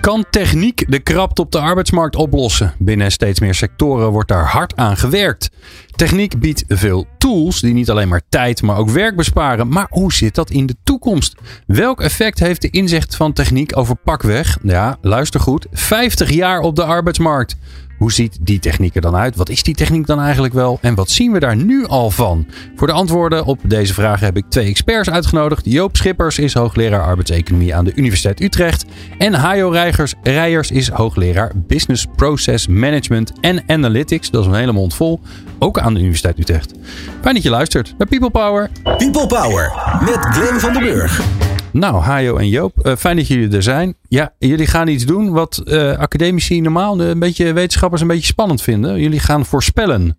Kan 0.00 0.24
techniek 0.30 0.84
de 0.88 0.98
krapte 0.98 1.42
op 1.42 1.52
de 1.52 1.60
arbeidsmarkt 1.60 2.16
oplossen? 2.16 2.74
Binnen 2.78 3.10
steeds 3.10 3.40
meer 3.40 3.54
sectoren 3.54 4.10
wordt 4.10 4.28
daar 4.28 4.46
hard 4.46 4.76
aan 4.76 4.96
gewerkt. 4.96 5.50
Techniek 5.96 6.40
biedt 6.40 6.64
veel 6.68 7.06
tools 7.18 7.60
die 7.60 7.74
niet 7.74 7.90
alleen 7.90 8.08
maar 8.08 8.22
tijd, 8.28 8.62
maar 8.62 8.76
ook 8.76 8.90
werk 8.90 9.16
besparen. 9.16 9.68
Maar 9.68 9.86
hoe 9.90 10.12
zit 10.12 10.34
dat 10.34 10.50
in 10.50 10.66
de 10.66 10.76
toekomst? 10.84 11.34
Welk 11.66 12.00
effect 12.00 12.38
heeft 12.38 12.62
de 12.62 12.70
inzicht 12.70 13.16
van 13.16 13.32
techniek 13.32 13.76
over 13.76 13.96
pakweg? 13.96 14.58
Ja, 14.62 14.96
luister 15.00 15.40
goed. 15.40 15.66
50 15.72 16.30
jaar 16.30 16.60
op 16.60 16.76
de 16.76 16.84
arbeidsmarkt. 16.84 17.56
Hoe 18.00 18.12
ziet 18.12 18.38
die 18.40 18.58
techniek 18.58 18.94
er 18.94 19.00
dan 19.00 19.16
uit? 19.16 19.36
Wat 19.36 19.48
is 19.48 19.62
die 19.62 19.74
techniek 19.74 20.06
dan 20.06 20.20
eigenlijk 20.20 20.54
wel? 20.54 20.78
En 20.80 20.94
wat 20.94 21.10
zien 21.10 21.32
we 21.32 21.38
daar 21.38 21.56
nu 21.56 21.86
al 21.86 22.10
van? 22.10 22.46
Voor 22.76 22.86
de 22.86 22.92
antwoorden 22.92 23.44
op 23.44 23.58
deze 23.62 23.94
vragen 23.94 24.26
heb 24.26 24.36
ik 24.36 24.44
twee 24.48 24.68
experts 24.68 25.10
uitgenodigd. 25.10 25.64
Joop 25.64 25.96
Schippers 25.96 26.38
is 26.38 26.54
hoogleraar 26.54 27.02
arbeidseconomie 27.02 27.74
aan 27.74 27.84
de 27.84 27.94
Universiteit 27.94 28.40
Utrecht. 28.40 28.84
En 29.18 29.34
Hajo 29.34 29.68
Rijgers, 29.68 30.14
Rijers 30.22 30.70
is 30.70 30.88
hoogleraar 30.88 31.52
Business 31.54 32.06
Process 32.16 32.66
Management 32.66 33.32
en 33.40 33.62
Analytics. 33.66 34.30
Dat 34.30 34.40
is 34.40 34.46
een 34.46 34.54
hele 34.54 34.72
mond 34.72 34.94
vol. 34.94 35.20
Ook 35.58 35.78
aan 35.78 35.94
de 35.94 36.00
Universiteit 36.00 36.38
Utrecht. 36.38 36.72
Fijn 37.20 37.34
dat 37.34 37.42
je 37.42 37.50
luistert 37.50 37.94
naar 37.98 38.08
People 38.08 38.30
Power. 38.30 38.70
People 38.82 39.26
Power 39.26 39.72
met 40.00 40.18
Glen 40.18 40.60
van 40.60 40.72
der 40.72 40.82
Burg. 40.82 41.48
Nou, 41.72 42.02
Hajo 42.02 42.36
en 42.36 42.48
Joop, 42.48 42.86
uh, 42.86 42.96
fijn 42.96 43.16
dat 43.16 43.26
jullie 43.26 43.56
er 43.56 43.62
zijn. 43.62 43.94
Ja, 44.08 44.32
jullie 44.38 44.66
gaan 44.66 44.88
iets 44.88 45.04
doen 45.04 45.30
wat 45.30 45.62
uh, 45.64 45.98
academici 45.98 46.60
normaal, 46.60 47.00
een 47.00 47.18
beetje 47.18 47.52
wetenschappers, 47.52 48.00
een 48.00 48.06
beetje 48.06 48.26
spannend 48.26 48.62
vinden. 48.62 49.00
Jullie 49.00 49.20
gaan 49.20 49.46
voorspellen. 49.46 50.18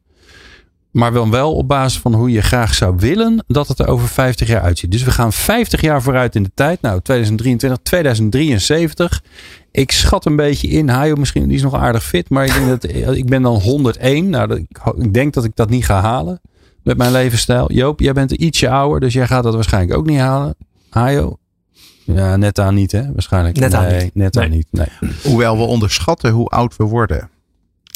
Maar 0.91 1.13
wel, 1.13 1.29
wel 1.29 1.55
op 1.55 1.67
basis 1.67 1.99
van 1.99 2.13
hoe 2.13 2.31
je 2.31 2.41
graag 2.41 2.73
zou 2.73 2.95
willen 2.97 3.43
dat 3.47 3.67
het 3.67 3.79
er 3.79 3.87
over 3.87 4.07
50 4.07 4.47
jaar 4.47 4.61
uitziet. 4.61 4.91
Dus 4.91 5.03
we 5.03 5.11
gaan 5.11 5.33
50 5.33 5.81
jaar 5.81 6.01
vooruit 6.01 6.35
in 6.35 6.43
de 6.43 6.51
tijd. 6.53 6.81
Nou, 6.81 7.01
2023, 7.01 7.79
2073. 7.83 9.23
Ik 9.71 9.91
schat 9.91 10.25
een 10.25 10.35
beetje 10.35 10.67
in. 10.67 10.89
Hajo 10.89 11.15
misschien 11.15 11.47
die 11.47 11.55
is 11.55 11.61
nog 11.61 11.75
aardig 11.75 12.03
fit. 12.03 12.29
Maar 12.29 12.45
ik, 12.45 12.53
denk 12.53 12.67
dat, 12.67 13.15
ik 13.15 13.25
ben 13.25 13.41
dan 13.41 13.61
101. 13.61 14.29
Nou, 14.29 14.65
ik 14.97 15.13
denk 15.13 15.33
dat 15.33 15.43
ik 15.43 15.55
dat 15.55 15.69
niet 15.69 15.85
ga 15.85 16.01
halen. 16.01 16.41
Met 16.83 16.97
mijn 16.97 17.11
levensstijl. 17.11 17.71
Joop, 17.71 17.99
jij 17.99 18.13
bent 18.13 18.31
ietsje 18.31 18.69
ouder. 18.69 18.99
Dus 18.99 19.13
jij 19.13 19.27
gaat 19.27 19.43
dat 19.43 19.53
waarschijnlijk 19.53 19.97
ook 19.99 20.05
niet 20.05 20.19
halen. 20.19 20.55
Hajo, 20.89 21.37
ja, 22.15 22.35
net 22.35 22.59
aan 22.59 22.73
niet, 22.73 22.91
hè? 22.91 23.11
Waarschijnlijk. 23.11 23.57
Net 23.57 23.73
aan 23.73 23.87
nee, 23.87 24.03
niet. 24.03 24.15
Net 24.15 24.37
aan 24.37 24.49
niet. 24.49 24.67
Nee. 24.71 24.87
Hoewel 25.23 25.57
we 25.57 25.63
onderschatten 25.63 26.31
hoe 26.31 26.47
oud 26.47 26.75
we 26.75 26.83
worden. 26.83 27.29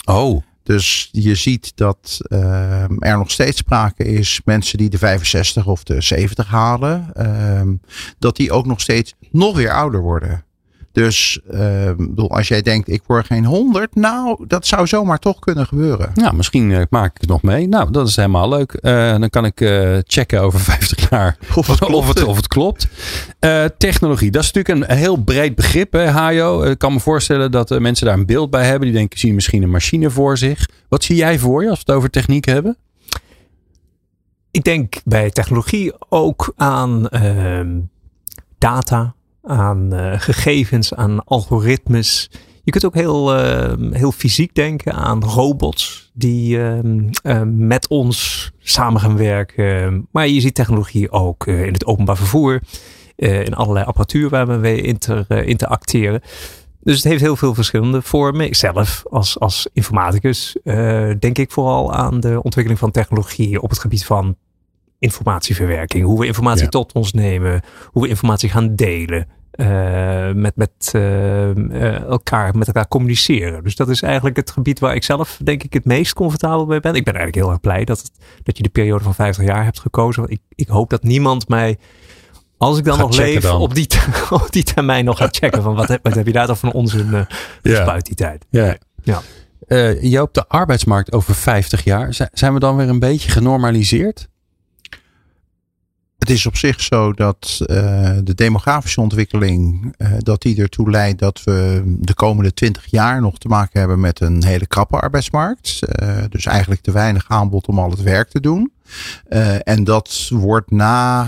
Oh. 0.06 0.44
Dus 0.64 1.10
je 1.12 1.36
ziet 1.36 1.72
dat 1.76 2.20
uh, 2.28 2.82
er 2.82 3.18
nog 3.18 3.32
steeds 3.32 3.58
sprake 3.58 4.04
is, 4.04 4.42
mensen 4.46 4.78
die 4.78 4.90
de 4.90 4.98
65 4.98 5.68
of 5.68 5.84
de 5.84 6.02
70 6.02 6.48
halen, 6.48 7.12
uh, 7.16 7.62
dat 8.20 8.36
die 8.36 8.52
ook 8.52 8.66
nog 8.66 8.82
steeds 8.82 9.16
nog 9.32 9.56
weer 9.56 9.72
ouder 9.72 10.02
worden. 10.02 10.46
Dus 10.96 11.40
uh, 11.54 11.92
als 12.28 12.48
jij 12.48 12.62
denkt, 12.62 12.90
ik 12.90 13.02
word 13.06 13.26
geen 13.26 13.46
100, 13.46 13.96
nou, 13.96 14.46
dat 14.48 14.68
zou 14.68 14.88
zomaar 14.88 15.20
toch 15.20 15.40
kunnen 15.40 15.66
gebeuren. 15.66 16.12
Ja, 16.14 16.32
misschien 16.32 16.70
uh, 16.70 16.82
maak 16.90 17.16
ik 17.16 17.22
het 17.22 17.30
nog 17.30 17.42
mee. 17.42 17.68
Nou, 17.68 17.92
dat 17.92 18.08
is 18.08 18.16
helemaal 18.16 18.50
leuk. 18.50 18.80
Uh, 18.82 19.10
dan 19.18 19.30
kan 19.30 19.46
ik 19.46 19.62
uh, 19.62 19.98
checken 20.04 20.42
over 20.42 20.60
50 20.72 21.10
jaar 21.10 21.38
of 21.56 21.68
het 21.68 21.80
klopt. 21.80 21.94
Of 21.94 22.08
het, 22.08 22.24
of 22.24 22.36
het 22.36 22.48
klopt. 22.48 22.88
technologie, 23.78 24.32
dat 24.32 24.44
is 24.44 24.52
natuurlijk 24.52 24.90
een 24.90 24.98
heel 24.98 25.16
breed 25.16 25.56
begrip, 25.56 25.94
hè, 25.94 26.08
Hajo. 26.08 26.64
Ik 26.64 26.78
kan 26.78 26.94
me 26.94 27.00
voorstellen 27.00 27.52
dat 27.52 27.80
mensen 27.80 28.06
daar 28.06 28.18
een 28.18 28.26
beeld 28.26 28.50
bij 28.50 28.66
hebben. 28.66 28.82
Die 28.82 28.98
denken, 28.98 29.20
zien 29.20 29.36
misschien 29.36 29.64
een 29.64 29.70
machine 29.70 30.10
voor 30.10 30.38
zich. 30.38 30.70
Wat 30.90 31.04
zie 31.04 31.16
jij 31.16 31.40
voor 31.40 31.64
je 31.64 31.70
als 31.70 31.78
we 31.78 31.84
het 31.88 31.96
over 31.96 32.10
techniek 32.10 32.46
hebben? 32.46 32.78
Ik 34.52 34.64
denk 34.64 34.96
bij 35.06 35.30
technologie 35.30 35.94
ook 36.10 36.54
aan 36.56 37.10
ehm, 37.10 37.80
data, 38.58 39.16
aan 39.46 39.94
uh, 39.94 40.14
gegevens, 40.20 40.94
aan 40.94 41.24
algoritmes. 41.24 42.30
Je 42.64 42.72
kunt 42.72 42.86
ook 42.86 42.94
heel, 42.94 43.40
uh, 43.40 43.92
heel 43.92 44.12
fysiek 44.12 44.56
denken 44.56 44.94
aan 44.94 45.24
robots 45.24 46.12
die 46.14 46.58
uh, 46.58 47.42
met 47.46 47.88
ons 47.88 48.52
samen 48.60 49.02
gaan 49.02 49.18
werken. 49.18 50.08
Maar 50.12 50.28
je 50.28 50.42
ziet 50.42 50.56
technologie 50.56 51.12
ook 51.12 51.48
in 51.48 51.74
het 51.74 51.86
openbaar 51.86 52.18
vervoer, 52.18 52.62
in 53.16 53.54
allerlei 53.54 53.86
apparatuur 53.86 54.30
waar 54.30 54.48
we 54.48 54.54
mee 54.54 54.82
inter, 54.82 55.46
interacteren. 55.46 56.22
Dus 56.82 56.96
het 56.96 57.04
heeft 57.04 57.22
heel 57.22 57.36
veel 57.36 57.54
verschillende 57.54 58.02
vormen. 58.02 58.46
Ikzelf 58.46 59.04
als, 59.10 59.40
als 59.40 59.68
informaticus 59.74 60.58
denk 61.20 61.38
ik 61.38 61.52
vooral 61.52 61.94
aan 61.94 62.20
de 62.20 62.42
ontwikkeling 62.42 62.80
van 62.80 62.92
technologie 62.92 63.62
op 63.62 63.70
het 63.70 63.80
gebied 63.80 64.06
van 64.06 64.36
informatieverwerking. 65.00 66.06
Hoe 66.06 66.20
we 66.20 66.26
informatie 66.26 66.64
ja. 66.64 66.70
tot 66.70 66.94
ons 66.94 67.14
nemen. 67.14 67.62
Hoe 67.92 68.04
we 68.04 68.10
informatie 68.10 68.50
gaan 68.50 68.76
delen. 68.76 69.28
Uh, 69.56 70.32
met, 70.32 70.56
met 70.56 70.92
uh, 70.96 72.02
elkaar, 72.02 72.58
met 72.58 72.68
elkaar 72.68 72.88
communiceren. 72.88 73.64
Dus 73.64 73.76
dat 73.76 73.90
is 73.90 74.02
eigenlijk 74.02 74.36
het 74.36 74.52
gebied 74.52 74.80
waar 74.80 74.96
ik 74.96 75.04
zelf 75.04 75.40
denk 75.44 75.64
ik 75.64 75.74
het 75.74 75.86
meest 75.86 76.14
comfortabel 76.14 76.66
bij 76.66 76.80
ben. 76.80 76.96
Ik 76.96 77.04
ben 77.04 77.14
eigenlijk 77.14 77.46
heel 77.46 77.54
erg 77.54 77.62
blij 77.62 77.86
dat, 77.86 77.98
het, 77.98 78.12
dat 78.44 78.58
je 78.58 78.64
de 78.64 78.70
periode 78.70 79.04
van 79.04 79.16
50 79.16 79.46
jaar 79.46 79.64
hebt 79.64 79.80
gekozen. 79.80 80.28
Ik, 80.28 80.40
ik 80.50 80.68
hoop 80.68 80.90
dat 80.90 81.04
niemand 81.04 81.48
mij, 81.48 81.78
als 82.58 82.78
ik 82.78 82.84
dan 82.84 82.98
nog 82.98 83.18
leef, 83.18 83.42
dan. 83.42 83.62
Op, 83.62 83.76
die, 83.76 83.88
op 84.30 84.52
die 84.52 84.64
termijn 84.64 85.06
nog 85.06 85.18
gaat 85.18 85.36
checken. 85.36 85.62
Van 85.62 85.76
wat, 85.76 85.88
heb, 85.88 86.04
wat 86.04 86.16
heb 86.16 86.26
je 86.26 86.34
daar 86.34 86.48
dan 86.48 86.58
van 86.58 86.72
onzin 86.72 87.08
uh, 87.08 87.22
gespuit 87.62 88.06
die 88.06 88.16
tijd. 88.16 88.46
Ja. 88.50 88.78
ja. 89.04 89.22
Uh, 89.68 90.04
Joop, 90.04 90.34
de 90.34 90.48
arbeidsmarkt 90.48 91.14
over 91.14 91.36
50 91.36 91.84
jaar, 91.84 92.30
zijn 92.32 92.54
we 92.54 92.60
dan 92.60 92.76
weer 92.76 92.90
een 92.90 93.00
beetje 93.00 93.32
genormaliseerd? 93.32 94.30
Het 96.26 96.34
is 96.34 96.46
op 96.46 96.58
zich 96.58 96.82
zo 96.82 97.14
dat 97.14 97.58
uh, 97.62 97.68
de 98.24 98.36
demografische 98.36 99.02
ontwikkeling, 99.02 99.94
uh, 99.98 100.08
dat 100.18 100.42
die 100.42 100.62
ertoe 100.62 100.90
leidt 100.90 101.20
dat 101.20 101.44
we 101.44 101.82
de 101.86 102.14
komende 102.14 102.54
twintig 102.54 102.86
jaar 102.86 103.22
nog 103.22 103.38
te 103.38 103.48
maken 103.48 103.80
hebben 103.80 104.00
met 104.00 104.22
een 104.22 104.44
hele 104.44 104.68
krappe 104.68 105.00
arbeidsmarkt. 105.00 105.80
Uh, 106.02 106.18
dus 106.30 106.46
eigenlijk 106.46 106.82
te 106.82 106.92
weinig 106.92 107.26
aanbod 107.28 107.68
om 107.68 107.80
al 107.80 107.90
het 107.90 108.02
werk 108.02 108.30
te 108.30 108.40
doen. 108.40 108.72
En 109.64 109.84
dat 109.84 110.30
wordt 110.30 110.72
na 110.72 111.28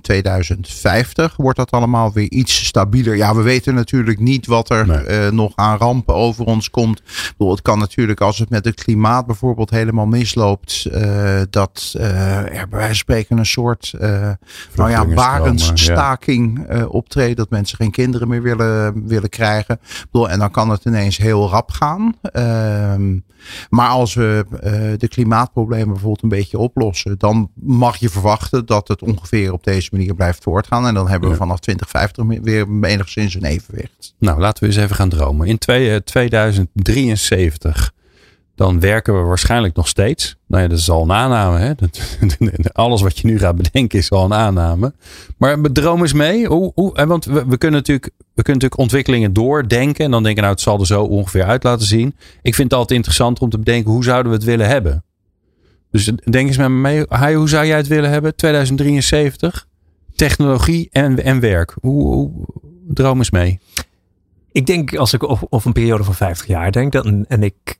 2050 0.00 1.36
wordt 1.36 1.58
dat 1.58 1.70
allemaal 1.70 2.12
weer 2.12 2.30
iets 2.30 2.64
stabieler. 2.64 3.16
Ja, 3.16 3.34
we 3.34 3.42
weten 3.42 3.74
natuurlijk 3.74 4.18
niet 4.18 4.46
wat 4.46 4.70
er 4.70 4.86
nee. 4.86 5.30
nog 5.30 5.52
aan 5.54 5.78
rampen 5.78 6.14
over 6.14 6.44
ons 6.44 6.70
komt. 6.70 7.02
Bedoel, 7.36 7.50
het 7.50 7.62
kan 7.62 7.78
natuurlijk 7.78 8.20
als 8.20 8.38
het 8.38 8.50
met 8.50 8.64
het 8.64 8.82
klimaat 8.82 9.26
bijvoorbeeld 9.26 9.70
helemaal 9.70 10.06
misloopt, 10.06 10.88
dat 11.50 11.94
er 11.98 12.44
bij 12.50 12.66
wijze 12.70 12.86
van 12.86 12.94
spreken 12.94 13.38
een 13.38 13.46
soort 13.46 13.94
nou 14.74 14.90
ja, 14.90 15.06
barensstaking 15.06 16.66
optreedt. 16.88 17.36
Dat 17.36 17.50
mensen 17.50 17.76
geen 17.76 17.90
kinderen 17.90 18.28
meer 18.28 18.42
willen, 18.42 19.06
willen 19.06 19.28
krijgen. 19.28 19.80
Bedoel, 20.10 20.30
en 20.30 20.38
dan 20.38 20.50
kan 20.50 20.70
het 20.70 20.84
ineens 20.84 21.16
heel 21.16 21.48
rap 21.48 21.70
gaan. 21.70 22.14
Uh, 22.32 22.94
maar 23.70 23.88
als 23.88 24.14
we 24.14 24.46
de 24.98 25.08
klimaatproblemen 25.08 25.88
bijvoorbeeld 25.88 26.22
een 26.22 26.28
beetje 26.28 26.58
oplossen, 26.76 27.18
dan 27.18 27.50
mag 27.54 27.96
je 27.96 28.08
verwachten 28.08 28.66
dat 28.66 28.88
het 28.88 29.02
ongeveer 29.02 29.52
op 29.52 29.64
deze 29.64 29.88
manier 29.92 30.14
blijft 30.14 30.42
voortgaan. 30.42 30.86
En 30.86 30.94
dan 30.94 31.08
hebben 31.08 31.28
we 31.28 31.34
ja. 31.34 31.40
vanaf 31.40 31.60
2050 31.60 32.42
weer 32.42 32.66
enigszins 32.90 33.34
een 33.34 33.44
evenwicht. 33.44 34.14
Nou, 34.18 34.40
laten 34.40 34.62
we 34.62 34.68
eens 34.68 34.78
even 34.78 34.96
gaan 34.96 35.08
dromen. 35.08 35.46
In 35.46 35.58
twee, 35.58 36.04
2073 36.04 37.94
dan 38.54 38.80
werken 38.80 39.20
we 39.20 39.26
waarschijnlijk 39.26 39.76
nog 39.76 39.88
steeds. 39.88 40.36
Nou 40.46 40.62
ja, 40.62 40.68
dat 40.68 40.78
is 40.78 40.90
al 40.90 41.02
een 41.02 41.12
aanname. 41.12 41.58
Hè? 41.58 41.72
Alles 42.72 43.02
wat 43.02 43.18
je 43.18 43.26
nu 43.26 43.38
gaat 43.38 43.56
bedenken 43.56 43.98
is 43.98 44.10
al 44.10 44.24
een 44.24 44.34
aanname. 44.34 44.92
Maar 45.36 45.60
droom 45.60 46.00
eens 46.00 46.12
mee. 46.12 46.46
Hoe, 46.46 46.72
hoe, 46.74 47.06
want 47.06 47.24
we, 47.24 47.44
we, 47.46 47.58
kunnen 47.58 47.80
natuurlijk, 47.80 48.10
we 48.16 48.42
kunnen 48.42 48.54
natuurlijk 48.54 48.80
ontwikkelingen 48.80 49.32
doordenken. 49.32 50.04
En 50.04 50.10
dan 50.10 50.22
denken, 50.22 50.42
nou, 50.42 50.54
het 50.54 50.62
zal 50.62 50.80
er 50.80 50.86
zo 50.86 51.02
ongeveer 51.02 51.44
uit 51.44 51.62
laten 51.62 51.86
zien. 51.86 52.14
Ik 52.42 52.54
vind 52.54 52.70
het 52.70 52.78
altijd 52.78 52.98
interessant 52.98 53.38
om 53.38 53.50
te 53.50 53.58
bedenken, 53.58 53.90
hoe 53.90 54.04
zouden 54.04 54.32
we 54.32 54.38
het 54.38 54.46
willen 54.46 54.68
hebben? 54.68 55.04
Dus 55.90 56.04
denk 56.04 56.48
eens 56.48 56.56
met 56.56 56.68
me 56.68 56.74
mee. 56.74 57.34
Hoe 57.34 57.48
zou 57.48 57.66
jij 57.66 57.76
het 57.76 57.86
willen 57.86 58.10
hebben? 58.10 58.36
2073? 58.36 59.68
Technologie 60.14 60.88
en, 60.90 61.24
en 61.24 61.40
werk. 61.40 61.76
Hoe, 61.80 62.30
droom 62.86 63.18
eens 63.18 63.30
mee. 63.30 63.60
Ik 64.52 64.66
denk, 64.66 64.96
als 64.96 65.12
ik 65.12 65.22
op 65.52 65.64
een 65.64 65.72
periode 65.72 66.04
van 66.04 66.14
50 66.14 66.46
jaar 66.46 66.72
denk, 66.72 66.92
dan, 66.92 67.24
en 67.26 67.42
ik 67.42 67.78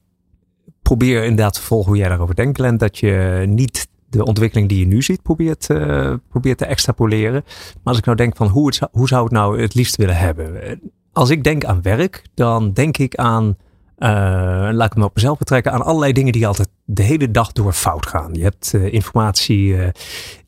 probeer 0.83 1.23
inderdaad 1.23 1.55
te 1.55 1.63
volgen 1.63 1.89
hoe 1.89 1.97
jij 1.97 2.09
daarover 2.09 2.35
denkt, 2.35 2.59
Glenn. 2.59 2.77
Dat 2.77 2.99
je 2.99 3.45
niet 3.49 3.89
de 4.09 4.25
ontwikkeling 4.25 4.69
die 4.69 4.79
je 4.79 4.87
nu 4.87 5.03
ziet 5.03 5.23
probeert, 5.23 5.69
uh, 5.71 6.15
probeert 6.29 6.59
te 6.59 6.65
extrapoleren. 6.65 7.43
Maar 7.43 7.81
als 7.83 7.99
ik 7.99 8.05
nou 8.05 8.17
denk 8.17 8.37
van 8.37 8.47
hoe, 8.47 8.67
het 8.67 8.81
hoe 8.93 9.09
zou 9.09 9.23
het 9.23 9.33
nou 9.33 9.61
het 9.61 9.75
liefst 9.75 9.97
willen 9.97 10.17
hebben? 10.17 10.81
Als 11.13 11.31
ik 11.31 11.45
denk 11.45 11.65
aan 11.65 11.83
werk, 11.83 12.23
dan 12.35 12.73
denk 12.73 12.99
ik 12.99 13.15
aan 13.15 13.57
laat 13.99 14.91
ik 14.93 14.97
me 14.97 15.05
op 15.05 15.15
mezelf 15.15 15.39
betrekken, 15.39 15.73
aan 15.73 15.85
allerlei 15.85 16.13
dingen 16.13 16.33
die 16.33 16.47
altijd 16.47 16.69
de 16.85 17.03
hele 17.03 17.31
dag 17.31 17.53
door 17.53 17.73
fout 17.73 18.07
gaan. 18.07 18.35
Je 18.35 18.43
hebt 18.43 18.73
informatie, 18.75 19.67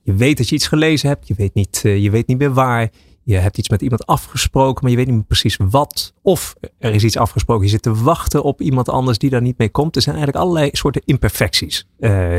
je 0.03 0.15
weet 0.15 0.37
dat 0.37 0.49
je 0.49 0.55
iets 0.55 0.67
gelezen 0.67 1.09
hebt, 1.09 1.29
je 1.29 1.35
weet 1.35 1.55
niet, 1.55 1.81
je 1.83 2.11
weet 2.11 2.27
niet 2.27 2.39
meer 2.39 2.53
waar. 2.53 2.91
Je 3.23 3.37
hebt 3.37 3.59
iets 3.59 3.69
met 3.69 3.83
iemand 3.83 4.06
afgesproken, 4.06 4.83
maar 4.83 4.91
je 4.91 4.97
weet 4.97 5.06
niet 5.06 5.15
meer 5.15 5.25
precies 5.25 5.59
wat. 5.71 6.15
Of 6.23 6.55
er 6.79 6.95
is 6.95 7.05
iets 7.05 7.17
afgesproken, 7.17 7.65
je 7.65 7.71
zit 7.71 7.83
te 7.83 7.95
wachten 7.95 8.43
op 8.43 8.61
iemand 8.61 8.89
anders 8.89 9.19
die 9.19 9.31
daar 9.31 9.43
niet 9.43 9.59
mee 9.59 9.69
komt. 9.69 9.97
Er 9.97 10.03
zijn 10.03 10.17
eigenlijk 10.17 10.45
allerlei 10.45 10.71
soorten 10.73 11.03
imperfecties 11.05 11.89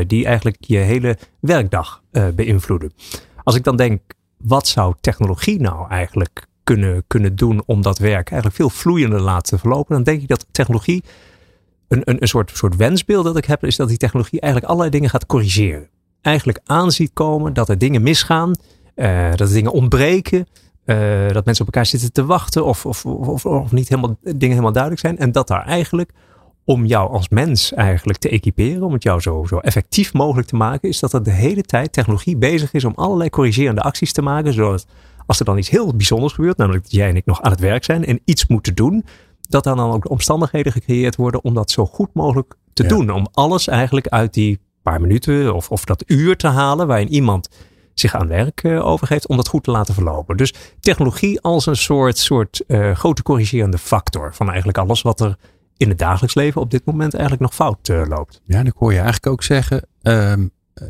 die 0.06 0.24
eigenlijk 0.24 0.56
je 0.60 0.76
hele 0.76 1.18
werkdag 1.40 2.02
beïnvloeden. 2.34 2.92
Als 3.42 3.54
ik 3.54 3.64
dan 3.64 3.76
denk, 3.76 4.00
wat 4.36 4.68
zou 4.68 4.94
technologie 5.00 5.60
nou 5.60 5.88
eigenlijk 5.88 6.46
kunnen, 6.74 7.04
kunnen 7.06 7.36
doen 7.36 7.62
om 7.66 7.82
dat 7.82 7.98
werk 7.98 8.30
eigenlijk 8.30 8.54
veel 8.54 8.70
vloeiender 8.70 9.18
te 9.18 9.24
laten 9.24 9.58
verlopen? 9.58 9.94
Dan 9.94 10.02
denk 10.02 10.22
ik 10.22 10.28
dat 10.28 10.46
technologie, 10.50 11.04
een, 11.88 12.02
een, 12.04 12.22
een 12.22 12.28
soort, 12.28 12.50
soort 12.54 12.76
wensbeeld 12.76 13.24
dat 13.24 13.36
ik 13.36 13.44
heb, 13.44 13.64
is 13.64 13.76
dat 13.76 13.88
die 13.88 13.96
technologie 13.96 14.40
eigenlijk 14.40 14.72
allerlei 14.72 14.96
dingen 14.96 15.10
gaat 15.10 15.26
corrigeren. 15.26 15.88
Eigenlijk 16.20 16.60
aanziet 16.64 17.10
komen 17.12 17.52
dat 17.52 17.68
er 17.68 17.78
dingen 17.78 18.02
misgaan, 18.02 18.54
uh, 18.96 19.30
dat 19.30 19.48
er 19.48 19.54
dingen 19.54 19.72
ontbreken. 19.72 20.46
Uh, 20.84 21.28
dat 21.28 21.44
mensen 21.44 21.66
op 21.66 21.74
elkaar 21.74 21.86
zitten 21.86 22.12
te 22.12 22.24
wachten 22.24 22.64
of, 22.64 22.86
of, 22.86 23.06
of, 23.06 23.46
of, 23.46 23.72
niet 23.72 23.88
helemaal, 23.88 24.16
dingen 24.22 24.48
helemaal 24.48 24.72
duidelijk 24.72 25.02
zijn. 25.02 25.18
En 25.18 25.32
dat 25.32 25.48
daar 25.48 25.66
eigenlijk 25.66 26.10
om 26.64 26.84
jou 26.86 27.10
als 27.10 27.28
mens 27.28 27.72
eigenlijk 27.72 28.18
te 28.18 28.28
equiperen, 28.28 28.82
om 28.82 28.92
het 28.92 29.02
jou 29.02 29.20
zo, 29.20 29.44
zo 29.48 29.58
effectief 29.58 30.12
mogelijk 30.12 30.48
te 30.48 30.56
maken, 30.56 30.88
is 30.88 31.00
dat 31.00 31.12
er 31.12 31.22
de 31.22 31.30
hele 31.30 31.62
tijd 31.62 31.92
technologie 31.92 32.36
bezig 32.36 32.72
is 32.72 32.84
om 32.84 32.92
allerlei 32.94 33.30
corrigerende 33.30 33.82
acties 33.82 34.12
te 34.12 34.22
maken. 34.22 34.52
Zodat 34.52 34.86
als 35.26 35.38
er 35.38 35.44
dan 35.44 35.58
iets 35.58 35.70
heel 35.70 35.96
bijzonders 35.96 36.32
gebeurt, 36.32 36.56
namelijk 36.56 36.82
dat 36.82 36.92
jij 36.92 37.08
en 37.08 37.16
ik 37.16 37.26
nog 37.26 37.42
aan 37.42 37.50
het 37.50 37.60
werk 37.60 37.84
zijn 37.84 38.04
en 38.04 38.20
iets 38.24 38.46
moeten 38.46 38.74
doen, 38.74 39.04
dat 39.48 39.66
er 39.66 39.76
dan 39.76 39.90
ook 39.92 40.02
de 40.02 40.08
omstandigheden 40.08 40.72
gecreëerd 40.72 41.16
worden 41.16 41.44
om 41.44 41.54
dat 41.54 41.70
zo 41.70 41.86
goed 41.86 42.14
mogelijk 42.14 42.54
te 42.72 42.86
doen. 42.86 43.10
Om 43.10 43.28
alles 43.32 43.68
eigenlijk 43.68 44.08
uit 44.08 44.34
die 44.34 44.60
paar 44.82 45.00
minuten 45.00 45.54
of, 45.54 45.70
of 45.70 45.84
dat 45.84 46.02
uur 46.06 46.36
te 46.36 46.46
halen 46.46 46.86
waarin 46.86 47.12
iemand 47.12 47.48
zich 47.94 48.14
aan 48.14 48.28
werk 48.28 48.62
uh, 48.62 48.86
overgeeft 48.86 49.26
om 49.26 49.36
dat 49.36 49.48
goed 49.48 49.64
te 49.64 49.70
laten 49.70 49.94
verlopen. 49.94 50.36
Dus 50.36 50.54
technologie 50.80 51.40
als 51.40 51.66
een 51.66 51.76
soort, 51.76 52.18
soort 52.18 52.62
uh, 52.66 52.96
grote 52.96 53.22
corrigerende 53.22 53.78
factor 53.78 54.34
van 54.34 54.48
eigenlijk 54.48 54.78
alles 54.78 55.02
wat 55.02 55.20
er 55.20 55.36
in 55.76 55.88
het 55.88 55.98
dagelijks 55.98 56.34
leven 56.34 56.60
op 56.60 56.70
dit 56.70 56.84
moment 56.84 57.12
eigenlijk 57.12 57.42
nog 57.42 57.54
fout 57.54 57.88
uh, 57.88 58.02
loopt. 58.08 58.40
Ja, 58.44 58.62
dan 58.62 58.72
hoor 58.76 58.90
je 58.90 58.96
eigenlijk 58.96 59.26
ook 59.26 59.42
zeggen, 59.42 59.86
ehm, 60.02 60.46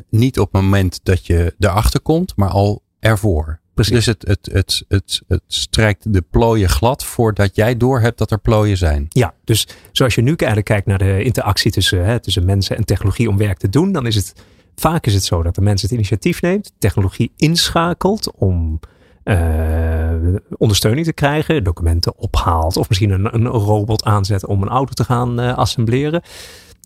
niet 0.09 0.39
op 0.39 0.53
het 0.53 0.63
moment 0.63 1.01
dat 1.03 1.27
je 1.27 1.55
erachter 1.59 2.01
komt, 2.01 2.37
maar 2.37 2.49
al 2.49 2.83
ervoor. 2.99 3.61
Precies. 3.89 4.05
Dus 4.05 4.07
het, 4.07 4.29
het, 4.29 4.49
het, 4.53 4.85
het, 4.89 5.23
het 5.29 5.43
strijkt 5.47 6.13
de 6.13 6.25
plooien 6.31 6.69
glad 6.69 7.05
voordat 7.05 7.57
jij 7.57 7.77
doorhebt 7.77 8.19
dat 8.19 8.31
er 8.31 8.39
plooien 8.39 8.77
zijn. 8.77 9.07
Ja, 9.09 9.35
dus 9.45 9.69
zoals 9.93 10.15
je 10.15 10.21
nu 10.21 10.35
eigenlijk 10.35 10.67
kijkt 10.67 10.87
naar 10.87 10.99
de 10.99 11.23
interactie 11.23 11.71
tussen, 11.71 12.05
hè, 12.05 12.21
tussen 12.21 12.45
mensen 12.45 12.77
en 12.77 12.85
technologie 12.85 13.29
om 13.29 13.37
werk 13.37 13.59
te 13.59 13.69
doen, 13.69 13.93
dan 13.93 14.07
is 14.07 14.15
het 14.15 14.35
Vaak 14.81 15.07
is 15.07 15.15
het 15.15 15.25
zo 15.25 15.43
dat 15.43 15.55
de 15.55 15.61
mens 15.61 15.83
het 15.83 15.91
initiatief 15.91 16.43
neemt, 16.43 16.73
technologie 16.79 17.33
inschakelt 17.37 18.33
om 18.37 18.81
uh, 19.25 20.11
ondersteuning 20.57 21.07
te 21.07 21.13
krijgen, 21.13 21.65
documenten 21.65 22.19
ophaalt 22.19 22.77
of 22.77 22.89
misschien 22.89 23.11
een, 23.11 23.35
een 23.35 23.47
robot 23.47 24.05
aanzet 24.05 24.47
om 24.47 24.63
een 24.63 24.69
auto 24.69 24.93
te 24.93 25.05
gaan 25.05 25.41
uh, 25.41 25.57
assembleren. 25.57 26.23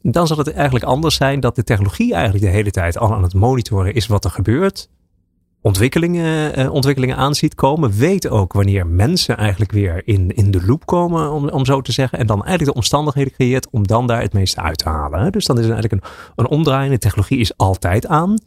Dan 0.02 0.26
zal 0.26 0.38
het 0.38 0.52
eigenlijk 0.52 0.85
anders 0.85 1.14
zijn 1.14 1.40
dat 1.40 1.56
de 1.56 1.64
technologie 1.64 2.14
eigenlijk 2.14 2.44
de 2.44 2.50
hele 2.50 2.70
tijd 2.70 2.99
al 2.99 3.14
aan 3.14 3.23
het 3.23 3.35
monitoren 3.35 3.94
is 3.94 4.06
wat 4.06 4.25
er 4.25 4.31
gebeurt 4.31 4.88
ontwikkelingen, 5.64 6.58
uh, 6.58 6.72
ontwikkelingen 6.72 7.16
aan 7.16 7.34
ziet 7.34 7.55
komen. 7.55 7.93
Weet 7.93 8.28
ook 8.28 8.52
wanneer 8.52 8.87
mensen 8.87 9.37
eigenlijk 9.37 9.72
weer 9.72 10.02
in, 10.05 10.34
in 10.34 10.50
de 10.50 10.66
loop 10.66 10.87
komen, 10.87 11.31
om, 11.32 11.49
om 11.49 11.64
zo 11.64 11.81
te 11.81 11.93
zeggen. 11.93 12.19
En 12.19 12.26
dan 12.26 12.37
eigenlijk 12.37 12.70
de 12.70 12.76
omstandigheden 12.76 13.32
creëert 13.32 13.70
om 13.70 13.87
dan 13.87 14.06
daar 14.06 14.20
het 14.20 14.32
meeste 14.32 14.61
uit 14.61 14.78
te 14.78 14.88
halen. 14.88 15.32
Dus 15.32 15.44
dan 15.44 15.58
is 15.58 15.64
het 15.64 15.72
eigenlijk 15.72 16.05
een, 16.05 16.11
een 16.37 16.50
omdraaiende 16.50 16.99
technologie 16.99 17.38
is 17.38 17.56
altijd 17.56 18.06
aan. 18.06 18.38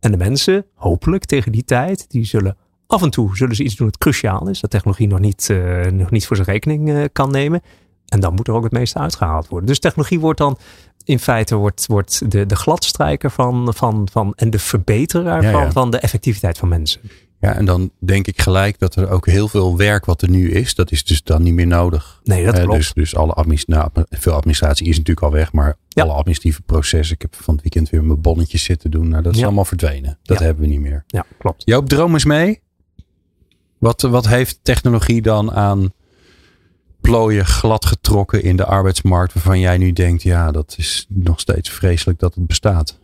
En 0.00 0.10
de 0.10 0.16
mensen, 0.16 0.64
hopelijk 0.74 1.24
tegen 1.24 1.52
die 1.52 1.64
tijd, 1.64 2.10
die 2.10 2.24
zullen 2.24 2.56
af 2.86 3.02
en 3.02 3.10
toe 3.10 3.36
zullen 3.36 3.56
ze 3.56 3.64
iets 3.64 3.76
doen 3.76 3.86
dat 3.86 3.98
cruciaal 3.98 4.48
is. 4.48 4.60
Dat 4.60 4.70
technologie 4.70 5.08
nog 5.08 5.18
niet, 5.18 5.48
uh, 5.50 5.84
nog 5.84 6.10
niet 6.10 6.26
voor 6.26 6.36
zijn 6.36 6.48
rekening 6.48 6.88
uh, 6.88 7.04
kan 7.12 7.30
nemen. 7.30 7.62
En 8.08 8.20
dan 8.20 8.34
moet 8.34 8.48
er 8.48 8.54
ook 8.54 8.62
het 8.62 8.72
meeste 8.72 8.98
uitgehaald 8.98 9.48
worden. 9.48 9.68
Dus 9.68 9.78
technologie 9.78 10.20
wordt 10.20 10.38
dan 10.38 10.58
in 11.04 11.18
feite 11.18 11.54
wordt, 11.54 11.86
wordt 11.86 12.30
de, 12.30 12.46
de 12.46 12.56
gladstrijker 12.56 13.30
van, 13.30 13.74
van, 13.74 14.08
van 14.12 14.32
en 14.36 14.50
de 14.50 14.58
verbeteraar 14.58 15.44
Van, 15.44 15.72
van 15.72 15.90
de 15.90 15.98
effectiviteit 15.98 16.58
van 16.58 16.68
mensen. 16.68 17.00
Ja, 17.40 17.54
en 17.54 17.64
dan 17.64 17.90
denk 17.98 18.26
ik 18.26 18.40
gelijk 18.40 18.78
dat 18.78 18.96
er 18.96 19.10
ook 19.10 19.26
heel 19.26 19.48
veel 19.48 19.76
werk 19.76 20.04
wat 20.04 20.22
er 20.22 20.30
nu 20.30 20.50
is, 20.50 20.74
dat 20.74 20.90
is 20.90 21.04
dus 21.04 21.22
dan 21.22 21.42
niet 21.42 21.54
meer 21.54 21.66
nodig. 21.66 22.20
Nee, 22.24 22.44
dat 22.44 22.60
klopt. 22.60 22.72
dus, 22.72 22.92
dus 22.92 23.16
alle 23.16 23.32
administratie, 23.32 23.90
nou, 23.94 24.06
veel 24.10 24.32
administratie 24.32 24.86
is 24.86 24.96
natuurlijk 24.96 25.26
al 25.26 25.32
weg, 25.32 25.52
maar 25.52 25.76
alle 25.94 26.12
administratieve 26.12 26.62
processen. 26.62 27.14
Ik 27.14 27.22
heb 27.22 27.34
van 27.34 27.54
het 27.54 27.62
weekend 27.62 27.90
weer 27.90 28.04
mijn 28.04 28.20
bonnetjes 28.20 28.64
zitten 28.64 28.90
doen. 28.90 29.08
Nou, 29.08 29.22
dat 29.22 29.36
is 29.36 29.42
allemaal 29.42 29.64
verdwenen. 29.64 30.18
Dat 30.22 30.38
hebben 30.38 30.62
we 30.62 30.68
niet 30.68 30.80
meer. 30.80 31.04
Ja, 31.06 31.24
klopt. 31.38 31.62
Joop, 31.66 31.88
droom 31.88 32.12
eens 32.12 32.24
mee. 32.24 32.60
Wat, 33.78 34.02
wat 34.02 34.26
heeft 34.26 34.58
technologie 34.62 35.22
dan 35.22 35.52
aan 35.52 35.92
glad 37.44 37.84
getrokken 37.84 38.42
in 38.42 38.56
de 38.56 38.64
arbeidsmarkt 38.64 39.32
waarvan 39.32 39.60
jij 39.60 39.78
nu 39.78 39.92
denkt, 39.92 40.22
ja, 40.22 40.50
dat 40.50 40.74
is 40.78 41.06
nog 41.08 41.40
steeds 41.40 41.70
vreselijk 41.70 42.18
dat 42.18 42.34
het 42.34 42.46
bestaat? 42.46 42.98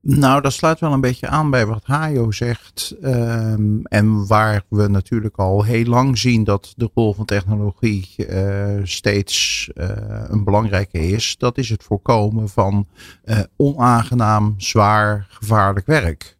Nou, 0.00 0.40
dat 0.40 0.52
sluit 0.52 0.80
wel 0.80 0.92
een 0.92 1.00
beetje 1.00 1.28
aan 1.28 1.50
bij 1.50 1.66
wat 1.66 1.84
Hajo 1.84 2.30
zegt. 2.30 2.96
Um, 3.02 3.86
en 3.86 4.26
waar 4.26 4.62
we 4.68 4.88
natuurlijk 4.88 5.36
al 5.36 5.62
heel 5.62 5.84
lang 5.84 6.18
zien 6.18 6.44
dat 6.44 6.72
de 6.76 6.90
rol 6.94 7.14
van 7.14 7.24
technologie 7.24 8.08
uh, 8.16 8.80
steeds 8.82 9.68
uh, 9.74 9.86
een 10.26 10.44
belangrijke 10.44 10.98
is. 10.98 11.34
Dat 11.38 11.58
is 11.58 11.68
het 11.68 11.82
voorkomen 11.82 12.48
van 12.48 12.86
uh, 13.24 13.38
onaangenaam, 13.56 14.54
zwaar, 14.56 15.26
gevaarlijk 15.28 15.86
werk. 15.86 16.36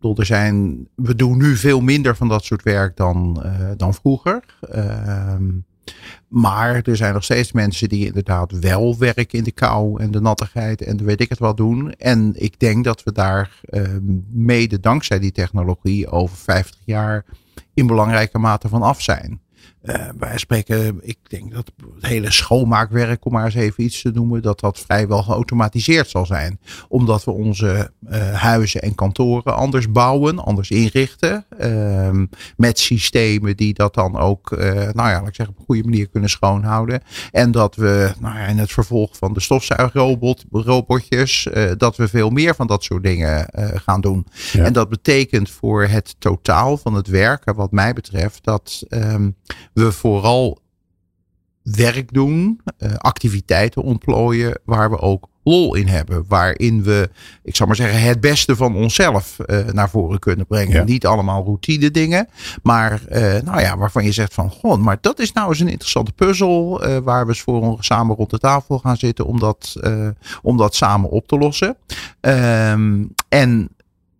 Ik 0.00 0.18
er 0.18 0.26
zijn, 0.26 0.86
we 0.94 1.14
doen 1.14 1.38
nu 1.38 1.56
veel 1.56 1.80
minder 1.80 2.16
van 2.16 2.28
dat 2.28 2.44
soort 2.44 2.62
werk 2.62 2.96
dan, 2.96 3.44
dan 3.76 3.94
vroeger. 3.94 4.44
Ehm, 4.60 5.48
maar 6.28 6.82
er 6.82 6.96
zijn 6.96 7.14
nog 7.14 7.24
steeds 7.24 7.52
mensen 7.52 7.88
die 7.88 8.06
inderdaad 8.06 8.58
wel 8.58 8.98
werken 8.98 9.38
in 9.38 9.44
de 9.44 9.52
kou 9.52 10.02
en 10.02 10.10
de 10.10 10.20
nattigheid 10.20 10.82
en 10.82 11.04
weet 11.04 11.20
ik 11.20 11.28
het 11.28 11.38
wat 11.38 11.56
doen. 11.56 11.92
En 11.92 12.32
ik 12.34 12.58
denk 12.58 12.84
dat 12.84 13.02
we 13.02 13.12
daar 13.12 13.60
uh, 13.70 13.88
mede 14.30 14.80
dankzij 14.80 15.18
die 15.18 15.32
technologie 15.32 16.08
over 16.08 16.36
50 16.36 16.80
jaar 16.84 17.24
in 17.74 17.86
belangrijke 17.86 18.38
mate 18.38 18.68
van 18.68 18.82
af 18.82 19.02
zijn. 19.02 19.40
Uh, 19.82 20.08
wij 20.18 20.38
spreken, 20.38 21.00
ik 21.02 21.18
denk 21.22 21.52
dat 21.52 21.72
het 21.94 22.06
hele 22.06 22.30
schoonmaakwerk, 22.30 23.24
om 23.24 23.32
maar 23.32 23.44
eens 23.44 23.54
even 23.54 23.84
iets 23.84 24.02
te 24.02 24.10
noemen, 24.10 24.42
dat 24.42 24.60
dat 24.60 24.78
vrijwel 24.78 25.22
geautomatiseerd 25.22 26.08
zal 26.08 26.26
zijn. 26.26 26.60
Omdat 26.88 27.24
we 27.24 27.30
onze 27.30 27.90
uh, 28.10 28.34
huizen 28.34 28.82
en 28.82 28.94
kantoren 28.94 29.56
anders 29.56 29.90
bouwen, 29.90 30.38
anders 30.38 30.70
inrichten. 30.70 31.46
Uh, 31.60 32.10
met 32.56 32.78
systemen 32.78 33.56
die 33.56 33.74
dat 33.74 33.94
dan 33.94 34.18
ook, 34.18 34.50
uh, 34.50 34.58
nou 34.68 35.08
ja, 35.08 35.18
laat 35.18 35.28
ik 35.28 35.34
zeggen, 35.34 35.54
op 35.54 35.60
een 35.60 35.66
goede 35.66 35.84
manier 35.84 36.08
kunnen 36.08 36.30
schoonhouden. 36.30 37.02
En 37.30 37.50
dat 37.50 37.74
we, 37.74 38.12
nou 38.20 38.38
ja, 38.38 38.46
in 38.46 38.58
het 38.58 38.72
vervolg 38.72 39.16
van 39.16 39.32
de 39.32 39.40
stofzuigrobotjes, 39.40 41.48
dat 41.76 41.96
we 41.96 42.08
veel 42.08 42.30
meer 42.30 42.54
van 42.54 42.66
dat 42.66 42.84
soort 42.84 43.02
dingen 43.02 43.48
gaan 43.84 44.00
doen. 44.00 44.26
Ja. 44.52 44.64
En 44.64 44.72
dat 44.72 44.88
betekent 44.88 45.50
voor 45.50 45.84
het 45.84 46.14
totaal 46.18 46.76
van 46.76 46.94
het 46.94 47.06
werken, 47.06 47.54
wat 47.54 47.70
mij 47.70 47.92
betreft, 47.92 48.44
dat 48.44 48.82
um, 48.88 49.36
we 49.72 49.92
vooral 49.92 50.60
werk 51.62 52.12
doen, 52.12 52.60
uh, 52.78 52.94
activiteiten 52.94 53.82
ontplooien 53.82 54.60
waar 54.64 54.90
we 54.90 54.98
ook 54.98 55.30
lol 55.44 55.74
in 55.74 55.86
hebben. 55.86 56.24
Waarin 56.28 56.82
we, 56.82 57.10
ik 57.42 57.56
zal 57.56 57.66
maar 57.66 57.76
zeggen, 57.76 58.02
het 58.02 58.20
beste 58.20 58.56
van 58.56 58.76
onszelf 58.76 59.36
uh, 59.46 59.66
naar 59.66 59.90
voren 59.90 60.18
kunnen 60.18 60.46
brengen. 60.46 60.76
Ja. 60.76 60.84
Niet 60.84 61.06
allemaal 61.06 61.44
routine 61.44 61.90
dingen. 61.90 62.28
Maar 62.62 63.02
uh, 63.12 63.40
nou 63.40 63.60
ja, 63.60 63.76
waarvan 63.76 64.04
je 64.04 64.12
zegt 64.12 64.34
van, 64.34 64.50
goh, 64.50 64.78
maar 64.78 64.98
dat 65.00 65.18
is 65.18 65.32
nou 65.32 65.48
eens 65.48 65.60
een 65.60 65.68
interessante 65.68 66.12
puzzel. 66.12 66.88
Uh, 66.88 66.98
waar 66.98 67.22
we 67.22 67.28
eens 67.28 67.40
voor 67.40 67.76
samen 67.80 68.16
rond 68.16 68.30
de 68.30 68.38
tafel 68.38 68.78
gaan 68.78 68.96
zitten 68.96 69.26
om 69.26 69.38
dat, 69.38 69.76
om 70.42 70.56
dat 70.56 70.74
samen 70.74 71.10
op 71.10 71.26
te 71.26 71.38
lossen. 71.38 71.76
Um, 72.20 73.14
en 73.28 73.68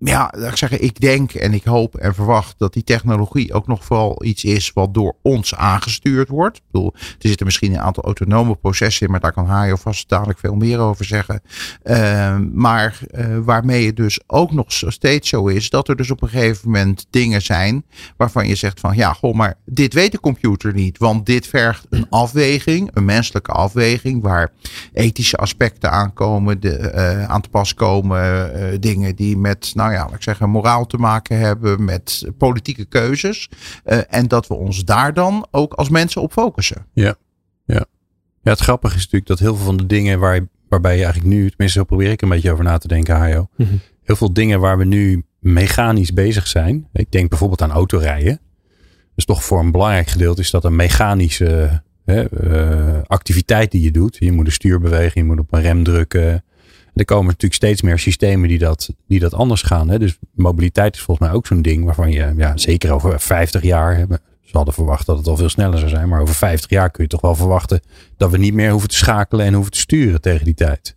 ja, 0.04 0.34
ik 0.34 0.56
zeggen, 0.56 0.82
ik 0.82 1.00
denk 1.00 1.32
en 1.32 1.52
ik 1.52 1.64
hoop 1.64 1.96
en 1.96 2.14
verwacht 2.14 2.54
dat 2.58 2.72
die 2.72 2.84
technologie 2.84 3.52
ook 3.52 3.66
nog 3.66 3.84
vooral 3.84 4.24
iets 4.24 4.44
is 4.44 4.72
wat 4.72 4.94
door 4.94 5.16
ons 5.22 5.54
aangestuurd 5.54 6.28
wordt. 6.28 6.56
Ik 6.56 6.62
bedoel, 6.70 6.92
er 6.94 7.28
zitten 7.28 7.46
misschien 7.46 7.72
een 7.72 7.80
aantal 7.80 8.04
autonome 8.04 8.54
processen 8.54 9.06
in, 9.06 9.12
maar 9.12 9.20
daar 9.20 9.32
kan 9.32 9.46
Hajo 9.46 9.76
vast 9.76 10.08
dadelijk 10.08 10.38
veel 10.38 10.54
meer 10.54 10.78
over 10.78 11.04
zeggen. 11.04 11.42
Uh, 11.84 12.36
maar 12.52 12.98
uh, 13.10 13.38
waarmee 13.38 13.86
het 13.86 13.96
dus 13.96 14.20
ook 14.26 14.52
nog 14.52 14.66
steeds 14.68 15.28
zo 15.28 15.46
is 15.46 15.70
dat 15.70 15.88
er 15.88 15.96
dus 15.96 16.10
op 16.10 16.22
een 16.22 16.28
gegeven 16.28 16.70
moment 16.70 17.06
dingen 17.10 17.42
zijn 17.42 17.84
waarvan 18.16 18.48
je 18.48 18.54
zegt 18.54 18.80
van 18.80 18.96
ja, 18.96 19.12
goh, 19.12 19.34
maar 19.34 19.54
dit 19.64 19.94
weet 19.94 20.12
de 20.12 20.20
computer 20.20 20.74
niet, 20.74 20.98
want 20.98 21.26
dit 21.26 21.46
vergt 21.46 21.86
een 21.90 22.06
afweging, 22.10 22.90
een 22.94 23.04
menselijke 23.04 23.52
afweging 23.52 24.22
waar 24.22 24.52
ethische 24.92 25.36
aspecten 25.36 25.90
aankomen, 25.90 26.60
de, 26.60 26.92
uh, 26.94 27.24
aan 27.24 27.40
te 27.40 27.48
pas 27.48 27.74
komen, 27.74 28.80
dingen 28.80 29.16
die 29.16 29.36
met, 29.36 29.72
nou 29.74 29.91
ja, 29.92 30.04
laat 30.04 30.14
ik 30.14 30.22
zeggen, 30.22 30.50
moraal 30.50 30.86
te 30.86 30.96
maken 30.96 31.38
hebben 31.38 31.84
met 31.84 32.30
politieke 32.38 32.84
keuzes. 32.84 33.48
Uh, 33.84 33.98
en 34.08 34.28
dat 34.28 34.46
we 34.46 34.54
ons 34.54 34.84
daar 34.84 35.14
dan 35.14 35.46
ook 35.50 35.72
als 35.72 35.88
mensen 35.88 36.22
op 36.22 36.32
focussen. 36.32 36.86
Ja, 36.92 37.14
ja. 37.64 37.84
Ja, 38.42 38.50
het 38.50 38.60
grappige 38.60 38.94
is 38.94 39.00
natuurlijk 39.00 39.26
dat 39.26 39.38
heel 39.38 39.56
veel 39.56 39.64
van 39.64 39.76
de 39.76 39.86
dingen 39.86 40.18
waar, 40.18 40.40
waarbij 40.68 40.96
je 40.96 41.04
eigenlijk 41.04 41.34
nu, 41.34 41.48
tenminste 41.48 41.78
zo 41.78 41.84
probeer 41.84 42.10
ik 42.10 42.22
een 42.22 42.28
beetje 42.28 42.52
over 42.52 42.64
na 42.64 42.78
te 42.78 42.88
denken, 42.88 43.16
Hajo. 43.16 43.48
Mhm. 43.56 43.74
Heel 44.02 44.16
veel 44.16 44.32
dingen 44.32 44.60
waar 44.60 44.78
we 44.78 44.84
nu 44.84 45.24
mechanisch 45.38 46.12
bezig 46.12 46.46
zijn. 46.46 46.88
Ik 46.92 47.10
denk 47.10 47.28
bijvoorbeeld 47.28 47.62
aan 47.62 47.70
autorijden. 47.70 48.40
Dus 49.14 49.24
toch 49.24 49.44
voor 49.44 49.60
een 49.60 49.70
belangrijk 49.70 50.06
gedeelte 50.06 50.40
is 50.40 50.50
dat 50.50 50.64
een 50.64 50.76
mechanische 50.76 51.82
hè, 52.04 52.24
uh, 52.44 53.02
activiteit 53.06 53.70
die 53.70 53.82
je 53.82 53.90
doet. 53.90 54.16
Je 54.18 54.32
moet 54.32 54.46
een 54.46 54.52
stuur 54.52 54.80
bewegen, 54.80 55.20
je 55.20 55.26
moet 55.26 55.38
op 55.38 55.52
een 55.52 55.60
rem 55.60 55.84
drukken. 55.84 56.44
Er 56.94 57.04
komen 57.04 57.26
natuurlijk 57.26 57.54
steeds 57.54 57.82
meer 57.82 57.98
systemen 57.98 58.48
die 58.48 58.58
dat, 58.58 58.94
die 59.06 59.20
dat 59.20 59.34
anders 59.34 59.62
gaan. 59.62 59.88
Hè? 59.88 59.98
Dus 59.98 60.18
mobiliteit 60.34 60.94
is 60.94 61.02
volgens 61.02 61.28
mij 61.28 61.36
ook 61.36 61.46
zo'n 61.46 61.62
ding 61.62 61.84
waarvan 61.84 62.10
je 62.10 62.32
ja, 62.36 62.56
zeker 62.56 62.92
over 62.92 63.20
50 63.20 63.62
jaar. 63.62 64.06
Ze 64.40 64.56
hadden 64.56 64.74
verwacht 64.74 65.06
dat 65.06 65.16
het 65.18 65.26
al 65.26 65.36
veel 65.36 65.48
sneller 65.48 65.78
zou 65.78 65.90
zijn. 65.90 66.08
Maar 66.08 66.20
over 66.20 66.34
50 66.34 66.70
jaar 66.70 66.90
kun 66.90 67.02
je 67.02 67.08
toch 67.08 67.20
wel 67.20 67.34
verwachten 67.34 67.80
dat 68.16 68.30
we 68.30 68.38
niet 68.38 68.54
meer 68.54 68.70
hoeven 68.70 68.88
te 68.88 68.96
schakelen 68.96 69.46
en 69.46 69.54
hoeven 69.54 69.72
te 69.72 69.78
sturen 69.78 70.20
tegen 70.20 70.44
die 70.44 70.54
tijd. 70.54 70.96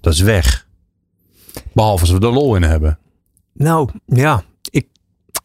Dat 0.00 0.12
is 0.12 0.20
weg. 0.20 0.68
Behalve 1.72 2.00
als 2.00 2.12
we 2.12 2.26
er 2.26 2.32
lol 2.32 2.56
in 2.56 2.62
hebben. 2.62 2.98
Nou 3.52 3.88
ja, 4.06 4.42
ik, 4.70 4.86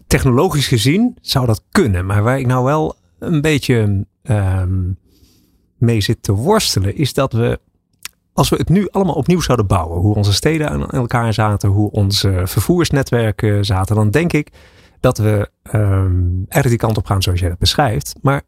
technologisch 0.08 0.68
gezien 0.68 1.18
zou 1.22 1.46
dat 1.46 1.64
kunnen. 1.72 2.06
Maar 2.06 2.24
waar 2.24 2.40
ik 2.40 2.48
nou 2.48 2.64
wel 2.64 2.96
een 3.20 3.42
beetje 3.42 4.06
um, 4.24 4.98
mee 5.78 6.02
zit 6.02 6.24
te 6.24 6.32
worstelen, 6.32 6.96
is 6.96 7.14
dat 7.14 7.34
we, 7.34 7.60
als 8.36 8.50
we 8.50 8.56
het 8.56 8.70
nu 8.70 8.88
allemaal 8.92 9.16
opnieuw 9.16 9.42
zouden 9.42 9.68
bouwen, 9.68 10.00
hoe 10.00 10.16
onze 10.16 10.34
steden 10.34 10.70
aan 10.70 10.90
elkaar 10.90 11.34
zaten, 11.34 11.70
hoe 11.70 11.92
onze 11.92 12.42
vervoersnetwerken 12.44 13.66
zaten, 13.66 13.96
dan 13.96 14.10
denk 14.10 14.34
ik 14.34 14.52
dat 15.00 15.18
we 15.18 15.50
um, 15.74 16.46
er 16.48 16.64
die 16.64 16.78
kant 16.78 16.98
op 16.98 17.06
gaan 17.06 17.22
zoals 17.22 17.40
jij 17.40 17.50
dat 17.50 17.58
beschrijft. 17.58 18.16
Maar 18.22 18.42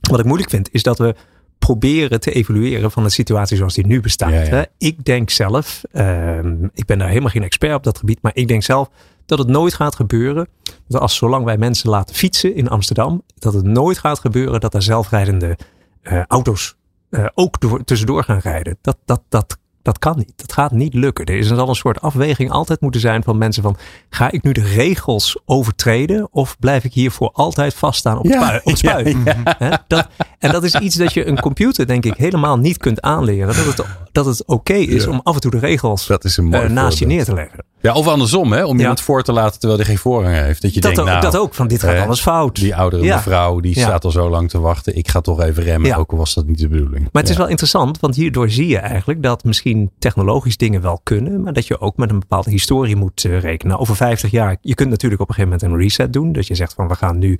wat 0.00 0.18
ik 0.18 0.24
moeilijk 0.24 0.50
vind, 0.50 0.68
is 0.72 0.82
dat 0.82 0.98
we 0.98 1.14
proberen 1.58 2.20
te 2.20 2.32
evalueren 2.32 2.90
van 2.90 3.02
de 3.02 3.10
situatie 3.10 3.56
zoals 3.56 3.74
die 3.74 3.86
nu 3.86 4.00
bestaat. 4.00 4.30
Ja, 4.30 4.42
ja. 4.42 4.66
Ik 4.78 5.04
denk 5.04 5.30
zelf, 5.30 5.82
um, 5.92 6.70
ik 6.74 6.86
ben 6.86 6.98
daar 6.98 7.08
helemaal 7.08 7.30
geen 7.30 7.42
expert 7.42 7.74
op 7.74 7.84
dat 7.84 7.98
gebied, 7.98 8.22
maar 8.22 8.32
ik 8.34 8.48
denk 8.48 8.62
zelf 8.62 8.90
dat 9.26 9.38
het 9.38 9.48
nooit 9.48 9.74
gaat 9.74 9.94
gebeuren. 9.94 10.48
Dat 10.88 11.00
als 11.00 11.16
zolang 11.16 11.44
wij 11.44 11.58
mensen 11.58 11.90
laten 11.90 12.14
fietsen 12.14 12.54
in 12.54 12.68
Amsterdam, 12.68 13.22
dat 13.38 13.54
het 13.54 13.64
nooit 13.64 13.98
gaat 13.98 14.18
gebeuren 14.18 14.60
dat 14.60 14.74
er 14.74 14.82
zelfrijdende 14.82 15.58
uh, 16.02 16.22
auto's 16.26 16.78
uh, 17.10 17.26
ook 17.34 17.60
door, 17.60 17.84
tussendoor 17.84 18.24
gaan 18.24 18.38
rijden. 18.38 18.78
Dat, 18.80 18.96
dat, 19.04 19.22
dat, 19.28 19.58
dat 19.82 19.98
kan 19.98 20.16
niet. 20.16 20.32
Dat 20.36 20.52
gaat 20.52 20.70
niet 20.70 20.94
lukken. 20.94 21.24
Er 21.24 21.36
is 21.38 21.50
al 21.52 21.68
een 21.68 21.74
soort 21.74 22.00
afweging 22.00 22.50
altijd 22.50 22.80
moeten 22.80 23.00
zijn 23.00 23.22
van 23.22 23.38
mensen 23.38 23.62
van 23.62 23.76
ga 24.10 24.30
ik 24.30 24.42
nu 24.42 24.52
de 24.52 24.62
regels 24.62 25.38
overtreden 25.44 26.28
of 26.32 26.58
blijf 26.58 26.84
ik 26.84 26.92
hier 26.92 27.10
voor 27.10 27.30
altijd 27.32 27.74
vaststaan 27.74 28.18
op, 28.18 28.24
Ja, 28.24 28.42
spui, 28.42 28.58
op 28.58 28.64
het 28.64 28.78
spuit? 28.84 29.16
ja, 29.24 29.56
Hè? 29.58 29.70
Dat, 29.86 30.08
en 30.38 30.52
dat 30.52 30.64
is 30.64 30.74
iets 30.74 30.96
dat 30.96 31.12
je 31.12 31.26
een 31.26 31.40
computer 31.40 31.86
denk 31.86 32.04
ik 32.04 32.14
helemaal 32.14 32.56
niet 32.56 32.78
kunt 32.78 33.00
aanleren. 33.00 33.46
Dat 33.46 33.76
het, 33.76 33.86
dat 34.12 34.26
het 34.26 34.44
oké 34.46 34.74
is 34.74 35.06
om 35.06 35.20
af 35.22 35.34
en 35.34 35.40
toe 35.40 35.50
de 35.50 35.58
regels 35.58 36.06
Dat 36.06 36.24
is 36.24 36.36
een 36.36 36.52
eh, 36.54 36.68
naast 36.68 36.98
je 36.98 37.06
neer 37.06 37.24
te 37.24 37.34
leggen. 37.34 37.64
Ja, 37.82 37.92
of 37.94 38.06
andersom, 38.08 38.52
hè? 38.52 38.64
om 38.64 38.74
Ja. 38.74 38.80
iemand 38.80 39.00
voor 39.00 39.22
te 39.22 39.32
laten 39.32 39.58
terwijl 39.58 39.80
hij 39.80 39.88
geen 39.88 39.98
voorrang 39.98 40.34
heeft. 40.36 40.62
Dat 40.62 40.74
je 40.74 40.80
Dat, 40.80 40.94
denkt, 40.94 41.00
ook, 41.00 41.06
nou, 41.18 41.20
dat 41.30 41.36
ook, 41.36 41.54
van 41.54 41.68
dit 41.68 41.82
gaat 41.82 41.94
hè, 41.96 42.04
alles 42.04 42.20
fout. 42.20 42.54
die 42.56 42.76
oudere 42.76 43.02
Ja. 43.02 43.14
mevrouw, 43.16 43.60
die 43.60 43.74
Ja. 43.78 43.82
staat 43.82 44.04
al 44.04 44.10
zo 44.10 44.30
lang 44.30 44.48
te 44.50 44.60
wachten. 44.60 44.96
Ik 44.96 45.08
ga 45.08 45.20
toch 45.20 45.40
even 45.42 45.62
remmen, 45.62 45.96
ook 45.96 46.10
al 46.12 46.18
was 46.18 46.34
dat 46.34 46.46
niet 46.46 46.58
de 46.58 46.68
bedoeling. 46.68 47.08
Maar 47.12 47.22
het 47.22 47.30
is 47.30 47.36
wel 47.36 47.48
interessant, 47.48 48.00
want 48.00 48.14
hierdoor 48.16 48.50
zie 48.50 48.68
je 48.68 48.78
eigenlijk 48.78 49.22
dat 49.22 49.44
misschien 49.44 49.90
technologisch 49.98 50.56
dingen 50.56 50.80
wel 50.82 51.00
kunnen, 51.02 51.42
maar 51.42 51.52
dat 51.52 51.66
je 51.66 51.80
ook 51.80 51.96
met 51.96 52.10
een 52.10 52.18
bepaalde 52.18 52.50
historie 52.50 52.96
moet 52.96 53.24
eh, 53.24 53.40
rekenen. 53.40 53.78
Over 53.78 53.96
50 53.96 54.30
jaar, 54.30 54.56
je 54.60 54.74
kunt 54.74 54.90
natuurlijk 54.90 55.20
op 55.20 55.28
een 55.28 55.34
gegeven 55.34 55.56
moment 55.58 55.72
een 55.78 55.84
reset 55.84 56.12
doen. 56.12 56.32
Dat 56.32 56.46
je 56.46 56.54
zegt 56.54 56.72
van 56.74 56.88
we 56.88 56.94
gaan 56.94 57.18
nu, 57.18 57.38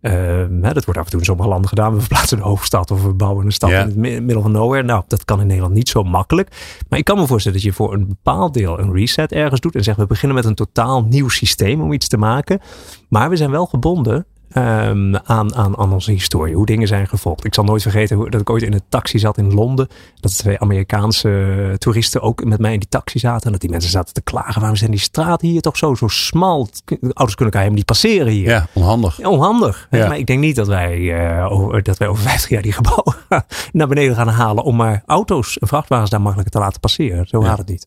hè, 0.00 0.72
dat 0.72 0.84
wordt 0.84 0.98
af 1.00 1.04
en 1.04 1.10
toe 1.10 1.18
in 1.20 1.24
sommige 1.26 1.48
landen 1.48 1.68
gedaan, 1.68 1.94
we 1.94 2.00
verplaatsen 2.00 2.36
de 2.36 2.42
hoofdstad 2.42 2.90
of 2.90 3.02
we 3.02 3.12
bouwen 3.12 3.46
een 3.46 3.52
stad 3.52 3.70
in 3.70 3.76
het 3.76 3.96
mi- 3.96 4.20
middel 4.20 4.42
van 4.42 4.52
nowhere. 4.52 4.82
Nou, 4.82 5.02
dat 5.06 5.24
kan 5.24 5.40
in 5.40 5.46
Nederland 5.46 5.74
niet 5.74 5.88
zo 5.88 6.02
makkelijk. 6.02 6.48
Maar 6.88 6.98
ik 6.98 7.04
kan 7.04 7.18
me 7.18 7.26
voorstellen 7.26 7.58
dat 7.58 7.66
je 7.66 7.72
voor 7.72 7.92
een 7.92 8.06
bepaald 8.08 8.54
deel 8.54 8.78
een 8.78 8.92
reset 8.92 9.32
ergens 9.32 9.60
doet 9.60 9.74
en 9.74 9.82
zegt 9.82 9.98
we 9.98 10.06
beginnen 10.06 10.36
met 10.36 10.44
een 10.44 10.54
totaal 10.54 11.04
nieuw 11.04 11.28
systeem 11.28 11.80
om 11.80 11.92
iets 11.92 12.08
te 12.08 12.16
maken. 12.18 12.60
Maar 13.08 13.30
we 13.30 13.36
zijn 13.36 13.50
wel 13.50 13.66
gebonden 13.66 14.26
ehm, 14.52 15.14
aan, 15.24 15.54
aan, 15.54 15.76
aan 15.78 15.92
onze 15.92 16.10
historie, 16.10 16.54
hoe 16.54 16.66
dingen 16.66 16.88
zijn 16.88 17.06
gevolgd. 17.08 17.44
Ik 17.44 17.54
zal 17.54 17.64
nooit 17.64 17.82
vergeten 17.82 18.16
hoe, 18.16 18.30
dat 18.30 18.40
ik 18.40 18.50
ooit 18.50 18.62
in 18.62 18.72
een 18.72 18.82
taxi 18.88 19.18
zat 19.18 19.38
in 19.38 19.54
Londen. 19.54 19.88
Dat 20.20 20.36
twee 20.38 20.58
Amerikaanse 20.58 21.56
eh, 21.70 21.74
toeristen 21.74 22.20
ook 22.22 22.44
met 22.44 22.58
mij 22.60 22.72
in 22.72 22.78
die 22.78 22.88
taxi 22.88 23.18
zaten. 23.18 23.46
En 23.46 23.52
dat 23.52 23.60
die 23.60 23.70
mensen 23.70 23.90
zaten 23.90 24.14
te 24.14 24.22
klagen. 24.22 24.58
Waarom 24.60 24.76
zijn 24.76 24.90
die 24.90 25.00
straten 25.00 25.48
hier 25.48 25.60
toch 25.60 25.76
zo, 25.76 25.94
zo 25.94 26.08
smal? 26.08 26.68
De 26.84 26.98
auto's 27.00 27.34
kunnen 27.34 27.36
elkaar 27.36 27.52
helemaal 27.52 27.74
niet 27.76 27.84
passeren 27.84 28.32
hier. 28.32 28.48
Ja, 28.48 28.66
onhandig. 28.72 29.16
Ja, 29.16 29.28
Onhandig. 29.28 29.86
Ja. 29.90 30.08
Maar 30.08 30.18
ik 30.18 30.26
denk 30.26 30.40
niet 30.40 30.56
dat 30.56 30.66
wij, 30.66 31.14
eh, 31.38 31.52
over, 31.52 31.82
dat 31.82 31.96
wij 31.98 32.08
over 32.08 32.22
50 32.22 32.50
jaar 32.50 32.62
die 32.62 32.72
gebouwen 32.72 33.14
naar 33.72 33.88
beneden 33.88 34.14
gaan 34.14 34.28
halen. 34.28 34.64
om 34.64 34.76
maar 34.76 35.02
auto's 35.06 35.58
en 35.58 35.68
vrachtwagens 35.68 36.10
daar 36.10 36.20
makkelijker 36.20 36.52
te 36.54 36.58
laten 36.64 36.80
passeren. 36.80 37.26
Zo 37.26 37.40
Ja. 37.40 37.46
gaat 37.48 37.58
het 37.58 37.68
niet. 37.68 37.86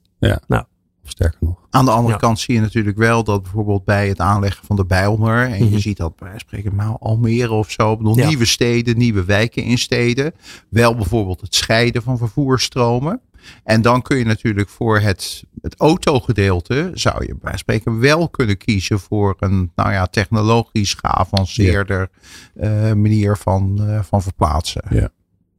Sterker 1.04 1.38
nog. 1.42 1.58
Aan 1.70 1.86
de 1.86 1.92
andere 1.92 2.14
Ja. 2.14 2.20
kant 2.20 2.40
zie 2.40 2.56
je 2.56 2.62
natuurlijk 2.62 2.98
wel 2.98 3.24
dat 3.24 3.42
bijvoorbeeld 3.44 3.86
bij 3.86 4.08
het 4.08 4.20
aanleggen 4.20 4.66
van 4.66 4.76
de 4.76 4.86
Bijlmer. 4.86 5.44
En 5.52 5.64
Mhm. 5.64 5.74
je 5.74 5.80
ziet 5.80 5.98
dat 5.98 6.16
bij 6.16 6.28
wijze 6.28 6.46
van 6.50 6.58
spreken 6.60 6.76
maar 6.76 6.98
Almere 7.00 7.52
of 7.52 7.72
zo. 7.72 7.98
Ja. 8.14 8.28
Nieuwe 8.28 8.46
steden, 8.46 8.98
nieuwe 8.98 9.24
wijken 9.26 9.64
in 9.64 9.78
steden. 9.78 10.34
Wel 10.70 10.96
bijvoorbeeld 10.96 11.42
het 11.42 11.56
scheiden 11.56 12.02
van 12.04 12.18
vervoerstromen. 12.18 13.22
En 13.64 13.82
dan 13.82 14.02
kun 14.02 14.18
je 14.18 14.26
natuurlijk 14.26 14.70
voor 14.70 15.00
het, 15.00 15.44
het 15.62 15.76
autogedeelte. 15.78 16.92
zou 16.94 17.16
je 17.22 17.28
bij 17.28 17.38
wijze 17.42 17.42
van 17.42 17.58
spreken 17.58 18.00
wel 18.00 18.30
kunnen 18.30 18.58
kiezen 18.58 19.00
voor 19.00 19.36
een 19.40 19.72
nou 19.76 19.92
ja, 19.92 20.06
technologisch 20.06 20.94
geavanceerder 20.94 22.10
eh, 22.56 22.70
manier 22.94 23.38
van, 23.38 23.84
eh, 23.88 24.04
van 24.04 24.22
verplaatsen. 24.22 24.84
Ja. 24.90 25.10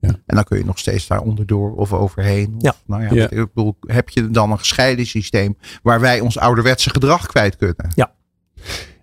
Ja. 0.08 0.18
En 0.26 0.34
dan 0.34 0.44
kun 0.44 0.58
je 0.58 0.64
nog 0.64 0.78
steeds 0.78 1.06
daar 1.06 1.20
onderdoor 1.20 1.74
of 1.74 1.92
overheen. 1.92 2.54
Of, 2.56 2.62
Ja. 2.62 2.74
Nou 2.86 3.02
ja, 3.02 3.14
Ja. 3.14 3.30
Ik 3.30 3.46
bedoel, 3.54 3.76
heb 3.80 4.08
je 4.08 4.30
dan 4.30 4.50
een 4.50 4.58
gescheiden 4.58 5.06
systeem 5.06 5.56
waar 5.82 6.00
wij 6.00 6.20
ons 6.20 6.38
ouderwetse 6.38 6.90
gedrag 6.90 7.26
kwijt 7.26 7.56
kunnen? 7.56 7.90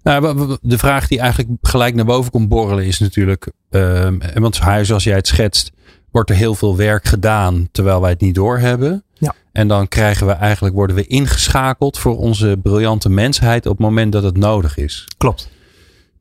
Nou, 0.03 0.21
wa- 0.21 0.33
wa- 0.35 0.57
de 0.61 0.77
vraag 0.77 1.07
die 1.07 1.19
eigenlijk 1.19 1.49
gelijk 1.61 1.95
naar 1.95 2.05
boven 2.05 2.31
komt 2.31 2.49
borrelen 2.49 2.85
is 2.85 2.99
natuurlijk, 2.99 3.51
ehm, 3.69 4.17
want 4.33 4.59
huis 4.59 4.87
zoals 4.87 5.03
jij 5.03 5.15
het 5.15 5.27
schetst, 5.27 5.71
wordt 6.11 6.29
er 6.29 6.35
heel 6.35 6.55
veel 6.55 6.77
werk 6.77 7.05
gedaan 7.07 7.67
terwijl 7.71 8.01
wij 8.01 8.09
het 8.09 8.21
niet 8.21 8.35
doorhebben. 8.35 9.03
Ja. 9.13 9.33
En 9.51 9.67
dan 9.67 9.87
krijgen 9.87 10.27
we 10.27 10.33
eigenlijk, 10.33 10.75
worden 10.75 10.95
we 10.95 11.05
ingeschakeld 11.07 11.97
voor 11.97 12.17
onze 12.17 12.59
briljante 12.63 13.09
mensheid 13.09 13.65
op 13.65 13.71
het 13.77 13.85
moment 13.87 14.11
dat 14.11 14.23
het 14.23 14.37
nodig 14.37 14.77
is. 14.77 15.07
Klopt. 15.17 15.49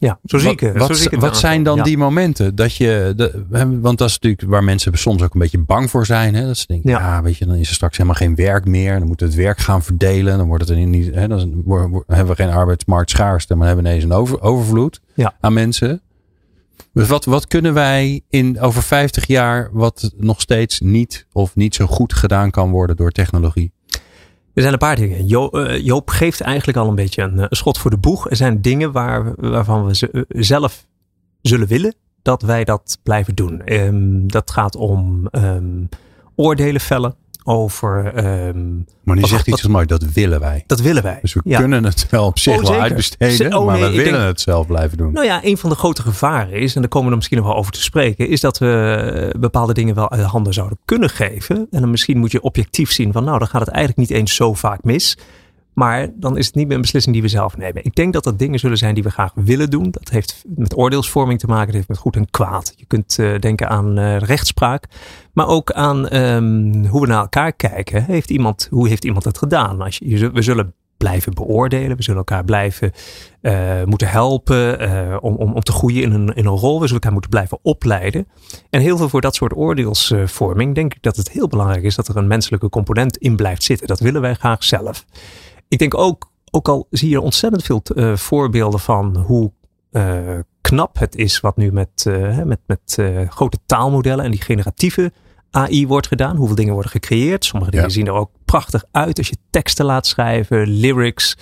Ja, 0.00 0.18
zo 0.24 0.38
zie 0.38 0.50
ik 0.50 0.60
wat, 0.60 0.68
het. 0.70 0.78
wat, 0.78 0.86
zo 0.88 0.94
zie 0.94 1.04
ik 1.04 1.10
het 1.10 1.20
wat 1.20 1.36
zijn 1.38 1.62
dan 1.62 1.76
Ja. 1.76 1.82
die 1.82 1.98
momenten 1.98 2.54
dat 2.54 2.76
je, 2.76 3.12
de, 3.16 3.44
want 3.80 3.98
dat 3.98 4.08
is 4.08 4.18
natuurlijk 4.18 4.50
waar 4.50 4.64
mensen 4.64 4.98
soms 4.98 5.22
ook 5.22 5.34
een 5.34 5.40
beetje 5.40 5.58
bang 5.58 5.90
voor 5.90 6.06
zijn. 6.06 6.34
Hè? 6.34 6.46
Dat 6.46 6.56
ze 6.58 6.66
denken, 6.66 6.90
ja. 6.90 7.22
Weet 7.22 7.36
je, 7.36 7.46
dan 7.46 7.54
is 7.54 7.68
er 7.68 7.74
straks 7.74 7.96
helemaal 7.96 8.18
geen 8.18 8.34
werk 8.34 8.64
meer. 8.64 8.98
Dan 8.98 9.06
moeten 9.06 9.26
we 9.26 9.32
het 9.32 9.42
werk 9.42 9.58
gaan 9.58 9.82
verdelen. 9.82 10.38
Dan 10.38 10.46
wordt 10.46 10.68
het 10.68 10.78
er 10.78 10.86
niet, 10.86 11.14
hè, 11.14 11.28
dan 11.28 11.64
hebben 12.06 12.26
we 12.36 12.42
geen 12.42 12.50
arbeidsmarktschaarste, 12.50 13.54
maar 13.54 13.66
hebben 13.66 13.84
we 13.84 13.90
ineens 13.90 14.04
een 14.04 14.12
over, 14.12 14.40
overvloed 14.40 15.00
Ja. 15.14 15.34
aan 15.40 15.52
mensen. 15.52 16.00
Dus 16.92 17.08
wat, 17.08 17.24
wat 17.24 17.46
kunnen 17.46 17.74
wij 17.74 18.20
in 18.28 18.60
over 18.60 18.82
50 18.82 19.26
jaar, 19.26 19.68
wat 19.72 20.12
nog 20.16 20.40
steeds 20.40 20.80
niet 20.80 21.26
of 21.32 21.56
niet 21.56 21.74
zo 21.74 21.86
goed 21.86 22.14
gedaan 22.14 22.50
kan 22.50 22.70
worden 22.70 22.96
door 22.96 23.10
technologie? 23.10 23.72
Er 24.60 24.66
zijn 24.66 24.80
een 24.80 24.88
paar 24.88 24.96
dingen. 24.96 25.26
Jo, 25.26 25.48
eh, 25.48 25.84
Joop 25.84 26.08
geeft 26.10 26.40
eigenlijk 26.40 26.78
al 26.78 26.88
een 26.88 26.94
beetje 26.94 27.22
een, 27.22 27.38
eh, 27.38 27.46
een 27.48 27.56
schot 27.56 27.78
voor 27.78 27.90
de 27.90 27.96
boeg. 27.96 28.30
Er 28.30 28.36
zijn 28.36 28.60
dingen 28.60 28.92
waar, 28.92 29.34
waarvan 29.36 29.86
we 29.86 30.10
eh, 30.10 30.22
zelf 30.28 30.86
zullen 31.42 31.66
willen 31.66 31.94
dat 32.22 32.42
wij 32.42 32.64
dat 32.64 32.98
blijven 33.02 33.34
doen. 33.34 33.62
Ehm, 33.62 34.26
dat 34.26 34.50
gaat 34.50 34.76
om 34.76 35.26
ehm, 35.30 35.84
oordelen 36.34 36.80
vellen 36.80 37.14
over. 37.50 38.14
ehm, 38.14 38.76
Maar 39.04 39.16
nu 39.16 39.22
zegt 39.22 39.46
iets 39.46 39.66
mooi, 39.66 39.86
dat 39.86 40.02
willen 40.02 40.40
wij. 40.40 40.64
dat 40.66 40.80
willen 40.80 41.02
wij. 41.02 41.18
Dus 41.22 41.32
we 41.32 41.40
Ja. 41.44 41.58
kunnen 41.58 41.84
het 41.84 42.06
wel 42.10 42.24
op 42.26 42.38
zich 42.38 42.56
Oh, 42.56 42.62
wel 42.68 42.80
uitbesteden, 42.80 43.54
oh, 43.58 43.66
maar 43.66 43.78
nee, 43.78 43.90
we 43.90 43.96
willen 43.96 44.12
denk- 44.12 44.24
het 44.24 44.40
zelf 44.40 44.66
blijven 44.66 44.98
doen. 44.98 45.12
Nou 45.12 45.26
ja, 45.26 45.44
een 45.44 45.56
van 45.58 45.70
de 45.70 45.76
grote 45.76 46.02
gevaren 46.02 46.52
is, 46.60 46.74
en 46.74 46.80
daar 46.80 46.90
komen 46.90 47.10
we 47.10 47.16
misschien 47.16 47.38
nog 47.38 47.46
wel 47.46 47.56
over 47.56 47.72
te 47.72 47.82
spreken, 47.82 48.28
is 48.28 48.40
dat 48.40 48.58
we 48.58 49.34
bepaalde 49.38 49.72
dingen 49.74 49.94
wel 49.94 50.10
uit 50.10 50.22
handen 50.22 50.52
zouden 50.52 50.78
kunnen 50.84 51.10
geven. 51.10 51.56
En 51.70 51.80
dan 51.80 51.90
misschien 51.90 52.18
moet 52.18 52.32
je 52.32 52.40
objectief 52.42 52.92
zien 52.92 53.12
van, 53.12 53.24
nou, 53.24 53.38
dan 53.38 53.48
gaat 53.48 53.60
het 53.60 53.70
eigenlijk 53.70 54.08
niet 54.08 54.18
eens 54.18 54.34
zo 54.34 54.54
vaak 54.54 54.84
mis. 54.84 55.18
Maar 55.80 56.08
dan 56.14 56.38
is 56.38 56.46
het 56.46 56.54
niet 56.54 56.66
meer 56.66 56.74
een 56.76 56.82
beslissing 56.82 57.14
die 57.14 57.22
we 57.22 57.28
zelf 57.30 57.56
nemen. 57.56 57.84
Ik 57.84 57.94
denk 57.94 58.12
dat 58.12 58.24
dat 58.24 58.38
dingen 58.38 58.58
zullen 58.58 58.78
zijn 58.78 58.94
die 58.94 59.02
we 59.02 59.10
graag 59.10 59.32
willen 59.34 59.70
doen. 59.70 59.90
Dat 59.90 60.08
heeft 60.08 60.44
met 60.56 60.76
oordeelsvorming 60.76 61.38
te 61.38 61.46
maken. 61.46 61.66
Dat 61.66 61.74
heeft 61.74 61.88
met 61.88 61.98
goed 61.98 62.16
en 62.16 62.30
kwaad. 62.30 62.72
Je 62.76 62.84
kunt 62.86 63.18
eh, 63.18 63.38
denken 63.38 63.68
aan 63.68 63.98
eh, 63.98 64.18
rechtspraak. 64.18 64.84
Maar 65.32 65.46
ook 65.46 65.72
aan 65.72 66.08
ehm, 66.08 66.84
hoe 66.86 67.00
we 67.00 67.06
naar 67.06 67.20
elkaar 67.20 67.52
kijken. 67.52 68.04
Heeft 68.04 68.30
iemand, 68.30 68.66
hoe 68.70 68.88
heeft 68.88 69.04
iemand 69.04 69.24
het 69.24 69.38
gedaan? 69.38 69.78
We 70.32 70.42
zullen 70.42 70.74
blijven 70.96 71.34
beoordelen. 71.34 71.96
We 71.96 72.02
zullen 72.02 72.18
elkaar 72.18 72.44
blijven 72.44 72.92
eh, 73.40 73.84
moeten 73.84 74.08
helpen 74.08 75.22
om, 75.22 75.34
om, 75.34 75.52
om 75.52 75.62
te 75.62 75.72
groeien 75.72 76.02
in 76.02 76.12
een, 76.12 76.34
in 76.34 76.46
een 76.46 76.56
rol. 76.56 76.74
We 76.80 76.86
zullen 76.86 76.92
elkaar 76.92 77.12
moeten 77.12 77.30
blijven 77.30 77.58
opleiden. 77.62 78.28
En 78.70 78.80
heel 78.80 78.96
veel 78.96 79.08
voor 79.08 79.20
dat 79.20 79.34
soort 79.34 79.56
oordeelsvorming 79.56 80.74
denk 80.74 80.94
ik 80.94 81.02
dat 81.02 81.16
het 81.16 81.30
heel 81.30 81.48
belangrijk 81.48 81.82
is 81.82 81.94
dat 81.94 82.08
er 82.08 82.16
een 82.16 82.26
menselijke 82.26 82.68
component 82.68 83.16
in 83.16 83.36
blijft 83.36 83.62
zitten. 83.62 83.86
Dat 83.86 84.00
willen 84.00 84.20
wij 84.20 84.34
graag 84.34 84.64
zelf. 84.64 85.04
Ik 85.70 85.78
denk 85.78 85.94
ook, 85.94 86.30
ook 86.50 86.68
al 86.68 86.86
zie 86.90 87.08
je 87.08 87.20
ontzettend 87.20 87.62
veel 87.64 87.82
eh, 87.94 88.16
voorbeelden 88.16 88.80
van 88.80 89.16
hoe 89.16 89.52
eh, 89.90 90.38
knap 90.60 90.98
het 90.98 91.16
is 91.16 91.40
wat 91.40 91.56
nu 91.56 91.72
met, 91.72 92.04
eh, 92.06 92.42
met, 92.42 92.60
met 92.66 92.98
grote 93.28 93.58
taalmodellen 93.66 94.24
en 94.24 94.30
die 94.30 94.40
generatieve 94.40 95.12
AI 95.50 95.86
wordt 95.86 96.06
gedaan. 96.06 96.36
Hoeveel 96.36 96.56
dingen 96.56 96.72
worden 96.72 96.90
gecreëerd. 96.90 97.44
Sommige 97.44 97.70
dingen 97.70 97.86
Ja. 97.86 97.92
zien 97.92 98.06
er 98.06 98.12
ook 98.12 98.30
prachtig 98.44 98.84
uit 98.90 99.18
als 99.18 99.28
je 99.28 99.36
teksten 99.50 99.84
laat 99.84 100.06
schrijven, 100.06 100.68
lyrics. 100.68 101.36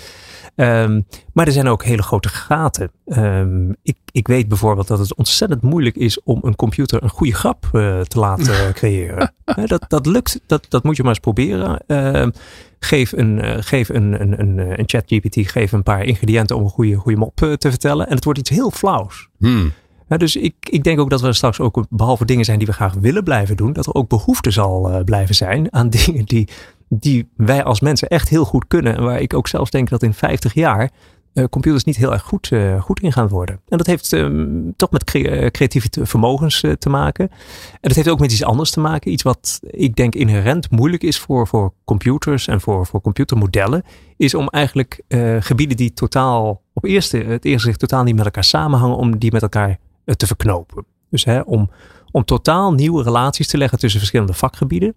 Ehm, 0.59 1.01
maar 1.33 1.47
er 1.47 1.53
zijn 1.53 1.69
ook 1.69 1.85
hele 1.85 2.03
grote 2.03 2.29
gaten. 2.29 2.91
Ehm, 3.07 3.71
ik, 3.83 3.97
ik 4.13 4.27
weet 4.29 4.49
bijvoorbeeld 4.49 4.89
dat 4.89 4.99
het 4.99 5.15
ontzettend 5.15 5.63
moeilijk 5.63 5.97
is 5.97 6.23
om 6.23 6.39
een 6.43 6.57
computer 6.57 7.03
een 7.03 7.11
goede 7.11 7.35
grap 7.35 7.65
eh, 7.73 8.01
te 8.01 8.19
laten 8.19 8.73
creëren. 8.75 9.35
Dat, 9.67 9.85
dat 9.89 10.07
lukt, 10.07 10.41
dat, 10.47 10.67
dat 10.69 10.83
moet 10.85 10.97
je 10.97 11.03
maar 11.03 11.11
eens 11.11 11.21
proberen. 11.21 11.85
Ehm, 11.87 12.31
geef 12.79 13.13
een, 13.13 13.41
eh, 13.41 13.57
geef 13.61 13.89
een, 13.89 14.21
een, 14.21 14.41
een, 14.41 14.59
een 14.59 14.89
chat 14.89 15.05
GPT, 15.07 15.51
geef 15.51 15.73
een 15.73 15.83
paar 15.83 16.05
ingrediënten 16.05 16.57
om 16.57 16.63
een 16.63 16.71
goede, 16.71 16.95
goede 16.95 17.19
mop 17.19 17.43
eh, 17.43 17.53
te 17.53 17.71
vertellen. 17.71 18.09
En 18.09 18.15
het 18.15 18.25
wordt 18.25 18.39
iets 18.39 18.51
heel 18.51 18.71
flauws. 18.71 19.29
Hmm. 19.39 19.73
Ja, 20.09 20.17
dus 20.17 20.37
ik, 20.37 20.55
ik 20.71 20.85
denk 20.85 21.01
ook 21.01 21.11
dat 21.11 21.21
we 21.21 21.33
straks 21.33 21.61
ook, 21.61 21.87
behalve 21.91 22.25
dingen 22.25 22.45
zijn 22.45 22.59
die 22.59 22.67
we 22.67 22.73
graag 22.73 22.95
willen 22.95 23.25
blijven 23.25 23.57
doen, 23.57 23.73
dat 23.73 23.87
er 23.87 23.95
ook 23.95 24.09
behoefte 24.09 24.51
zal 24.51 24.91
eh, 24.91 25.05
blijven 25.05 25.35
zijn 25.35 25.73
aan 25.73 25.91
dingen 26.05 26.25
die, 26.25 26.49
die 26.89 27.29
wij 27.37 27.65
als 27.65 27.81
mensen 27.81 28.09
echt 28.09 28.29
heel 28.29 28.45
goed 28.45 28.65
kunnen. 28.69 28.97
En 28.97 29.03
waar 29.03 29.21
ik 29.21 29.35
ook 29.35 29.49
zelfs 29.49 29.71
denk 29.71 29.89
dat 29.89 30.03
in 30.03 30.15
50 30.15 30.55
jaar 30.55 30.91
eh, 31.39 31.45
computers 31.51 31.85
niet 31.85 31.97
heel 31.97 32.13
erg 32.13 32.23
goed, 32.23 32.53
eh, 32.53 32.81
goed 32.81 33.01
in 33.01 33.13
gaan 33.13 33.29
worden. 33.29 33.61
En 33.69 33.79
dat 33.79 33.87
heeft 33.87 34.13
ehm, 34.13 34.71
toch 34.77 34.91
met 34.91 35.15
eh, 35.15 35.51
creatieve 35.51 35.89
vermogens 36.03 36.65
te 36.79 36.89
maken. 36.89 37.29
En 37.73 37.79
dat 37.81 37.95
heeft 37.95 38.09
ook 38.09 38.19
met 38.19 38.33
iets 38.33 38.45
anders 38.45 38.71
te 38.71 38.81
maken. 38.81 39.13
Iets 39.13 39.23
wat 39.23 39.61
ik 39.63 39.97
denk 39.97 40.15
inherent 40.15 40.71
moeilijk 40.71 41.03
is 41.03 41.19
voor, 41.19 41.47
voor 41.47 41.73
computers 41.85 42.47
en 42.47 42.61
voor, 42.61 42.87
voor 42.87 43.01
computermodellen. 43.01 43.83
Is 44.17 44.35
om 44.35 44.49
eigenlijk 44.49 45.03
gebieden 45.41 45.77
die 45.77 45.93
totaal 45.93 46.63
op 46.75 46.85
eerste, 46.85 47.17
het 47.17 47.45
eerste 47.45 47.67
zicht 47.67 47.79
totaal 47.79 48.03
niet 48.03 48.17
met 48.17 48.25
elkaar 48.25 48.45
samenhangen, 48.45 48.97
om 48.97 49.19
die 49.19 49.33
met 49.33 49.43
elkaar 49.43 49.79
te 50.17 50.27
verknopen. 50.27 50.85
Dus 51.11 51.25
hè, 51.25 51.41
om, 51.41 51.71
om 52.11 52.25
totaal 52.25 52.73
nieuwe 52.73 53.03
relaties 53.03 53.47
te 53.47 53.59
leggen 53.59 53.79
tussen 53.79 54.01
verschillende 54.01 54.33
vakgebieden. 54.35 54.95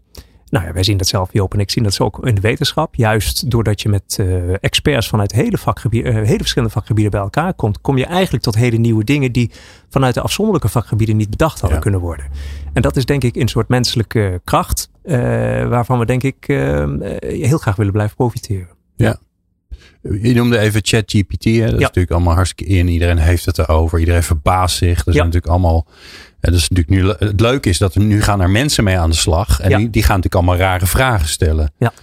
Nou 0.51 0.65
ja, 0.65 0.74
wij 0.74 0.84
zien 0.84 0.98
dat 0.98 1.08
zelf, 1.08 1.29
Joop 1.34 1.53
en 1.53 1.60
ik 1.60 1.72
zien 1.72 1.84
dat 1.84 1.93
zo 1.93 2.03
ook 2.03 2.25
in 2.27 2.36
de 2.36 2.41
wetenschap. 2.41 2.96
Juist 2.96 3.50
doordat 3.51 3.81
je 3.81 3.89
met 3.89 4.17
eh, 4.20 4.53
experts 4.63 5.08
vanuit 5.10 5.31
hele, 5.31 5.58
vakgebieden, 5.58 6.13
eh, 6.13 6.24
hele 6.27 6.38
verschillende 6.38 6.74
vakgebieden 6.74 7.12
bij 7.12 7.22
elkaar 7.22 7.53
komt, 7.53 7.81
kom 7.81 7.98
je 7.98 8.05
eigenlijk 8.05 8.43
tot 8.43 8.55
hele 8.55 8.77
nieuwe 8.77 9.03
dingen 9.03 9.31
die 9.31 9.51
vanuit 9.89 10.13
de 10.13 10.22
afzonderlijke 10.22 10.70
vakgebieden 10.70 11.17
niet 11.17 11.29
bedacht 11.29 11.60
hadden 11.60 11.77
Ja. 11.77 11.84
kunnen 11.84 12.00
worden. 12.00 12.25
En 12.74 12.81
dat 12.81 12.96
is 12.96 13.05
denk 13.05 13.24
ik 13.24 13.36
een 13.36 13.48
soort 13.48 13.67
menselijke 13.67 14.41
kracht, 14.43 14.89
eh, 15.03 15.17
waarvan 15.67 16.00
we 16.00 16.05
denk 16.05 16.24
ik 16.24 16.46
heel 17.20 17.58
graag 17.58 17.75
willen 17.75 17.93
blijven 17.93 18.15
profiteren. 18.15 18.67
Je 20.01 20.34
noemde 20.34 20.58
even 20.60 20.81
ChatGPT. 20.84 21.43
Dat 21.43 21.46
is 21.46 21.55
Ja. 21.55 21.70
natuurlijk 21.77 22.12
allemaal 22.12 22.34
hartstikke 22.34 22.74
in. 22.74 22.88
Iedereen 22.88 23.17
heeft 23.17 23.46
het 23.46 23.58
erover. 23.58 24.00
Iedereen 24.00 24.24
verbaast 24.24 24.77
zich. 24.77 24.98
Er 24.98 25.03
zijn 25.03 25.15
Ja. 25.15 25.24
natuurlijk 25.24 25.51
allemaal. 25.51 25.88
Dat 26.41 26.53
is 26.53 26.69
natuurlijk 26.69 27.19
nu, 27.19 27.27
het 27.29 27.39
leuke 27.39 27.69
is 27.69 27.77
dat 27.77 27.95
er 27.95 28.01
nu 28.01 28.21
gaan 28.21 28.41
er 28.41 28.50
mensen 28.50 28.83
mee 28.83 29.00
aan 29.00 29.10
de 29.10 29.15
slag. 29.15 29.60
En 29.60 29.69
Ja. 29.69 29.77
die, 29.77 29.89
die 29.89 30.03
gaan 30.03 30.15
natuurlijk 30.15 30.36
allemaal 30.36 30.67
rare 30.67 30.86
vragen 30.86 31.27
stellen. 31.27 31.71
Ja. 31.77 31.93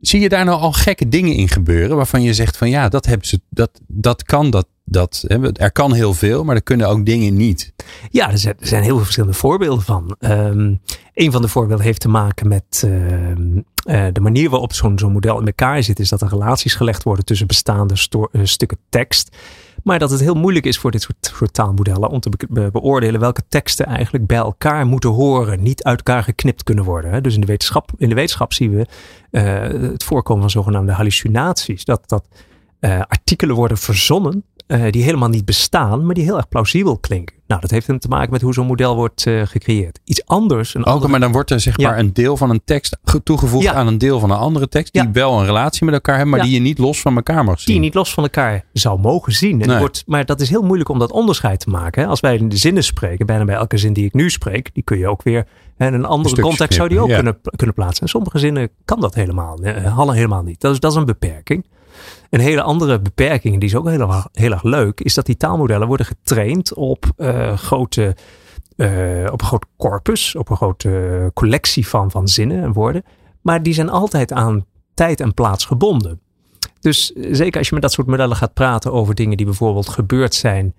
Zie 0.00 0.20
je 0.20 0.28
daar 0.28 0.44
nou 0.44 0.60
al 0.60 0.72
gekke 0.72 1.08
dingen 1.08 1.34
in 1.34 1.48
gebeuren 1.48 1.96
waarvan 1.96 2.22
je 2.22 2.34
zegt 2.34 2.56
van 2.56 2.70
ja, 2.70 2.88
dat 2.88 3.06
hebben 3.06 3.26
ze, 3.26 3.40
dat, 3.48 3.80
dat 3.86 4.22
kan, 4.22 4.50
dat, 4.50 4.66
dat, 4.84 5.24
er 5.52 5.72
kan 5.72 5.92
heel 5.92 6.14
veel, 6.14 6.44
maar 6.44 6.54
er 6.54 6.62
kunnen 6.62 6.88
ook 6.88 7.06
dingen 7.06 7.36
niet. 7.36 7.72
Ja, 8.10 8.30
er 8.30 8.38
zijn, 8.38 8.54
er 8.60 8.66
zijn 8.66 8.82
heel 8.82 8.94
veel 8.94 9.04
verschillende 9.04 9.36
voorbeelden 9.36 9.84
van. 9.84 10.16
Ehm 10.18 10.74
een 11.14 11.32
van 11.32 11.42
de 11.42 11.48
voorbeelden 11.48 11.84
heeft 11.84 12.00
te 12.00 12.08
maken 12.08 12.48
met 12.48 12.82
ehm, 12.84 13.60
eh, 13.84 14.06
de 14.12 14.20
manier 14.20 14.50
waarop 14.50 14.72
zo'n 14.72 14.98
zo'n 14.98 15.12
model 15.12 15.40
in 15.40 15.46
elkaar 15.46 15.82
zit. 15.82 15.98
Is 15.98 16.08
dat 16.08 16.20
er 16.20 16.28
relaties 16.28 16.74
gelegd 16.74 17.02
worden 17.02 17.24
tussen 17.24 17.46
bestaande 17.46 17.94
eh, 18.32 18.40
stukken 18.44 18.78
tekst. 18.88 19.36
Maar 19.84 19.98
dat 19.98 20.10
het 20.10 20.20
heel 20.20 20.34
moeilijk 20.34 20.66
is 20.66 20.78
voor 20.78 20.90
dit 20.90 21.02
soort, 21.02 21.32
soort 21.36 21.52
taalmodellen 21.52 22.08
om 22.08 22.20
te 22.20 22.30
be- 22.30 22.46
be- 22.48 22.70
beoordelen 22.70 23.20
welke 23.20 23.42
teksten 23.48 23.86
eigenlijk 23.86 24.26
bij 24.26 24.36
elkaar 24.36 24.86
moeten 24.86 25.10
horen. 25.10 25.62
Niet 25.62 25.82
uit 25.82 25.96
elkaar 25.96 26.22
geknipt 26.22 26.62
kunnen 26.62 26.84
worden. 26.84 27.22
Dus 27.22 27.34
in 27.34 27.40
de 27.40 27.46
wetenschap, 27.46 27.90
in 27.96 28.08
de 28.08 28.14
wetenschap 28.14 28.52
zien 28.52 28.70
we 28.70 28.86
eh, 29.30 29.90
het 29.90 30.04
voorkomen 30.04 30.42
van 30.42 30.50
zogenaamde 30.50 30.92
hallucinaties. 30.92 31.84
Dat, 31.84 32.08
dat 32.08 32.28
eh, 32.80 33.00
artikelen 33.00 33.56
worden 33.56 33.78
verzonnen 33.78 34.44
eh, 34.70 34.92
die 34.92 35.02
helemaal 35.02 35.28
niet 35.28 35.44
bestaan, 35.44 36.06
maar 36.06 36.14
die 36.14 36.24
heel 36.24 36.36
erg 36.36 36.48
plausibel 36.48 36.98
klinken. 36.98 37.36
Nou, 37.46 37.60
dat 37.60 37.70
heeft 37.70 37.86
dan 37.86 37.98
te 37.98 38.08
maken 38.08 38.30
met 38.32 38.40
hoe 38.42 38.52
zo'n 38.54 38.66
model 38.66 38.94
wordt 38.96 39.26
eh, 39.26 39.42
gecreëerd. 39.44 40.00
Iets 40.04 40.26
anders. 40.26 40.74
Een 40.74 40.80
Ook, 40.80 40.86
andere- 40.92 41.10
maar 41.10 41.20
dan 41.20 41.32
wordt 41.32 41.50
er 41.50 41.60
zeg 41.60 41.76
Ja. 41.76 41.88
maar 41.88 41.98
een 41.98 42.12
deel 42.12 42.36
van 42.36 42.50
een 42.50 42.60
tekst 42.64 42.98
ge- 43.04 43.22
toegevoegd 43.22 43.64
Ja. 43.64 43.72
aan 43.72 43.86
een 43.86 43.98
deel 43.98 44.20
van 44.20 44.30
een 44.30 44.36
andere 44.36 44.68
tekst. 44.68 44.92
Die 44.92 45.02
Ja. 45.02 45.10
wel 45.12 45.38
een 45.40 45.44
relatie 45.46 45.84
met 45.84 45.94
elkaar 45.94 46.16
hebben, 46.16 46.34
maar 46.36 46.44
die 46.44 46.54
je 46.54 46.60
niet 46.60 46.78
los 46.78 47.00
van 47.00 47.16
elkaar 47.16 47.44
mag 47.44 47.56
zien. 47.60 47.66
die 47.66 47.74
je 47.74 47.80
niet 47.80 47.94
los 47.94 48.14
van 48.14 48.22
elkaar 48.22 48.64
zou 48.72 48.98
mogen 49.00 49.32
zien. 49.32 49.52
En 49.52 49.58
die 49.58 49.66
Nee. 49.68 49.78
wordt, 49.78 50.02
maar 50.06 50.24
dat 50.24 50.40
is 50.40 50.48
heel 50.50 50.62
moeilijk 50.62 50.88
om 50.88 50.98
dat 50.98 51.12
onderscheid 51.12 51.60
te 51.60 51.70
maken. 51.70 52.02
Hè. 52.02 52.08
Als 52.08 52.20
wij 52.20 52.36
in 52.36 52.48
de 52.48 52.56
zinnen 52.56 52.84
spreken, 52.84 53.26
bijna 53.26 53.44
bij 53.44 53.54
elke 53.54 53.76
zin 53.78 53.92
die 53.92 54.04
ik 54.04 54.14
nu 54.14 54.30
spreek, 54.30 54.74
die 54.74 54.82
kun 54.82 54.98
je 54.98 55.08
ook 55.08 55.22
weer 55.22 55.46
in 55.78 55.94
een 55.94 56.04
andere 56.04 56.40
context 56.40 56.74
zou 56.76 56.88
die 56.88 57.00
ook 57.00 57.08
kunnen, 57.08 57.38
kunnen 57.56 57.74
plaatsen. 57.74 58.02
En 58.02 58.08
sommige 58.08 58.38
zinnen 58.38 58.68
kan 58.84 59.00
dat 59.00 59.14
helemaal, 59.14 59.58
helemaal 60.12 60.42
niet. 60.42 60.60
Dat 60.60 60.72
is, 60.72 60.80
dat 60.80 60.90
is 60.90 60.96
een 60.96 61.04
beperking. 61.04 61.66
Een 62.30 62.40
hele 62.40 62.62
andere 62.62 63.00
beperking, 63.00 63.54
die 63.60 63.68
is 63.68 63.74
ook 63.74 63.88
heel, 63.88 64.00
erg- 64.00 64.28
heel 64.32 64.52
erg 64.52 64.62
leuk, 64.62 65.00
is 65.00 65.14
dat 65.14 65.26
die 65.26 65.36
taalmodellen 65.36 65.86
worden 65.88 66.06
getraind 66.06 66.74
op 66.74 67.04
eh, 67.16 67.56
grote, 67.56 68.16
eh, 68.76 69.26
op 69.32 69.40
een 69.40 69.46
groot 69.46 69.64
corpus, 69.76 70.34
op 70.36 70.50
een 70.50 70.56
grote 70.56 71.30
collectie 71.34 71.88
van, 71.88 72.10
van 72.10 72.28
zinnen 72.28 72.62
en 72.62 72.72
woorden. 72.72 73.02
Maar 73.42 73.62
die 73.62 73.74
zijn 73.74 73.88
altijd 73.90 74.32
aan 74.32 74.64
tijd 74.94 75.20
en 75.20 75.34
plaats 75.34 75.64
gebonden. 75.64 76.20
Dus 76.80 77.12
eh, 77.12 77.28
zeker 77.34 77.58
als 77.58 77.66
je 77.68 77.74
met 77.74 77.82
dat 77.82 77.92
soort 77.92 78.06
modellen 78.06 78.36
gaat 78.36 78.54
praten 78.54 78.92
over 78.92 79.14
dingen 79.14 79.36
die 79.36 79.46
bijvoorbeeld 79.46 79.88
gebeurd 79.88 80.34
zijn 80.34 80.74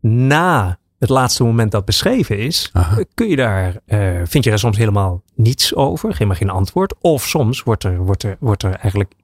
na 0.00 0.78
het 0.98 1.08
laatste 1.10 1.44
moment 1.44 1.70
dat 1.72 1.84
beschreven 1.84 2.38
is, 2.38 2.70
Aha. 2.72 2.98
eh, 2.98 3.04
kun 3.14 3.28
je 3.28 3.36
daar, 3.36 3.76
eh, 3.86 3.98
vind 4.24 4.44
je 4.44 4.50
daar 4.50 4.58
soms 4.58 4.76
helemaal 4.76 5.22
niets 5.34 5.74
over, 5.74 6.14
geen 6.14 6.26
maar 6.26 6.36
geen 6.36 6.50
antwoord. 6.50 6.94
Of 7.00 7.26
soms 7.26 7.62
wordt 7.62 7.84
er, 7.84 7.96
wordt 7.98 8.22
er, 8.22 8.36
wordt 8.40 8.62
er 8.62 8.74
eigenlijk, 8.74 9.12
eh, 9.12 9.18
eh, 9.18 9.21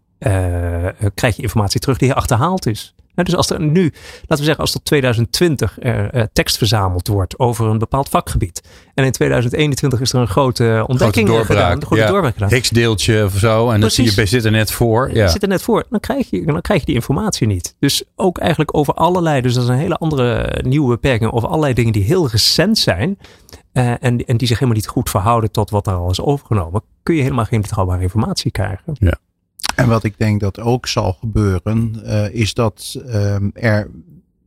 krijg 1.15 1.37
je 1.37 1.43
informatie 1.43 1.81
terug 1.81 1.99
die 1.99 2.13
achterhaald 2.13 2.67
is. 2.67 2.95
Hè, 3.15 3.25
dus 3.25 3.37
als 3.37 3.51
er 3.51 3.61
nu, 3.61 3.83
laten 3.83 4.37
we 4.37 4.45
zeggen, 4.45 4.57
als 4.59 4.73
tot 4.73 4.85
2020 4.85 5.77
er 5.81 6.11
eh, 6.11 6.23
tekst 6.33 6.57
verzameld 6.57 7.09
wordt 7.09 7.39
over 7.39 7.67
een 7.67 7.79
bepaald 7.79 8.09
vakgebied. 8.09 8.63
En 8.95 9.05
in 9.05 9.13
2021 9.13 10.01
is 10.01 10.13
er 10.13 10.21
een 10.21 10.29
grote 10.29 10.85
ontdekking 10.87 11.29
Grote 11.29 11.43
eh, 11.43 11.47
gedaan, 11.47 11.61
doorbraak. 11.63 11.81
een 11.81 11.87
grote 11.87 12.03
ja. 12.03 12.09
doorbraak 12.09 12.33
gedaan. 12.33 12.49
Higgs-deeltje 12.49 13.25
of 13.25 13.33
zo. 13.39 13.71
En 13.71 13.81
dat 13.81 13.93
zie 13.93 14.05
je, 14.05 14.13
Precies. 14.13 14.31
zit 14.31 14.45
er 14.45 14.51
net 14.51 14.71
voor. 14.73 15.11
Ja. 15.15 15.25
Je 15.25 15.31
zit 15.31 15.43
er 15.43 15.49
net 15.49 15.63
voor. 15.63 15.85
Dan 15.91 16.01
krijg, 16.01 16.31
je, 16.31 16.45
dan 16.47 16.61
krijg 16.61 16.81
je 16.81 16.87
die 16.87 16.95
informatie 16.95 17.47
niet. 17.47 17.75
Dus 17.79 18.03
ook 18.17 18.39
eigenlijk 18.39 18.77
over 18.77 18.95
allerlei, 18.95 19.41
dus 19.41 19.55
dat 19.55 19.63
is 19.63 19.69
een 19.69 19.77
hele 19.77 19.97
andere 19.97 20.35
eh, 20.35 20.65
nieuwe 20.65 20.89
beperking, 20.89 21.33
over 21.33 21.49
allerlei 21.49 21.75
dingen 21.75 21.93
die 21.93 22.05
heel 22.05 22.29
recent 22.29 22.79
zijn. 22.79 23.19
eh, 23.73 23.91
en, 23.91 24.25
en 24.25 24.37
die 24.37 24.47
zich 24.49 24.59
helemaal 24.59 24.81
niet 24.81 24.89
goed 24.89 25.11
verhouden 25.11 25.51
tot 25.51 25.71
wat 25.71 25.87
er 25.87 25.93
al 25.95 26.11
is 26.11 26.21
overgenomen. 26.21 26.83
Kun 27.03 27.15
je 27.15 27.23
helemaal 27.23 27.45
geen 27.45 27.61
betrouwbare 27.61 28.03
informatie 28.03 28.51
krijgen. 28.51 28.97
En 29.79 29.89
wat 29.89 30.05
ik 30.05 30.19
denk 30.19 30.41
dat 30.41 30.61
ook 30.61 30.87
zal 30.87 31.13
gebeuren, 31.13 32.05
eh, 32.05 32.35
is 32.35 32.55
dat 32.55 33.03
ehm, 33.07 33.49
er 33.53 33.91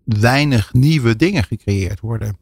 weinig 0.03 0.73
nieuwe 0.73 1.15
dingen 1.15 1.43
gecreëerd 1.43 1.99
worden. 1.99 2.37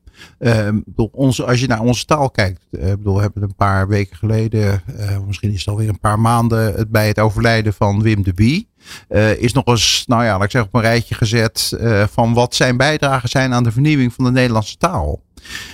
Bedoel, 0.85 1.09
onze, 1.11 1.45
als 1.45 1.59
je 1.59 1.67
naar 1.67 1.81
onze 1.81 2.05
taal 2.05 2.29
kijkt, 2.29 2.67
ik 2.71 2.79
bedoel, 2.79 3.15
we 3.15 3.21
hebben 3.21 3.43
een 3.43 3.55
paar 3.55 3.87
weken 3.87 4.17
geleden, 4.17 4.81
eh, 4.97 5.19
misschien 5.27 5.51
is 5.51 5.59
het 5.59 5.67
alweer 5.67 5.89
een 5.89 5.99
paar 5.99 6.19
maanden, 6.19 6.73
het, 6.73 6.89
bij 6.89 7.07
het 7.07 7.19
overlijden 7.19 7.73
van 7.73 8.01
Wim 8.01 8.23
de 8.23 8.33
Bie, 8.33 8.68
eh, 9.07 9.41
is 9.41 9.53
nog 9.53 9.65
eens, 9.65 10.03
nou 10.07 10.23
ja, 10.23 10.31
laat 10.31 10.43
ik 10.43 10.51
zeggen, 10.51 10.69
op 10.73 10.79
een 10.79 10.89
rijtje 10.89 11.15
gezet 11.15 11.71
eh, 11.79 12.03
van 12.11 12.33
wat 12.33 12.55
zijn 12.55 12.77
bijdragen 12.77 13.29
zijn 13.29 13.53
aan 13.53 13.63
de 13.63 13.71
vernieuwing 13.71 14.13
van 14.13 14.25
de 14.25 14.31
Nederlandse 14.31 14.77
taal. 14.77 15.21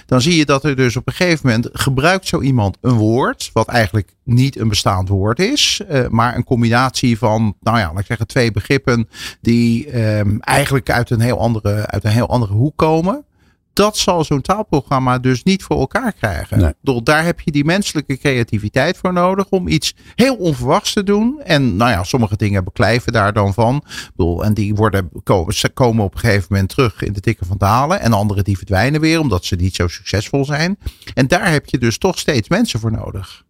Dan 0.05 0.21
zie 0.21 0.35
je 0.35 0.45
dat 0.45 0.63
er 0.63 0.75
dus 0.75 0.95
op 0.95 1.07
een 1.07 1.13
gegeven 1.13 1.47
moment 1.47 1.69
gebruikt 1.73 2.27
zo 2.27 2.41
iemand 2.41 2.77
een 2.81 2.93
woord, 2.93 3.49
wat 3.53 3.67
eigenlijk 3.67 4.13
niet 4.23 4.59
een 4.59 4.67
bestaand 4.67 5.09
woord 5.09 5.39
is, 5.39 5.81
eh, 5.87 6.07
maar 6.07 6.35
een 6.35 6.43
combinatie 6.43 7.17
van, 7.17 7.55
nou 7.61 7.77
ja, 7.77 7.89
laat 7.89 7.99
ik 7.99 8.05
zeggen, 8.05 8.27
twee 8.27 8.51
begrippen 8.51 9.09
die 9.41 9.89
ehm, 9.89 10.37
eigenlijk 10.39 10.89
uit 10.89 11.09
een, 11.09 11.19
heel 11.19 11.39
andere, 11.39 11.87
uit 11.87 12.03
een 12.03 12.11
heel 12.11 12.29
andere 12.29 12.53
hoek 12.53 12.77
komen. 12.77 13.25
Dat 13.75 13.97
zal 13.97 14.23
zo'n 14.23 14.41
taalprogramma 14.41 15.19
dus 15.19 15.43
niet 15.43 15.63
voor 15.63 15.79
elkaar 15.79 16.13
krijgen. 16.13 16.75
Nee. 16.81 17.03
Daar 17.03 17.23
heb 17.23 17.41
je 17.41 17.51
die 17.51 17.65
menselijke 17.65 18.17
creativiteit 18.17 18.97
voor 18.97 19.13
nodig 19.13 19.45
om 19.49 19.67
iets 19.67 19.95
heel 20.15 20.35
onverwachts 20.35 20.93
te 20.93 21.03
doen. 21.03 21.41
En 21.43 21.75
nou 21.75 21.91
ja, 21.91 22.03
sommige 22.03 22.37
dingen 22.37 22.63
beklijven 22.63 23.11
daar 23.11 23.33
dan 23.33 23.53
van. 23.53 23.83
Bedoel, 24.15 24.43
en 24.43 24.53
die 24.53 24.75
worden, 24.75 25.09
komen, 25.23 25.53
ze 25.53 25.69
komen 25.69 26.03
op 26.03 26.13
een 26.13 26.19
gegeven 26.19 26.47
moment 26.49 26.69
terug 26.69 27.01
in 27.01 27.13
de 27.13 27.19
tikken 27.19 27.45
van 27.45 27.57
dalen. 27.57 27.99
En 27.99 28.13
andere 28.13 28.43
die 28.43 28.57
verdwijnen 28.57 29.01
weer 29.01 29.19
omdat 29.19 29.45
ze 29.45 29.55
niet 29.55 29.75
zo 29.75 29.87
succesvol 29.87 30.45
zijn. 30.45 30.77
En 31.13 31.27
daar 31.27 31.51
heb 31.51 31.65
je 31.65 31.77
dus 31.77 31.97
toch 31.97 32.19
steeds 32.19 32.49
mensen 32.49 32.79
voor 32.79 32.91
nodig. 32.91 33.44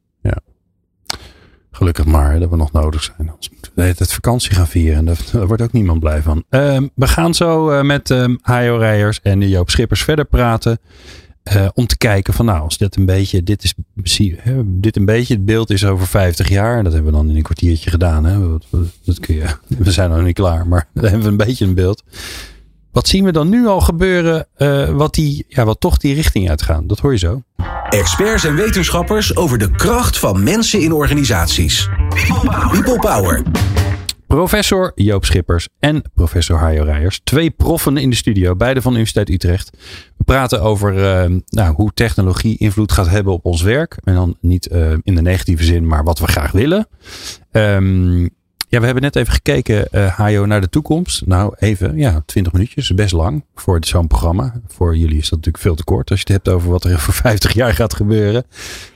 Gelukkig 1.75 2.05
maar 2.05 2.39
dat 2.39 2.49
we 2.49 2.55
nog 2.55 2.71
nodig 2.71 3.03
zijn. 3.03 3.29
Anders 3.29 3.49
moeten 3.49 3.71
we 3.75 3.95
tijd 3.95 4.13
vakantie 4.13 4.51
gaan 4.51 4.67
vieren. 4.67 4.97
En 4.97 5.05
daar, 5.05 5.17
daar 5.31 5.47
wordt 5.47 5.61
ook 5.61 5.71
niemand 5.71 5.99
blij 5.99 6.21
van. 6.21 6.43
Ehm, 6.49 6.87
we 6.95 7.07
gaan 7.07 7.33
zo 7.33 7.69
eh, 7.69 7.83
met 7.83 8.11
ehm 8.11 8.35
Hajo 8.41 8.77
Rijers 8.77 9.21
en 9.21 9.49
Joop 9.49 9.69
Schippers 9.69 10.03
verder 10.03 10.25
praten. 10.25 10.79
eh, 11.43 11.67
om 11.73 11.87
te 11.87 11.97
kijken 11.97 12.33
van 12.33 12.45
nou, 12.45 12.61
als 12.61 12.77
dit 12.77 12.95
een 12.95 13.05
beetje, 13.05 13.43
dit 13.43 13.63
is 13.63 13.73
dit 14.65 14.95
een 14.95 15.05
beetje 15.05 15.33
het 15.33 15.45
beeld 15.45 15.69
is 15.69 15.85
over 15.85 16.07
50 16.07 16.49
jaar. 16.49 16.77
En 16.77 16.83
dat 16.83 16.93
hebben 16.93 17.11
we 17.11 17.17
dan 17.17 17.29
in 17.29 17.35
een 17.35 17.41
kwartiertje 17.41 17.89
gedaan. 17.89 18.25
Hè. 18.25 18.39
Dat, 18.39 18.65
dat 19.03 19.19
kun 19.19 19.35
je, 19.35 19.45
we 19.77 19.91
zijn 19.91 20.09
nog 20.09 20.23
niet 20.23 20.35
klaar, 20.35 20.67
maar 20.67 20.87
dan 20.93 21.03
hebben 21.03 21.21
we 21.23 21.27
een 21.27 21.37
beetje 21.37 21.65
een 21.65 21.73
beeld. 21.73 22.03
Wat 22.95 23.07
zien 23.07 23.23
we 23.23 23.31
dan 23.31 23.49
nu 23.49 23.67
al 23.67 23.81
gebeuren, 23.81 24.47
eh, 24.55 24.89
wat, 24.89 25.13
die, 25.13 25.45
ja, 25.47 25.65
wat 25.65 25.79
toch 25.79 25.97
die 25.97 26.13
richting 26.13 26.49
uitgaan? 26.49 26.87
Dat 26.87 26.99
hoor 26.99 27.11
je 27.11 27.17
zo. 27.17 27.41
Experts 27.89 28.43
en 28.43 28.55
wetenschappers 28.55 29.35
over 29.35 29.57
de 29.57 29.71
kracht 29.71 30.19
van 30.19 30.43
mensen 30.43 30.81
in 30.81 30.91
organisaties. 30.91 31.89
People 32.71 32.99
Power. 32.99 33.43
Professor 34.27 34.91
Joop 34.95 35.25
Schippers 35.25 35.67
en 35.79 36.03
professor 36.13 36.57
Hajo 36.57 36.83
Rijers. 36.83 37.21
Twee 37.23 37.49
proffen 37.49 37.97
in 37.97 38.09
de 38.09 38.15
studio, 38.15 38.55
beide 38.55 38.81
van 38.81 38.91
de 38.91 38.99
Universiteit 38.99 39.29
Utrecht. 39.29 39.77
We 40.17 40.23
praten 40.23 40.61
over 40.61 40.93
uh, 40.93 41.37
nou, 41.45 41.75
hoe 41.75 41.91
technologie 41.93 42.57
invloed 42.57 42.91
gaat 42.91 43.09
hebben 43.09 43.33
op 43.33 43.45
ons 43.45 43.61
werk. 43.61 43.97
En 44.03 44.13
dan 44.13 44.37
niet 44.41 44.69
uh, 44.71 44.91
in 45.03 45.15
de 45.15 45.21
negatieve 45.21 45.63
zin, 45.63 45.87
maar 45.87 46.03
wat 46.03 46.19
we 46.19 46.27
graag 46.27 46.51
willen. 46.51 46.87
Um, 47.51 48.29
ja, 48.75 48.81
we 48.81 48.85
hebben 48.85 49.03
net 49.03 49.15
even 49.15 49.33
gekeken, 49.33 49.87
uh, 49.91 50.41
naar 50.41 50.61
de 50.61 50.69
toekomst. 50.69 51.25
Nou, 51.25 51.53
even, 51.57 51.97
ja, 51.97 52.23
20 52.25 52.53
minuutjes, 52.53 52.93
best 52.93 53.13
lang 53.13 53.43
voor 53.55 53.77
zo'n 53.81 54.07
programma. 54.07 54.61
Voor 54.67 54.97
jullie 54.97 55.17
is 55.17 55.29
dat 55.29 55.31
natuurlijk 55.31 55.63
veel 55.63 55.75
te 55.75 55.83
kort 55.83 56.09
als 56.09 56.19
je 56.19 56.33
het 56.33 56.43
hebt 56.43 56.55
over 56.57 56.69
wat 56.69 56.83
er 56.83 56.99
voor 57.05 57.13
50 57.13 57.53
jaar 57.53 57.73
gaat 57.73 57.93
gebeuren. 57.93 58.45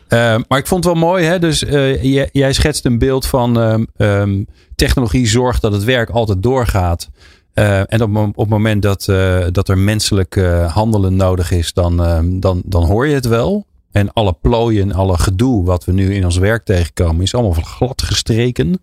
Uh, 0.09 0.35
maar 0.47 0.57
ik 0.57 0.67
vond 0.67 0.83
het 0.83 0.93
wel 0.93 1.03
mooi, 1.03 1.25
hè? 1.25 1.39
Dus 1.39 1.63
uh, 1.63 2.03
jij, 2.31 2.53
schetst 2.53 2.85
een 2.85 2.97
beeld 2.97 3.25
van 3.25 3.57
um, 3.57 3.87
um, 3.97 4.47
technologie 4.75 5.27
zorgt 5.27 5.61
dat 5.61 5.71
het 5.71 5.83
werk 5.83 6.09
altijd 6.09 6.43
doorgaat. 6.43 7.09
En 7.53 8.01
op, 8.01 8.15
op 8.15 8.35
het 8.35 8.49
moment 8.49 8.81
dat, 8.81 9.05
dat 9.51 9.69
er 9.69 9.77
menselijk 9.77 10.35
handelen 10.67 11.15
nodig 11.15 11.51
is, 11.51 11.73
dan, 11.73 12.03
ehm, 12.03 12.39
dan, 12.39 12.61
dan 12.65 12.85
hoor 12.85 13.07
je 13.07 13.13
het 13.13 13.25
wel. 13.25 13.65
En 13.91 14.13
alle 14.13 14.33
plooien, 14.33 14.91
alle 14.91 15.17
gedoe 15.17 15.65
wat 15.65 15.85
we 15.85 15.91
nu 15.91 16.13
in 16.13 16.25
ons 16.25 16.37
werk 16.37 16.65
tegenkomen, 16.65 17.21
is 17.21 17.33
allemaal 17.33 17.63
glad 17.63 18.01
gestreken. 18.01 18.81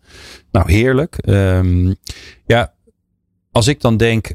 Nou, 0.51 0.73
heerlijk. 0.73 1.29
Um, 1.29 1.97
ja, 2.47 2.73
als 3.53 3.66
ik 3.66 3.81
dan 3.81 3.97
denk 3.97 4.35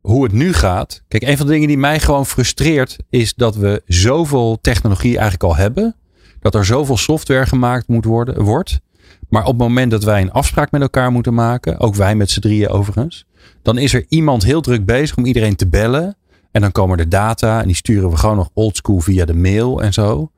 hoe 0.00 0.22
het 0.22 0.32
nu 0.32 0.52
gaat. 0.52 1.02
Kijk, 1.08 1.22
een 1.22 1.36
van 1.36 1.46
de 1.46 1.52
dingen 1.52 1.68
die 1.68 1.78
mij 1.78 2.00
gewoon 2.00 2.26
frustreert, 2.26 2.96
is 3.10 3.34
dat 3.34 3.56
we 3.56 3.82
zoveel 3.86 4.58
technologie 4.60 5.12
eigenlijk 5.12 5.42
al 5.42 5.56
hebben. 5.56 5.96
Dat 6.40 6.54
er 6.54 6.64
zoveel 6.64 6.96
software 6.96 7.46
gemaakt 7.46 7.88
moet 7.88 8.04
worden, 8.04 8.42
wordt. 8.42 8.80
Maar 9.28 9.42
op 9.42 9.48
het 9.48 9.58
moment 9.58 9.90
dat 9.90 10.04
wij 10.04 10.20
een 10.20 10.32
afspraak 10.32 10.70
met 10.70 10.80
elkaar 10.80 11.12
moeten 11.12 11.34
maken, 11.34 11.78
ook 11.78 11.94
wij 11.94 12.14
met 12.14 12.30
z'n 12.30 12.40
drieën 12.40 12.68
overigens, 12.68 13.26
dan 13.62 13.78
is 13.78 13.94
er 13.94 14.04
iemand 14.08 14.42
heel 14.42 14.60
druk 14.60 14.84
bezig 14.84 15.16
om 15.16 15.24
iedereen 15.24 15.56
te 15.56 15.68
bellen. 15.68 16.16
En 16.50 16.60
dan 16.60 16.72
komen 16.72 16.98
er 16.98 17.08
data 17.08 17.60
en 17.60 17.66
die 17.66 17.76
sturen 17.76 18.10
we 18.10 18.16
gewoon 18.16 18.36
nog 18.36 18.50
oldschool 18.54 19.00
via 19.00 19.24
de 19.24 19.34
mail 19.34 19.82
en 19.82 19.92
zo. 19.92 20.30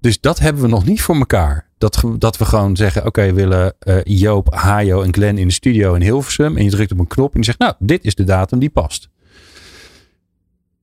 Dus 0.00 0.20
dat 0.20 0.38
hebben 0.38 0.62
we 0.62 0.68
nog 0.68 0.84
niet 0.84 1.02
voor 1.02 1.16
elkaar. 1.16 1.68
Dat, 1.78 2.02
dat 2.18 2.36
we 2.36 2.44
gewoon 2.44 2.76
zeggen, 2.76 3.06
oké, 3.06 3.24
we 3.26 3.32
willen 3.32 3.74
uh, 3.82 3.96
Joop, 4.02 4.54
Hajo 4.54 5.02
en 5.02 5.14
Glenn 5.14 5.38
in 5.38 5.46
de 5.46 5.52
studio 5.52 5.94
in 5.94 6.02
Hilversum. 6.02 6.56
En 6.56 6.64
je 6.64 6.70
drukt 6.70 6.92
op 6.92 6.98
een 6.98 7.06
knop 7.06 7.32
en 7.32 7.38
je 7.38 7.44
zegt, 7.44 7.58
nou, 7.58 7.74
dit 7.78 8.04
is 8.04 8.14
de 8.14 8.24
datum 8.24 8.58
die 8.58 8.70
past. 8.70 9.08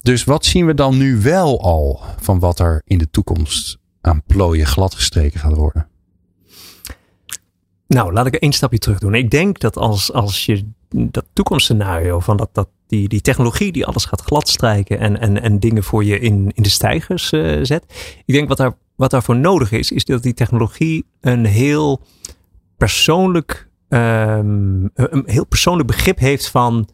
Dus 0.01 0.23
wat 0.23 0.45
zien 0.45 0.65
we 0.65 0.73
dan 0.73 0.97
nu 0.97 1.21
wel 1.21 1.61
al 1.61 2.01
van 2.19 2.39
wat 2.39 2.59
er 2.59 2.81
in 2.85 2.97
de 2.97 3.09
toekomst 3.09 3.77
aan 4.01 4.23
plooien 4.27 4.65
gladgestreken 4.65 5.39
gaat 5.39 5.55
worden? 5.55 5.87
Nou, 7.87 8.13
laat 8.13 8.25
ik 8.25 8.35
één 8.35 8.51
stapje 8.51 8.77
terug 8.77 8.99
doen. 8.99 9.15
Ik 9.15 9.31
denk 9.31 9.59
dat 9.59 9.77
als, 9.77 10.13
als 10.13 10.45
je 10.45 10.69
dat 10.89 11.25
toekomstscenario 11.33 12.19
van 12.19 12.37
dat, 12.37 12.49
dat 12.51 12.67
die, 12.91 13.07
die 13.07 13.21
technologie 13.21 13.71
die 13.71 13.85
alles 13.85 14.05
gaat 14.05 14.21
gladstrijken 14.21 14.99
en, 14.99 15.19
en, 15.19 15.41
en 15.41 15.59
dingen 15.59 15.83
voor 15.83 16.03
je 16.03 16.19
in, 16.19 16.51
in 16.53 16.63
de 16.63 16.69
stijgers 16.69 17.31
uh, 17.31 17.59
zet. 17.61 17.83
Ik 18.25 18.33
denk 18.33 18.47
wat, 18.47 18.57
daar, 18.57 18.73
wat 18.95 19.11
daarvoor 19.11 19.35
nodig 19.35 19.71
is, 19.71 19.91
is 19.91 20.05
dat 20.05 20.23
die 20.23 20.33
technologie 20.33 21.05
een 21.21 21.45
heel 21.45 22.01
persoonlijk, 22.77 23.69
um, 23.89 24.89
een 24.93 25.23
heel 25.25 25.45
persoonlijk 25.45 25.87
begrip 25.87 26.19
heeft 26.19 26.49
van 26.49 26.89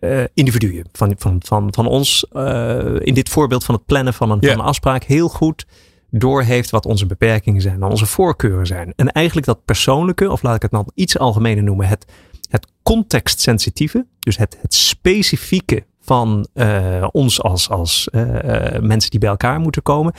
uh, 0.00 0.24
individuen. 0.34 0.86
Van, 0.92 1.14
van, 1.18 1.40
van, 1.44 1.74
van 1.74 1.86
ons, 1.86 2.26
uh, 2.32 2.96
in 2.98 3.14
dit 3.14 3.28
voorbeeld 3.28 3.64
van 3.64 3.74
het 3.74 3.86
plannen 3.86 4.14
van 4.14 4.30
een, 4.30 4.38
yeah. 4.40 4.52
van 4.52 4.60
een 4.60 4.68
afspraak, 4.68 5.04
heel 5.04 5.28
goed 5.28 5.66
doorheeft 6.10 6.70
wat 6.70 6.86
onze 6.86 7.06
beperkingen 7.06 7.62
zijn, 7.62 7.78
wat 7.78 7.90
onze 7.90 8.06
voorkeuren 8.06 8.66
zijn. 8.66 8.92
En 8.96 9.12
eigenlijk 9.12 9.46
dat 9.46 9.64
persoonlijke, 9.64 10.30
of 10.30 10.42
laat 10.42 10.56
ik 10.56 10.62
het 10.62 10.70
dan 10.70 10.90
iets 10.94 11.18
algemener 11.18 11.62
noemen, 11.62 11.88
het 11.88 12.04
het 12.50 12.66
contextsensitieve, 12.82 14.06
dus 14.18 14.36
het, 14.36 14.58
het 14.60 14.74
specifieke 14.74 15.84
van 16.00 16.48
uh, 16.54 17.06
ons 17.12 17.42
als, 17.42 17.68
als 17.68 18.08
uh, 18.12 18.78
mensen 18.78 19.10
die 19.10 19.20
bij 19.20 19.28
elkaar 19.28 19.60
moeten 19.60 19.82
komen, 19.82 20.12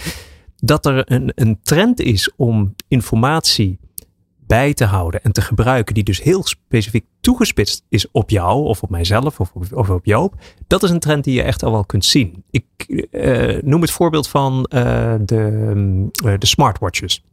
dat 0.55 0.85
er 0.85 1.11
een, 1.11 1.31
een 1.35 1.59
trend 1.63 1.99
is 1.99 2.31
om 2.35 2.75
informatie 2.87 3.79
bij 4.47 4.73
te 4.73 4.85
houden 4.85 5.23
en 5.23 5.31
te 5.31 5.41
gebruiken, 5.41 5.93
die 5.93 6.03
dus 6.03 6.21
heel 6.21 6.43
specifiek 6.43 7.05
toegespitst 7.21 7.83
is 7.89 8.11
op 8.11 8.29
jou 8.29 8.63
of 8.65 8.83
op 8.83 8.89
mijzelf 8.89 9.39
of 9.39 9.51
op, 9.53 9.65
of 9.73 9.89
op 9.89 10.05
Joop, 10.05 10.35
dat 10.67 10.83
is 10.83 10.89
een 10.89 10.99
trend 10.99 11.23
die 11.23 11.33
je 11.33 11.43
echt 11.43 11.63
al 11.63 11.71
wel 11.71 11.85
kunt 11.85 12.05
zien. 12.05 12.43
Ik 12.49 12.65
noem 13.61 13.81
het 13.81 13.91
voorbeeld 13.91 14.27
van 14.27 14.63
de, 15.25 16.07
de 16.37 16.45
smartwatches 16.45 17.23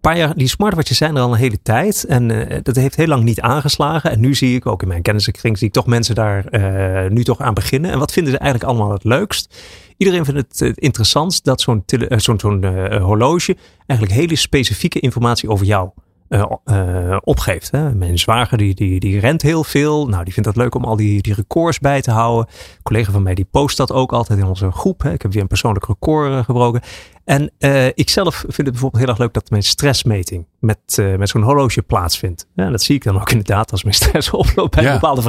paar 0.00 0.16
jaar, 0.16 0.36
die 0.36 0.48
smartwatches 0.48 0.96
zijn 0.96 1.16
er 1.16 1.22
al 1.22 1.32
een 1.32 1.38
hele 1.38 1.62
tijd. 1.62 2.04
En 2.04 2.30
uh, 2.30 2.58
dat 2.62 2.76
heeft 2.76 2.96
heel 2.96 3.06
lang 3.06 3.24
niet 3.24 3.40
aangeslagen. 3.40 4.10
En 4.10 4.20
nu 4.20 4.34
zie 4.34 4.54
ik 4.54 4.66
ook 4.66 4.82
in 4.82 4.88
mijn 4.88 5.02
kenniskring, 5.02 5.58
zie 5.58 5.66
ik 5.66 5.72
toch 5.72 5.86
mensen 5.86 6.14
daar 6.14 6.44
uh, 6.50 7.10
nu 7.10 7.24
toch 7.24 7.40
aan 7.40 7.54
beginnen. 7.54 7.90
En 7.90 7.98
wat 7.98 8.12
vinden 8.12 8.32
ze 8.32 8.38
eigenlijk 8.38 8.70
allemaal 8.70 8.92
het 8.92 9.04
leukst? 9.04 9.58
Iedereen 9.96 10.24
vindt 10.24 10.40
het, 10.40 10.58
het 10.58 10.78
interessantst 10.78 11.44
dat 11.44 11.60
zo'n 11.60 11.82
zo'n 12.16 12.40
zo'n 12.40 12.64
horloge 13.00 13.56
eigenlijk 13.86 14.20
hele 14.20 14.36
specifieke 14.36 15.00
informatie 15.00 15.48
over 15.48 15.66
jou 15.66 15.90
uh, 16.30 16.44
uh, 16.64 17.16
opgeeft. 17.20 17.70
Hè. 17.70 17.94
Mijn 17.94 18.18
zwager 18.18 18.58
die, 18.58 18.74
die, 18.74 19.00
die 19.00 19.20
rent 19.20 19.42
heel 19.42 19.64
veel. 19.64 20.08
Nou, 20.08 20.24
die 20.24 20.32
vindt 20.32 20.48
het 20.48 20.58
leuk 20.58 20.74
om 20.74 20.84
al 20.84 20.96
die, 20.96 21.22
die 21.22 21.34
records 21.34 21.78
bij 21.78 22.00
te 22.00 22.10
houden. 22.10 22.46
Een 22.48 22.82
collega 22.82 23.12
van 23.12 23.22
mij 23.22 23.34
die 23.34 23.48
post 23.50 23.76
dat 23.76 23.92
ook 23.92 24.12
altijd 24.12 24.38
in 24.38 24.44
onze 24.44 24.70
groep. 24.70 25.02
Hè. 25.02 25.12
Ik 25.12 25.22
heb 25.22 25.32
weer 25.32 25.42
een 25.42 25.48
persoonlijk 25.48 25.86
record 25.86 26.30
uh, 26.30 26.44
gebroken. 26.44 26.80
En 27.24 27.52
ik 27.94 28.10
zelf 28.10 28.34
vind 28.36 28.56
het 28.56 28.70
bijvoorbeeld 28.70 29.02
heel 29.02 29.10
erg 29.10 29.18
leuk 29.18 29.32
dat 29.32 29.50
mijn 29.50 29.62
stressmeting 29.62 30.46
met, 30.58 31.02
met 31.16 31.28
zo'n 31.28 31.42
horloge 31.42 31.82
plaatsvindt. 31.82 32.46
Ja, 32.54 32.70
dat 32.70 32.82
zie 32.82 32.94
ik 32.94 33.04
dan 33.04 33.20
ook 33.20 33.30
inderdaad 33.30 33.70
als 33.70 33.82
mijn 33.82 33.94
stress 33.94 34.30
oploopt 34.42 34.74
bij 34.74 34.84
ja. 34.84 34.92
bepaalde 34.92 35.22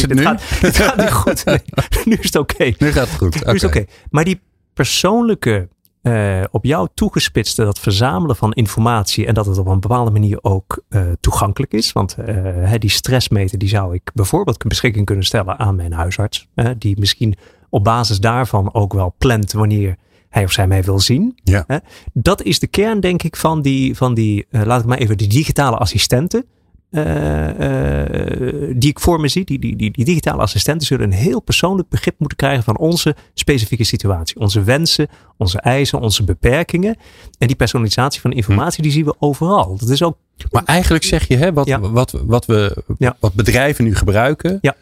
het 0.00 0.08
dit, 0.08 0.18
nu? 0.18 0.24
Gaat, 0.24 0.42
dit 0.60 0.76
gaat 0.76 0.96
niet 0.96 1.12
goed. 1.12 1.44
Nee, 1.52 1.60
nu 2.04 2.16
is 2.16 2.24
het 2.24 2.36
oké. 2.36 2.54
Okay. 2.54 2.74
Nu 2.78 2.92
gaat 2.92 3.08
het 3.08 3.18
goed. 3.18 3.36
Okay. 3.36 3.48
Nu 3.48 3.54
is 3.54 3.62
het 3.62 3.70
oké. 3.70 3.80
Okay. 3.80 3.94
Maar 4.10 4.24
die 4.24 4.40
persoonlijke 4.74 5.68
uh, 6.02 6.42
op 6.50 6.64
jou 6.64 6.88
toegespitste 6.94 7.64
dat 7.64 7.78
verzamelen 7.78 8.36
van 8.36 8.52
informatie 8.52 9.26
en 9.26 9.34
dat 9.34 9.46
het 9.46 9.58
op 9.58 9.66
een 9.66 9.80
bepaalde 9.80 10.10
manier 10.10 10.38
ook 10.42 10.82
uh, 10.88 11.02
toegankelijk 11.20 11.72
is. 11.72 11.92
Want 11.92 12.16
uh, 12.28 12.72
die 12.78 12.90
stressmeter 12.90 13.58
die 13.58 13.68
zou 13.68 13.94
ik 13.94 14.10
bijvoorbeeld 14.14 14.66
beschikking 14.68 15.06
kunnen 15.06 15.24
stellen 15.24 15.58
aan 15.58 15.74
mijn 15.74 15.92
huisarts. 15.92 16.48
die 16.78 16.98
misschien 16.98 17.36
op 17.70 17.84
basis 17.84 18.20
daarvan 18.20 18.74
ook 18.74 18.92
wel 18.92 19.14
plant 19.18 19.52
wanneer 19.52 19.96
hij 20.28 20.44
of 20.44 20.52
zij 20.52 20.66
mij 20.66 20.82
wil 20.82 21.00
zien. 21.00 21.38
Ja. 21.44 21.80
Dat 22.12 22.42
is 22.42 22.58
de 22.58 22.66
kern 22.66 23.00
denk 23.00 23.22
ik 23.22 23.36
van 23.36 23.62
die, 23.62 23.96
van 23.96 24.14
die 24.14 24.46
laat 24.50 24.80
ik 24.80 24.86
maar 24.86 24.98
even, 24.98 25.16
die 25.16 25.28
digitale 25.28 25.76
assistenten. 25.76 26.44
Uh, 26.92 27.58
uh, 27.58 28.74
die 28.76 28.90
ik 28.90 29.00
voor 29.00 29.20
me 29.20 29.28
zie, 29.28 29.44
die, 29.44 29.58
die, 29.58 29.76
die, 29.76 29.90
die 29.90 30.04
digitale 30.04 30.42
assistenten 30.42 30.86
zullen 30.86 31.04
een 31.04 31.12
heel 31.12 31.40
persoonlijk 31.40 31.88
begrip 31.88 32.14
moeten 32.18 32.36
krijgen 32.36 32.62
van 32.64 32.78
onze 32.78 33.16
specifieke 33.34 33.84
situatie. 33.84 34.40
Onze 34.40 34.62
wensen, 34.62 35.08
onze 35.36 35.60
eisen, 35.60 36.00
onze 36.00 36.24
beperkingen. 36.24 36.96
En 37.38 37.46
die 37.46 37.56
personalisatie 37.56 38.20
van 38.20 38.32
informatie, 38.32 38.82
die 38.82 38.92
zien 38.92 39.04
we 39.04 39.14
overal. 39.18 39.76
Dat 39.76 39.88
is 39.88 40.02
ook. 40.02 40.16
Maar 40.50 40.64
eigenlijk 40.64 41.04
zeg 41.04 41.28
je, 41.28 41.36
hè, 41.36 41.52
wat, 41.52 41.66
ja. 41.66 41.80
wat, 41.80 42.10
wat, 42.26 42.46
we, 42.46 42.82
ja. 42.98 43.16
wat 43.20 43.34
bedrijven 43.34 43.84
nu 43.84 43.94
gebruiken. 43.94 44.58
Ja. 44.60 44.74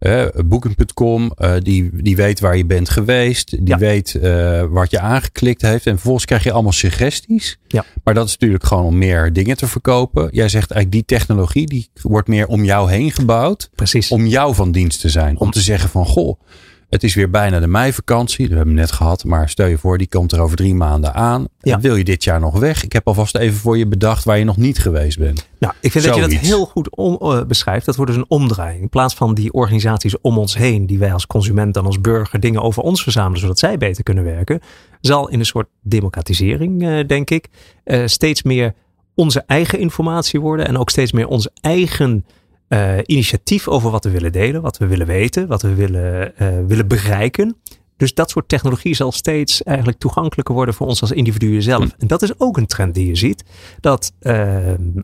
Uh, 0.00 0.24
Booking.com, 0.44 1.32
uh, 1.38 1.54
die, 1.58 1.90
die 1.92 2.16
weet 2.16 2.40
waar 2.40 2.56
je 2.56 2.66
bent 2.66 2.88
geweest. 2.88 3.50
Die 3.50 3.68
ja. 3.68 3.78
weet 3.78 4.18
uh, 4.22 4.62
wat 4.68 4.90
je 4.90 5.00
aangeklikt 5.00 5.62
heeft. 5.62 5.86
En 5.86 5.92
vervolgens 5.92 6.24
krijg 6.24 6.44
je 6.44 6.52
allemaal 6.52 6.72
suggesties. 6.72 7.58
Ja. 7.66 7.84
Maar 8.04 8.14
dat 8.14 8.26
is 8.26 8.32
natuurlijk 8.32 8.64
gewoon 8.64 8.84
om 8.84 8.98
meer 8.98 9.32
dingen 9.32 9.56
te 9.56 9.66
verkopen. 9.66 10.28
Jij 10.32 10.48
zegt 10.48 10.70
eigenlijk 10.70 10.92
die 10.92 11.18
technologie 11.18 11.66
die 11.66 11.90
wordt 12.02 12.28
meer 12.28 12.46
om 12.46 12.64
jou 12.64 12.90
heen 12.90 13.12
gebouwd. 13.12 13.70
Precies. 13.74 14.10
Om 14.10 14.26
jou 14.26 14.54
van 14.54 14.72
dienst 14.72 15.00
te 15.00 15.08
zijn. 15.08 15.38
Om 15.38 15.50
te 15.50 15.60
zeggen 15.60 15.90
van 15.90 16.06
goh, 16.06 16.40
het 16.88 17.04
is 17.04 17.14
weer 17.14 17.30
bijna 17.30 17.60
de 17.60 17.66
meivakantie. 17.66 18.48
Dat 18.48 18.56
hebben 18.56 18.74
we 18.74 18.80
net 18.80 18.92
gehad. 18.92 19.24
Maar 19.24 19.48
stel 19.48 19.66
je 19.66 19.78
voor, 19.78 19.98
die 19.98 20.08
komt 20.08 20.32
er 20.32 20.40
over 20.40 20.56
drie 20.56 20.74
maanden 20.74 21.14
aan. 21.14 21.46
Ja. 21.60 21.80
Wil 21.80 21.96
je 21.96 22.04
dit 22.04 22.24
jaar 22.24 22.40
nog 22.40 22.58
weg? 22.58 22.84
Ik 22.84 22.92
heb 22.92 23.06
alvast 23.06 23.36
even 23.36 23.58
voor 23.58 23.78
je 23.78 23.86
bedacht 23.86 24.24
waar 24.24 24.38
je 24.38 24.44
nog 24.44 24.56
niet 24.56 24.78
geweest 24.78 25.18
bent. 25.18 25.48
Nou, 25.58 25.74
ik 25.80 25.90
vind 25.90 26.04
Zoiets. 26.04 26.22
dat 26.22 26.30
je 26.30 26.36
dat 26.36 26.46
heel 26.46 26.66
goed 26.66 26.96
om, 26.96 27.18
uh, 27.22 27.44
beschrijft. 27.44 27.86
Dat 27.86 27.96
wordt 27.96 28.10
dus 28.12 28.20
een 28.20 28.30
omdraaiing. 28.30 28.82
In 28.82 28.88
plaats 28.88 29.14
van 29.14 29.34
die 29.34 29.52
organisaties 29.52 30.20
om 30.20 30.38
ons 30.38 30.56
heen, 30.56 30.86
die 30.86 30.98
wij 30.98 31.12
als 31.12 31.26
consument 31.26 31.76
en 31.76 31.84
als 31.84 32.00
burger 32.00 32.40
dingen 32.40 32.62
over 32.62 32.82
ons 32.82 33.02
verzamelen, 33.02 33.40
zodat 33.40 33.58
zij 33.58 33.78
beter 33.78 34.02
kunnen 34.02 34.24
werken, 34.24 34.60
zal 35.00 35.28
in 35.28 35.38
een 35.38 35.46
soort 35.46 35.68
democratisering, 35.82 36.82
uh, 36.82 37.06
denk 37.06 37.30
ik, 37.30 37.48
uh, 37.84 38.02
steeds 38.06 38.42
meer 38.42 38.74
onze 39.14 39.42
eigen 39.46 39.78
informatie 39.78 40.40
worden. 40.40 40.66
En 40.66 40.78
ook 40.78 40.90
steeds 40.90 41.12
meer 41.12 41.26
onze 41.26 41.50
eigen 41.60 42.24
uh, 42.68 42.98
initiatief 43.06 43.68
over 43.68 43.90
wat 43.90 44.04
we 44.04 44.10
willen 44.10 44.32
delen, 44.32 44.62
wat 44.62 44.78
we 44.78 44.86
willen 44.86 45.06
weten, 45.06 45.46
wat 45.46 45.62
we 45.62 45.74
willen, 45.74 46.32
uh, 46.38 46.48
willen 46.66 46.88
bereiken. 46.88 47.56
Dus 47.96 48.14
dat 48.14 48.30
soort 48.30 48.48
technologie 48.48 48.94
zal 48.94 49.12
steeds 49.12 49.62
eigenlijk 49.62 49.98
toegankelijker 49.98 50.54
worden 50.54 50.74
voor 50.74 50.86
ons 50.86 51.00
als 51.00 51.10
individuen 51.10 51.62
zelf. 51.62 51.84
Hm. 51.84 51.90
En 51.98 52.06
dat 52.06 52.22
is 52.22 52.40
ook 52.40 52.56
een 52.56 52.66
trend 52.66 52.94
die 52.94 53.06
je 53.06 53.14
ziet. 53.14 53.44
Dat, 53.80 54.12
uh, 54.20 54.58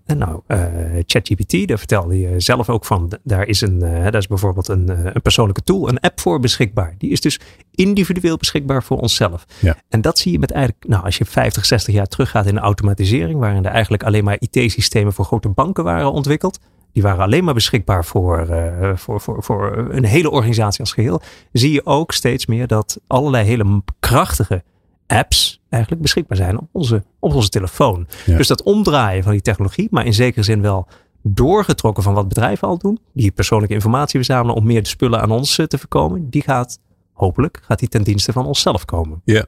nou, 0.07 0.41
uh, 0.49 0.59
ChatGPT, 1.07 1.69
daar 1.69 1.79
vertelde 1.79 2.21
je 2.21 2.41
zelf 2.41 2.69
ook 2.69 2.85
van. 2.85 3.13
Daar 3.23 3.47
is, 3.47 3.61
een, 3.61 3.75
uh, 3.75 4.03
daar 4.03 4.15
is 4.15 4.27
bijvoorbeeld 4.27 4.69
een, 4.69 4.89
een 4.89 5.23
persoonlijke 5.23 5.63
tool, 5.63 5.89
een 5.89 6.01
app 6.01 6.21
voor 6.21 6.41
beschikbaar. 6.41 6.95
Die 6.99 7.11
is 7.11 7.21
dus 7.21 7.41
individueel 7.71 8.37
beschikbaar 8.37 8.83
voor 8.83 8.99
onszelf. 8.99 9.45
Ja. 9.61 9.77
En 9.89 10.01
dat 10.01 10.19
zie 10.19 10.33
je 10.33 10.39
met 10.39 10.51
eigenlijk, 10.51 10.89
nou, 10.89 11.05
als 11.05 11.19
je 11.19 11.25
50, 11.25 11.65
60 11.65 11.95
jaar 11.95 12.07
teruggaat 12.07 12.47
in 12.47 12.55
de 12.55 12.61
automatisering, 12.61 13.39
waarin 13.39 13.65
er 13.65 13.73
eigenlijk 13.73 14.03
alleen 14.03 14.25
maar 14.25 14.37
IT-systemen 14.39 15.13
voor 15.13 15.25
grote 15.25 15.49
banken 15.49 15.85
waren 15.85 16.13
ontwikkeld. 16.13 16.59
Die 16.93 17.03
waren 17.03 17.25
alleen 17.25 17.45
maar 17.45 17.55
beschikbaar 17.55 18.05
voor, 18.05 18.47
uh, 18.51 18.91
voor, 18.95 19.21
voor, 19.21 19.43
voor 19.43 19.89
een 19.91 20.05
hele 20.05 20.31
organisatie 20.31 20.81
als 20.81 20.93
geheel. 20.93 21.23
Zie 21.53 21.73
je 21.73 21.87
ook 21.87 22.13
steeds 22.13 22.47
meer 22.47 22.67
dat 22.67 23.01
allerlei 23.07 23.45
hele 23.45 23.83
krachtige 24.01 24.63
apps 25.07 25.61
eigenlijk 25.69 26.03
beschikbaar 26.03 26.37
zijn 26.37 26.59
op 26.59 26.69
onze, 26.73 27.05
op 27.19 27.35
onze 27.35 27.49
telefoon. 27.49 28.07
Ja. 28.27 28.37
Dus 28.37 28.47
dat 28.47 28.63
omdraaien 28.63 29.23
van 29.23 29.33
die 29.33 29.41
technologie, 29.41 29.89
maar 29.91 30.07
in 30.07 30.15
zekere 30.15 30.43
zin 30.43 30.61
wel 30.61 30.89
doorgetrokken 31.23 32.03
van 32.03 32.15
wat 32.15 32.29
bedrijven 32.29 32.69
al 32.69 32.79
doen. 32.79 32.99
Die 33.13 33.31
persoonlijke 33.31 33.75
informatie 33.75 34.19
verzamelen 34.25 34.55
om 34.55 34.67
meer 34.67 34.83
de 34.83 34.89
spullen 34.89 35.21
aan 35.21 35.31
ons 35.31 35.59
uh, 35.59 35.67
te 35.67 35.79
voorkomen. 35.79 36.31
Die 36.31 36.43
gaat 36.43 36.79
hopelijk 37.13 37.61
gaat 37.63 37.79
die 37.79 37.89
ten 37.89 38.03
dienste 38.03 38.33
van 38.33 38.47
onszelf 38.47 38.85
komen. 38.85 39.21
Ja. 39.25 39.47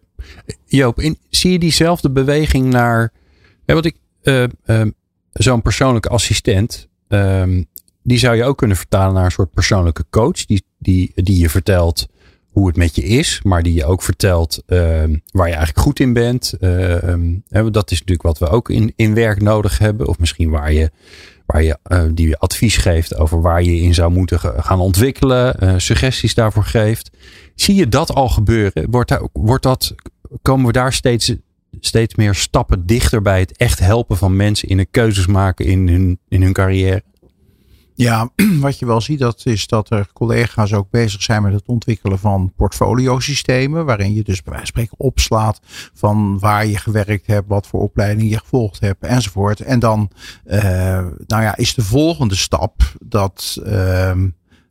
Joop, 0.64 1.00
in, 1.00 1.18
zie 1.30 1.52
je 1.52 1.58
diezelfde 1.58 2.10
beweging 2.10 2.66
naar. 2.66 3.12
Ja, 3.64 3.74
wat 3.74 3.84
ik. 3.84 3.96
Uh, 4.22 4.44
uh, 4.66 4.82
Zo'n 5.32 5.62
persoonlijke 5.62 6.08
assistent. 6.08 6.88
Um, 7.08 7.66
die 8.02 8.18
zou 8.18 8.36
je 8.36 8.44
ook 8.44 8.58
kunnen 8.58 8.76
vertalen 8.76 9.14
naar 9.14 9.24
een 9.24 9.30
soort 9.30 9.50
persoonlijke 9.50 10.04
coach. 10.10 10.46
Die, 10.46 10.64
die, 10.78 11.12
die 11.14 11.38
je 11.38 11.48
vertelt 11.48 12.08
hoe 12.50 12.66
het 12.66 12.76
met 12.76 12.94
je 12.94 13.02
is. 13.02 13.40
Maar 13.42 13.62
die 13.62 13.74
je 13.74 13.84
ook 13.84 14.02
vertelt 14.02 14.62
uh, 14.66 14.78
waar 15.30 15.48
je 15.48 15.54
eigenlijk 15.54 15.78
goed 15.78 16.00
in 16.00 16.12
bent. 16.12 16.54
Um, 16.60 17.42
dat 17.48 17.90
is 17.90 17.98
natuurlijk 17.98 18.22
wat 18.22 18.38
we 18.38 18.48
ook 18.48 18.70
in, 18.70 18.92
in 18.96 19.14
werk 19.14 19.42
nodig 19.42 19.78
hebben. 19.78 20.08
Of 20.08 20.18
misschien 20.18 20.50
waar 20.50 20.72
je. 20.72 20.90
Waar 21.46 21.62
je, 21.62 21.78
uh, 21.88 22.02
die 22.12 22.36
advies 22.36 22.76
geeft 22.76 23.16
over 23.16 23.40
waar 23.40 23.62
je 23.62 23.80
in 23.80 23.94
zou 23.94 24.12
moeten 24.12 24.40
gaan 24.40 24.80
ontwikkelen. 24.80 25.56
Uh, 25.62 25.74
suggesties 25.76 26.34
daarvoor 26.34 26.64
geeft. 26.64 27.10
Zie 27.54 27.74
je 27.74 27.88
dat 27.88 28.14
al 28.14 28.28
gebeuren? 28.28 28.90
Wordt, 28.90 29.18
wordt 29.32 29.62
dat, 29.62 29.94
komen 30.42 30.66
we 30.66 30.72
daar 30.72 30.92
steeds, 30.92 31.34
steeds 31.80 32.14
meer 32.14 32.34
stappen 32.34 32.86
dichter 32.86 33.22
bij 33.22 33.40
het 33.40 33.56
echt 33.56 33.78
helpen 33.78 34.16
van 34.16 34.36
mensen 34.36 34.68
in 34.68 34.76
de 34.76 34.86
keuzes 34.86 35.26
maken 35.26 35.66
in 35.66 35.88
hun, 35.88 36.18
in 36.28 36.42
hun 36.42 36.52
carrière? 36.52 37.02
Ja, 37.96 38.30
wat 38.60 38.78
je 38.78 38.86
wel 38.86 39.00
ziet, 39.00 39.18
dat 39.18 39.40
is 39.44 39.66
dat 39.66 39.90
er 39.90 40.08
collega's 40.12 40.72
ook 40.72 40.90
bezig 40.90 41.22
zijn 41.22 41.42
met 41.42 41.52
het 41.52 41.66
ontwikkelen 41.66 42.18
van 42.18 42.52
portfoliosystemen. 42.56 43.84
Waarin 43.84 44.14
je 44.14 44.22
dus 44.22 44.42
bij 44.42 44.52
wijze 44.52 44.72
van 44.72 44.82
spreken 44.82 45.06
opslaat 45.06 45.60
van 45.94 46.38
waar 46.38 46.66
je 46.66 46.78
gewerkt 46.78 47.26
hebt, 47.26 47.48
wat 47.48 47.66
voor 47.66 47.80
opleiding 47.80 48.30
je 48.30 48.38
gevolgd 48.38 48.80
hebt 48.80 49.04
enzovoort. 49.04 49.60
En 49.60 49.78
dan, 49.78 50.10
uh, 50.46 50.60
nou 51.26 51.42
ja, 51.42 51.56
is 51.56 51.74
de 51.74 51.82
volgende 51.84 52.36
stap 52.36 52.82
dat. 53.00 53.60
Uh, 53.66 54.12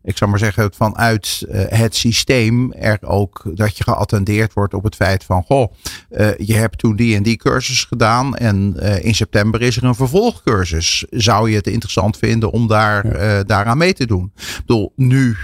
ik 0.03 0.17
zou 0.17 0.29
maar 0.29 0.39
zeggen, 0.39 0.73
vanuit 0.73 1.45
uh, 1.47 1.61
het 1.67 1.95
systeem 1.95 2.73
er 2.73 2.97
ook 3.01 3.41
dat 3.53 3.77
je 3.77 3.83
geattendeerd 3.83 4.53
wordt 4.53 4.73
op 4.73 4.83
het 4.83 4.95
feit 4.95 5.23
van, 5.23 5.43
goh, 5.43 5.73
uh, 6.11 6.37
je 6.37 6.55
hebt 6.55 6.77
toen 6.77 6.95
die 6.95 7.15
en 7.15 7.23
die 7.23 7.37
cursus 7.37 7.83
gedaan 7.83 8.35
en 8.35 8.73
uh, 8.77 9.05
in 9.05 9.15
september 9.15 9.61
is 9.61 9.77
er 9.77 9.83
een 9.83 9.95
vervolgcursus. 9.95 11.05
Zou 11.09 11.49
je 11.49 11.55
het 11.55 11.67
interessant 11.67 12.17
vinden 12.17 12.51
om 12.51 12.67
daar, 12.67 13.21
ja. 13.23 13.43
daaraan 13.43 13.77
mee 13.77 13.93
te 13.93 14.05
doen? 14.05 14.31
Ik 14.35 14.63
bedoel, 14.65 14.93
nu 14.95 15.35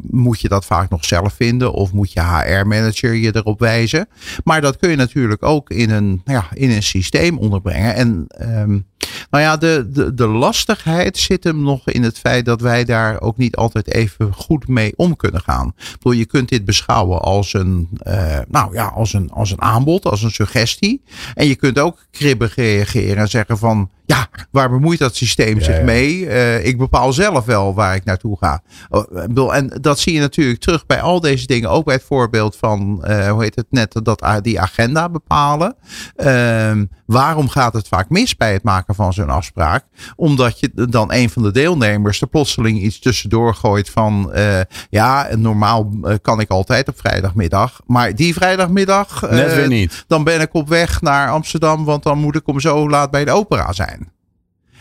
moet 0.00 0.40
je 0.40 0.48
dat 0.48 0.64
vaak 0.64 0.90
nog 0.90 1.04
zelf 1.04 1.34
vinden 1.34 1.72
of 1.72 1.92
moet 1.92 2.12
je 2.12 2.20
HR-manager 2.20 3.14
je 3.14 3.36
erop 3.36 3.60
wijzen. 3.60 4.08
Maar 4.44 4.60
dat 4.60 4.76
kun 4.76 4.90
je 4.90 4.96
natuurlijk 4.96 5.42
ook 5.42 5.70
in 5.70 5.90
een, 5.90 6.20
ja, 6.24 6.46
in 6.52 6.70
een 6.70 6.82
systeem 6.82 7.38
onderbrengen. 7.38 7.94
En 7.94 8.26
um, 8.40 8.86
nou 9.34 9.46
ja, 9.46 9.56
de, 9.56 9.88
de, 9.90 10.14
de 10.14 10.26
lastigheid 10.26 11.18
zit 11.18 11.44
hem 11.44 11.62
nog 11.62 11.88
in 11.88 12.02
het 12.02 12.18
feit 12.18 12.44
dat 12.44 12.60
wij 12.60 12.84
daar 12.84 13.20
ook 13.20 13.36
niet 13.36 13.56
altijd 13.56 13.94
even 13.94 14.32
goed 14.32 14.68
mee 14.68 14.92
om 14.96 15.16
kunnen 15.16 15.40
gaan. 15.40 15.74
Ik 15.76 15.92
bedoel, 15.92 16.12
je 16.12 16.24
kunt 16.24 16.48
dit 16.48 16.64
beschouwen 16.64 17.20
als 17.20 17.52
een, 17.52 17.88
uh, 18.06 18.38
nou 18.48 18.74
ja, 18.74 18.86
als 18.86 19.12
een, 19.12 19.30
als 19.30 19.50
een 19.50 19.62
aanbod, 19.62 20.04
als 20.04 20.22
een 20.22 20.30
suggestie. 20.30 21.02
En 21.34 21.46
je 21.46 21.54
kunt 21.54 21.78
ook 21.78 22.06
kribbig 22.10 22.54
reageren 22.54 23.16
en 23.16 23.28
zeggen 23.28 23.58
van, 23.58 23.90
ja, 24.06 24.28
waar 24.50 24.70
bemoeit 24.70 24.98
dat 24.98 25.16
systeem 25.16 25.58
Ja, 25.58 25.64
zich 25.64 25.76
ja. 25.76 25.82
mee? 25.82 26.20
Uh, 26.20 26.66
ik 26.66 26.78
bepaal 26.78 27.12
zelf 27.12 27.44
wel 27.44 27.74
waar 27.74 27.94
ik 27.94 28.04
naartoe 28.04 28.36
ga. 28.40 28.62
Oh, 28.88 29.54
en 29.54 29.78
dat 29.80 29.98
zie 29.98 30.14
je 30.14 30.20
natuurlijk 30.20 30.60
terug 30.60 30.86
bij 30.86 31.00
al 31.00 31.20
deze 31.20 31.46
dingen. 31.46 31.70
Ook 31.70 31.84
bij 31.84 31.94
het 31.94 32.04
voorbeeld 32.04 32.56
van, 32.56 33.04
uh, 33.08 33.30
hoe 33.30 33.42
heet 33.42 33.54
het 33.54 33.66
net, 33.70 34.00
dat, 34.02 34.40
die 34.42 34.60
agenda 34.60 35.08
bepalen. 35.08 35.76
Uh, 36.16 36.72
waarom 37.06 37.48
gaat 37.48 37.72
het 37.72 37.88
vaak 37.88 38.08
mis 38.08 38.36
bij 38.36 38.52
het 38.52 38.62
maken 38.62 38.94
van 38.94 39.12
zo'n 39.12 39.30
afspraak? 39.30 39.84
Omdat 40.16 40.60
je 40.60 40.70
dan 40.74 41.12
een 41.12 41.30
van 41.30 41.42
de 41.42 41.52
deelnemers 41.52 42.20
er 42.20 42.26
plotseling 42.26 42.80
iets 42.80 42.98
tussendoor 42.98 43.54
gooit 43.54 43.90
van, 43.90 44.30
uh, 44.34 44.60
ja, 44.90 45.28
normaal 45.36 45.90
kan 46.22 46.40
ik 46.40 46.50
altijd 46.50 46.88
op 46.88 46.98
vrijdagmiddag. 46.98 47.80
Maar 47.86 48.14
die 48.14 48.34
vrijdagmiddag, 48.34 49.20
Net 49.30 49.54
weer 49.54 49.68
niet. 49.68 50.04
dan 50.06 50.24
ben 50.24 50.40
ik 50.40 50.54
op 50.54 50.68
weg 50.68 51.00
naar 51.00 51.30
Amsterdam, 51.30 51.84
want 51.84 52.02
dan 52.02 52.18
moet 52.18 52.36
ik 52.36 52.48
om 52.48 52.60
zo 52.60 52.88
laat 52.88 53.10
bij 53.10 53.24
de 53.24 53.30
opera 53.30 53.72
zijn. 53.72 53.93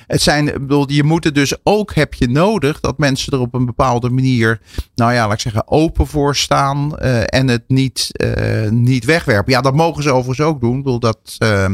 Het 0.07 0.21
zijn, 0.21 0.45
bedoel, 0.45 0.91
je 0.91 1.03
moet 1.03 1.25
er 1.25 1.33
dus 1.33 1.55
ook, 1.63 1.93
heb 1.93 2.13
je 2.13 2.29
nodig 2.29 2.79
dat 2.79 2.97
mensen 2.97 3.33
er 3.33 3.39
op 3.39 3.53
een 3.53 3.65
bepaalde 3.65 4.09
manier, 4.09 4.61
nou 4.95 5.13
ja, 5.13 5.23
laat 5.23 5.33
ik 5.33 5.39
zeggen, 5.39 5.67
open 5.67 6.07
voor 6.07 6.35
staan 6.35 6.95
uh, 7.01 7.21
en 7.25 7.47
het 7.47 7.63
niet, 7.67 8.09
uh, 8.11 8.69
niet 8.69 9.05
wegwerpen. 9.05 9.53
Ja, 9.53 9.61
dat 9.61 9.75
mogen 9.75 10.03
ze 10.03 10.11
overigens 10.11 10.47
ook 10.47 10.61
doen. 10.61 10.77
Bedoel, 10.77 10.99
dat, 10.99 11.35
uh, 11.39 11.65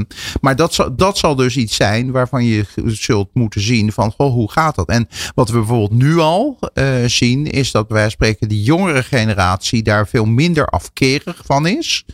maar 0.42 0.56
dat 0.56 0.74
zal, 0.74 0.96
dat 0.96 1.18
zal 1.18 1.36
dus 1.36 1.58
iets 1.58 1.76
zijn 1.76 2.12
waarvan 2.12 2.46
je 2.46 2.66
zult 2.86 3.30
moeten 3.34 3.62
zien 3.62 3.92
van, 3.92 4.12
goh, 4.12 4.34
hoe 4.34 4.52
gaat 4.52 4.76
dat? 4.76 4.88
En 4.88 5.08
wat 5.36 5.50
we 5.50 5.58
bijvoorbeeld 5.58 6.02
nu 6.02 6.18
al 6.18 6.60
zien, 7.06 7.46
is 7.46 7.72
dat 7.72 7.86
van 7.90 8.12
spreken 8.12 8.50
die 8.50 8.64
jongere 8.64 9.04
generatie 9.04 9.84
daar 9.84 10.08
veel 10.08 10.26
minder 10.26 10.66
afkerig 10.66 11.42
van 11.46 11.68
is 11.68 12.06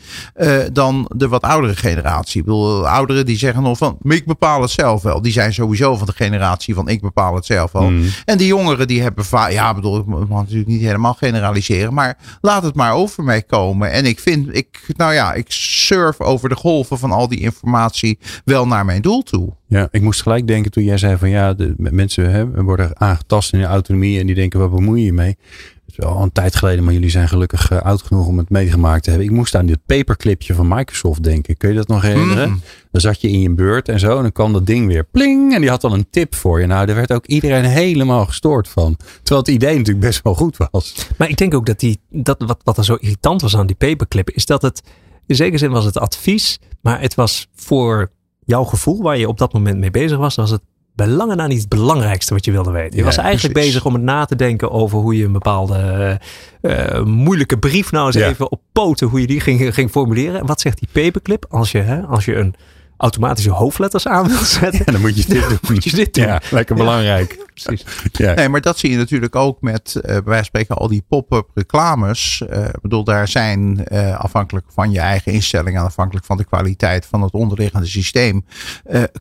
dan 0.74 1.12
de 1.16 1.28
wat 1.28 1.42
oudere 1.42 1.76
generatie. 1.76 2.40
Ik 2.40 2.46
bedoel, 2.46 2.82
de 2.82 2.88
ouderen 2.88 3.26
die 3.26 3.38
zeggen 3.38 3.64
nog 3.64 3.78
van, 3.78 3.98
ik 4.04 4.26
bepaal 4.26 4.62
het 4.62 4.72
zelf 4.72 5.02
wel. 5.02 5.22
Die 5.22 5.32
zijn 5.32 5.54
sowieso 5.54 5.96
van 5.96 6.05
de 6.06 6.14
generatie 6.14 6.74
van 6.74 6.90
ik 6.90 7.02
bepaal 7.02 7.36
het 7.36 7.46
zelf 7.46 7.72
wel. 7.72 7.90
Mm. 7.90 8.08
En 8.26 8.38
die 8.38 8.48
jongeren 8.48 8.88
die 8.88 9.02
hebben 9.02 9.26
vaak, 9.26 9.52
ja 9.52 9.74
bedoel, 9.74 10.00
ik 10.00 10.06
mag 10.06 10.42
natuurlijk 10.42 10.68
niet 10.68 10.82
helemaal 10.82 11.14
generaliseren, 11.14 11.94
maar 11.94 12.18
laat 12.42 12.64
het 12.64 12.76
maar 12.76 12.94
over 12.94 13.24
mij 13.24 13.42
komen. 13.42 13.92
En 13.92 14.06
ik 14.06 14.20
vind, 14.20 14.56
ik, 14.56 14.82
nou 14.98 15.14
ja, 15.14 15.34
ik 15.34 15.46
surf 15.48 16.20
over 16.20 16.50
de 16.50 16.56
golven 16.56 17.00
van 17.00 17.12
al 17.12 17.28
die 17.28 17.40
informatie 17.40 18.20
wel 18.46 18.68
naar 18.68 18.86
mijn 18.86 19.02
doel 19.02 19.24
toe. 19.24 19.54
Ja, 19.68 19.88
ik 19.92 20.02
moest 20.02 20.22
gelijk 20.22 20.48
denken 20.48 20.72
toen 20.72 20.84
jij 20.84 20.98
zei 20.98 21.18
van 21.18 21.30
ja, 21.30 21.54
de 21.54 21.74
mensen 21.78 22.32
hè, 22.32 22.64
worden 22.64 23.00
aangetast 23.00 23.54
in 23.54 23.60
hun 23.60 23.68
autonomie 23.68 24.20
en 24.20 24.26
die 24.26 24.36
denken 24.36 24.60
wat 24.60 24.72
bemoei 24.72 25.04
je 25.04 25.14
mee? 25.14 25.38
Het 25.86 25.94
is 25.98 26.06
wel 26.06 26.16
al 26.16 26.24
een 26.24 26.32
tijd 26.32 26.56
geleden, 26.56 26.84
maar 26.84 26.94
jullie 26.94 27.10
zijn 27.10 27.28
gelukkig 27.28 27.72
uh, 27.72 27.82
oud 27.82 28.02
genoeg 28.02 28.28
om 28.28 28.38
het 28.38 28.50
meegemaakt 28.50 29.04
te 29.04 29.10
hebben. 29.10 29.28
Ik 29.28 29.34
moest 29.34 29.56
aan 29.56 29.66
dit 29.66 29.80
paperclipje 29.86 30.54
van 30.54 30.68
Microsoft 30.68 31.24
denken. 31.24 31.58
Kun 31.58 31.70
je 31.70 31.76
dat 31.76 31.88
nog 31.88 32.02
herinneren? 32.02 32.50
Mm. 32.50 32.62
Dan 32.96 33.04
zat 33.04 33.22
je 33.22 33.30
in 33.30 33.40
je 33.42 33.50
beurt 33.50 33.90
en 33.90 34.00
zo 34.00 34.16
en 34.16 34.22
dan 34.22 34.32
kwam 34.32 34.54
dat 34.54 34.66
ding 34.66 34.88
weer 34.88 35.04
pling 35.12 35.54
en 35.54 35.62
die 35.62 35.70
had 35.70 35.82
dan 35.82 35.94
een 35.94 36.08
tip 36.10 36.36
voor 36.36 36.60
je. 36.62 36.68
Nou, 36.68 36.86
daar 36.86 36.96
werd 36.96 37.12
ook 37.14 37.26
iedereen 37.26 37.64
helemaal 37.64 38.26
gestoord 38.26 38.68
van. 38.68 38.98
Terwijl 39.24 39.40
het 39.46 39.48
idee 39.48 39.78
natuurlijk 39.78 40.06
best 40.06 40.24
wel 40.24 40.34
goed 40.36 40.58
was. 40.72 41.08
Maar 41.18 41.30
ik 41.30 41.38
denk 41.38 41.54
ook 41.54 41.66
dat, 41.66 41.80
die, 41.80 42.00
dat 42.10 42.44
wat, 42.48 42.58
wat 42.64 42.78
er 42.78 42.86
zo 42.86 42.96
irritant 42.96 43.42
was 43.42 43.56
aan 43.58 43.68
die 43.68 43.76
paperclip, 43.76 44.30
is 44.30 44.46
dat 44.46 44.62
het, 44.62 44.82
in 45.26 45.36
zekere 45.36 45.58
zin 45.58 45.72
was 45.72 45.86
het 45.86 45.98
advies, 45.98 46.60
maar 46.82 47.02
het 47.02 47.16
was 47.16 47.48
voor 47.56 48.10
jouw 48.46 48.64
gevoel 48.64 49.02
waar 49.02 49.18
je 49.18 49.28
op 49.28 49.38
dat 49.38 49.54
moment 49.54 49.78
mee 49.78 49.92
bezig 49.92 50.18
was, 50.18 50.36
was 50.36 50.50
het 50.50 50.62
belangen 50.96 51.38
na 51.38 51.48
niet 51.48 51.60
het 51.60 51.70
belangrijkste 51.70 52.34
wat 52.34 52.46
je 52.46 52.52
wilde 52.52 52.72
weten. 52.72 52.92
Je 52.92 52.98
Ja, 52.98 53.04
was 53.04 53.18
eigenlijk 53.18 53.54
precies. 53.54 53.72
bezig 53.72 53.86
om 53.88 53.94
het 53.94 54.04
na 54.04 54.26
te 54.26 54.36
denken 54.36 54.72
over 54.72 55.00
hoe 55.00 55.18
je 55.18 55.26
een 55.26 55.32
bepaalde 55.32 56.20
uh, 56.62 57.04
moeilijke 57.04 57.58
brief 57.60 57.92
nou 57.92 58.06
eens 58.06 58.16
Ja. 58.16 58.28
even 58.28 58.52
op 58.52 58.62
poten, 58.72 59.08
hoe 59.08 59.22
je 59.22 59.28
die 59.28 59.40
ging, 59.40 59.74
ging 59.74 59.90
formuleren. 59.90 60.40
En 60.40 60.46
wat 60.46 60.62
zegt 60.62 60.80
die 60.80 61.04
paperclip? 61.04 61.46
Als 61.50 61.72
je, 61.72 61.78
hè, 61.80 62.02
als 62.02 62.26
je 62.26 62.36
een 62.36 62.56
automatische 62.98 63.50
hoofdletters 63.50 64.08
aan 64.08 64.28
wil 64.28 64.38
zetten, 64.38 64.86
En 64.86 64.92
dan 64.94 65.02
moet 65.02 65.16
je 65.24 65.26
dit 65.28 65.42
doen. 65.50 65.58
moet 65.68 65.84
je 65.84 65.96
dit 65.96 66.14
doen. 66.14 66.26
Ja, 66.26 66.42
lekker 66.52 66.76
Ja. 66.78 66.84
belangrijk. 66.84 67.45
Precies. 67.64 67.86
Ja. 68.12 68.34
Nee, 68.34 68.50
maar 68.50 68.62
dat 68.62 68.78
zie 68.78 68.92
je 68.92 68.98
natuurlijk 68.98 69.36
ook 69.36 69.62
met, 69.62 69.94
uh, 69.96 70.02
bij 70.02 70.14
wijze 70.14 70.24
van 70.36 70.44
spreken, 70.44 70.76
al 70.76 70.88
die 70.88 71.06
pop-up 71.08 71.50
reclames. 71.54 72.44
Uh, 72.50 72.64
ik 72.66 72.82
bedoel, 72.82 73.04
daar 73.04 73.28
zijn 73.28 73.86
uh, 73.92 74.20
afhankelijk 74.20 74.66
van 74.70 74.92
je 74.92 75.00
eigen 75.00 75.32
instelling 75.32 75.78
en 75.78 75.84
afhankelijk 75.84 76.26
van 76.26 76.38
de 76.38 76.44
kwaliteit 76.46 77.06
van 77.06 77.22
het 77.22 77.34
onderliggende 77.34 77.88
systeem, 77.88 78.46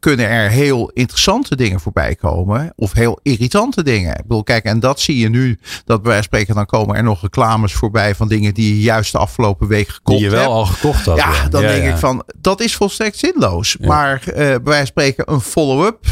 kunnen 0.01 0.29
er 0.29 0.51
heel 0.51 0.91
interessante 0.91 1.57
dingen 1.57 1.81
voorbij 1.81 2.15
komen 2.15 2.73
of 2.77 2.93
heel 2.93 3.19
irritante 3.23 3.83
dingen. 3.83 4.11
Ik 4.11 4.23
bedoel, 4.23 4.43
kijk, 4.43 4.65
en 4.65 4.81
dat 4.81 5.01
zie 5.01 5.19
je 5.19 5.29
nu, 5.29 5.59
dat 5.85 6.03
bij 6.03 6.11
wijze 6.11 6.15
van 6.15 6.23
spreken, 6.23 6.55
dan 6.55 6.67
komen 6.67 6.97
er 6.97 7.03
nog 7.03 7.23
reclames 7.23 7.73
voorbij 7.73 8.15
van 8.15 8.29
dingen 8.29 8.55
die 8.55 8.75
je 8.75 8.81
juist 8.81 9.13
de 9.13 9.19
afgelopen 9.19 9.69
week 9.69 9.89
gekocht 9.89 10.19
Die 10.19 10.27
je 10.27 10.33
wel 10.35 10.41
hebt. 10.41 10.53
al 10.53 10.67
gekocht 10.67 11.07
had. 11.07 11.17
Ja, 11.17 11.49
dan 11.49 11.63
Ja, 11.63 11.69
denk 11.69 11.83
ja. 11.83 11.91
ik 11.91 11.97
van, 11.97 12.25
dat 12.41 12.61
is 12.61 12.75
volstrekt 12.75 13.19
zinloos. 13.19 13.77
Ja. 13.79 13.87
Maar 13.87 14.23
bij 14.25 14.61
wijze 14.63 14.77
van 14.77 14.87
spreken 14.87 15.33
een 15.33 15.41
follow-up 15.41 16.07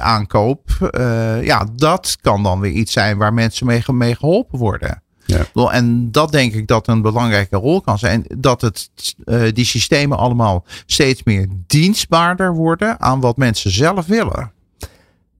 aankoop, 0.00 0.70
uh, 0.80 1.44
ja, 1.52 1.66
dat 1.76 2.16
kan 2.20 2.42
dan 2.42 2.60
weer 2.60 2.72
iets 2.72 2.92
zijn 2.92 3.18
waar 3.18 3.34
mensen 3.34 3.66
mee, 3.66 3.82
mee 3.86 4.14
geholpen 4.14 4.58
worden. 4.58 5.02
Ja. 5.24 5.70
En 5.70 6.10
dat 6.10 6.32
denk 6.32 6.52
ik 6.52 6.66
dat 6.66 6.88
een 6.88 7.02
belangrijke 7.02 7.56
rol 7.56 7.80
kan 7.80 7.98
zijn. 7.98 8.24
Dat 8.38 8.60
het, 8.60 8.90
uh, 9.24 9.52
die 9.52 9.64
systemen 9.64 10.18
allemaal 10.18 10.64
steeds 10.86 11.22
meer 11.22 11.48
dienstbaarder 11.66 12.54
worden 12.54 13.00
aan 13.00 13.20
wat 13.20 13.36
mensen 13.36 13.70
zelf 13.70 14.06
willen. 14.06 14.52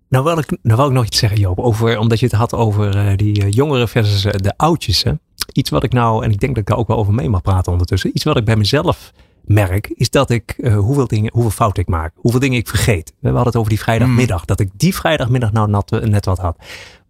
Nou 0.08 0.24
wil, 0.24 0.38
ik, 0.38 0.58
nou 0.62 0.76
wil 0.76 0.86
ik 0.86 0.92
nog 0.92 1.04
iets 1.04 1.18
zeggen, 1.18 1.38
Joop. 1.38 1.58
Over, 1.58 1.98
omdat 1.98 2.20
je 2.20 2.26
het 2.26 2.34
had 2.34 2.54
over 2.54 2.96
uh, 2.96 3.16
die 3.16 3.48
jongeren 3.48 3.88
versus 3.88 4.22
de 4.22 4.52
oudjes. 4.56 5.02
Hè? 5.02 5.12
Iets 5.52 5.70
wat 5.70 5.84
ik 5.84 5.92
nou, 5.92 6.24
en 6.24 6.30
ik 6.30 6.40
denk 6.40 6.54
dat 6.54 6.62
ik 6.62 6.68
daar 6.68 6.78
ook 6.78 6.88
wel 6.88 6.96
over 6.96 7.14
mee 7.14 7.28
mag 7.28 7.42
praten 7.42 7.72
ondertussen. 7.72 8.10
Iets 8.14 8.24
wat 8.24 8.36
ik 8.36 8.44
bij 8.44 8.56
mezelf 8.56 9.12
merk, 9.44 9.88
is 9.88 10.10
dat 10.10 10.30
ik 10.30 10.54
uh, 10.58 10.78
hoeveel 10.78 11.06
dingen, 11.06 11.30
hoeveel 11.32 11.50
fouten 11.50 11.82
ik 11.82 11.88
maak, 11.88 12.12
hoeveel 12.16 12.40
dingen 12.40 12.58
ik 12.58 12.68
vergeet. 12.68 13.12
We 13.18 13.26
hadden 13.26 13.46
het 13.46 13.56
over 13.56 13.70
die 13.70 13.80
vrijdagmiddag, 13.80 14.40
mm. 14.40 14.46
dat 14.46 14.60
ik 14.60 14.70
die 14.76 14.94
vrijdagmiddag 14.94 15.52
nou 15.52 15.70
net, 15.70 16.08
net 16.08 16.24
wat 16.24 16.38
had. 16.38 16.56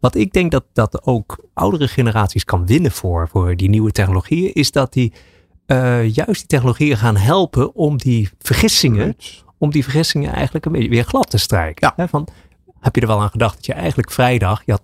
Wat 0.00 0.14
ik 0.14 0.32
denk 0.32 0.50
dat, 0.50 0.64
dat 0.72 1.06
ook 1.06 1.44
oudere 1.54 1.88
generaties 1.88 2.44
kan 2.44 2.66
winnen 2.66 2.90
voor, 2.90 3.28
voor 3.28 3.56
die 3.56 3.68
nieuwe 3.68 3.92
technologieën, 3.92 4.52
is 4.54 4.70
dat 4.70 4.92
die 4.92 5.12
uh, 5.66 6.08
juist 6.08 6.38
die 6.38 6.46
technologieën 6.46 6.96
gaan 6.96 7.16
helpen 7.16 7.74
om 7.74 7.96
die 7.96 8.30
vergissingen, 8.38 9.16
om 9.58 9.70
die 9.70 9.82
vergissingen 9.82 10.32
eigenlijk 10.32 10.64
een 10.66 10.72
beetje 10.72 10.88
weer 10.88 11.04
glad 11.04 11.30
te 11.30 11.38
strijken. 11.38 11.92
Ja. 11.96 12.08
van, 12.08 12.28
heb 12.80 12.94
je 12.94 13.00
er 13.00 13.06
wel 13.06 13.20
aan 13.20 13.30
gedacht 13.30 13.54
dat 13.54 13.66
je 13.66 13.72
eigenlijk 13.72 14.10
vrijdag, 14.10 14.62
je 14.64 14.72
had 14.72 14.82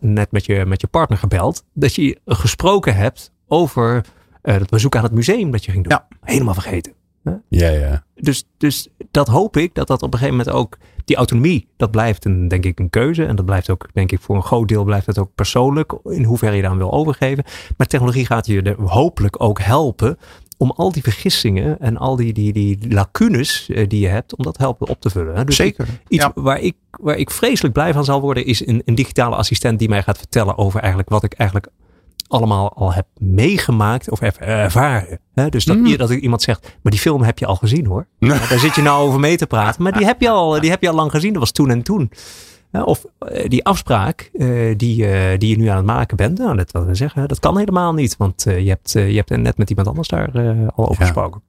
net 0.00 0.32
met 0.32 0.46
je, 0.46 0.64
met 0.66 0.80
je 0.80 0.86
partner 0.86 1.18
gebeld, 1.18 1.64
dat 1.74 1.94
je 1.94 2.18
gesproken 2.26 2.94
hebt 2.94 3.32
over 3.46 4.04
dat 4.52 4.70
bezoek 4.70 4.96
aan 4.96 5.02
het 5.02 5.12
museum 5.12 5.50
dat 5.50 5.64
je 5.64 5.70
ging 5.70 5.84
doen. 5.84 5.92
Ja. 5.92 6.16
Helemaal 6.20 6.54
vergeten. 6.54 6.92
Ja, 7.48 7.68
ja. 7.68 8.04
Dus, 8.14 8.44
dus 8.56 8.88
dat 9.10 9.28
hoop 9.28 9.56
ik, 9.56 9.74
dat 9.74 9.86
dat 9.86 10.02
op 10.02 10.12
een 10.12 10.18
gegeven 10.18 10.38
moment 10.38 10.56
ook, 10.56 10.78
die 11.04 11.16
autonomie, 11.16 11.68
dat 11.76 11.90
blijft 11.90 12.24
een, 12.24 12.48
denk 12.48 12.64
ik 12.64 12.78
een 12.78 12.90
keuze. 12.90 13.24
En 13.24 13.36
dat 13.36 13.44
blijft 13.44 13.70
ook, 13.70 13.88
denk 13.92 14.12
ik, 14.12 14.20
voor 14.20 14.36
een 14.36 14.42
groot 14.42 14.68
deel 14.68 14.84
blijft 14.84 15.06
het 15.06 15.18
ook 15.18 15.34
persoonlijk, 15.34 15.94
in 16.04 16.24
hoeverre 16.24 16.56
je 16.56 16.62
dan 16.62 16.78
wil 16.78 16.92
overgeven. 16.92 17.44
Maar 17.76 17.86
technologie 17.86 18.26
gaat 18.26 18.46
je 18.46 18.62
er 18.62 18.80
hopelijk 18.82 19.42
ook 19.42 19.60
helpen 19.60 20.18
om 20.56 20.70
al 20.70 20.92
die 20.92 21.02
vergissingen 21.02 21.80
en 21.80 21.96
al 21.96 22.16
die, 22.16 22.32
die, 22.32 22.52
die 22.52 22.78
lacunes 22.88 23.68
eh, 23.68 23.88
die 23.88 24.00
je 24.00 24.08
hebt, 24.08 24.36
om 24.36 24.44
dat 24.44 24.58
helpen 24.58 24.88
op 24.88 25.00
te 25.00 25.10
vullen. 25.10 25.46
Dus 25.46 25.56
Zeker. 25.56 25.86
Iets 26.08 26.28
waar, 26.34 26.60
ik, 26.60 26.76
waar 26.90 27.16
ik 27.16 27.30
vreselijk 27.30 27.74
blij 27.74 27.92
van 27.92 28.04
zal 28.04 28.20
worden, 28.20 28.44
is 28.44 28.66
een, 28.66 28.82
een 28.84 28.94
digitale 28.94 29.36
assistent 29.36 29.78
die 29.78 29.88
mij 29.88 30.02
gaat 30.02 30.18
vertellen 30.18 30.58
over 30.58 30.80
eigenlijk 30.80 31.08
wat 31.08 31.24
ik 31.24 31.32
eigenlijk 31.32 31.68
allemaal 32.28 32.72
al 32.72 32.92
heb 32.92 33.06
meegemaakt 33.16 34.10
of 34.10 34.20
ervaren. 34.20 35.20
Dus 35.48 35.64
dat, 35.64 35.76
mm. 35.76 35.96
dat 35.96 36.10
iemand 36.10 36.42
zegt, 36.42 36.76
maar 36.82 36.92
die 36.92 37.00
film 37.00 37.22
heb 37.22 37.38
je 37.38 37.46
al 37.46 37.56
gezien 37.56 37.86
hoor. 37.86 38.06
daar 38.18 38.58
zit 38.58 38.74
je 38.74 38.82
nou 38.82 39.06
over 39.06 39.20
mee 39.20 39.36
te 39.36 39.46
praten. 39.46 39.82
Maar 39.82 39.92
die 39.92 40.06
heb 40.06 40.20
je 40.20 40.28
al, 40.28 40.60
die 40.60 40.70
heb 40.70 40.82
je 40.82 40.88
al 40.88 40.94
lang 40.94 41.10
gezien. 41.10 41.32
Dat 41.32 41.40
was 41.40 41.52
toen 41.52 41.70
en 41.70 41.82
toen. 41.82 42.10
Of 42.72 43.04
eh, 43.18 43.48
die 43.48 43.64
afspraak 43.64 44.30
uh, 44.32 44.76
die, 44.76 45.06
uh, 45.06 45.38
die 45.38 45.48
je 45.50 45.56
nu 45.56 45.66
aan 45.66 45.76
het 45.76 45.86
maken 45.86 46.16
bent. 46.16 46.38
Nou, 46.38 46.56
dat 46.56 46.72
wil 46.72 46.96
zeggen, 46.96 47.28
dat 47.28 47.38
kan 47.38 47.58
helemaal 47.58 47.94
niet. 47.94 48.16
Want 48.16 48.42
je, 48.42 48.68
hebt, 48.68 48.92
je 48.92 48.98
hebt 48.98 49.36
net 49.36 49.58
met 49.58 49.70
iemand 49.70 49.88
anders 49.88 50.08
daar 50.08 50.30
al 50.74 50.88
over 50.88 51.02
gesproken. 51.02 51.42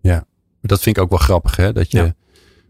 Ja, 0.00 0.24
dat 0.60 0.80
vind 0.82 0.96
ik 0.96 1.02
ook 1.02 1.10
wel 1.10 1.18
grappig. 1.18 1.56
Hè? 1.56 1.72
Dat 1.72 1.90
je, 1.90 2.14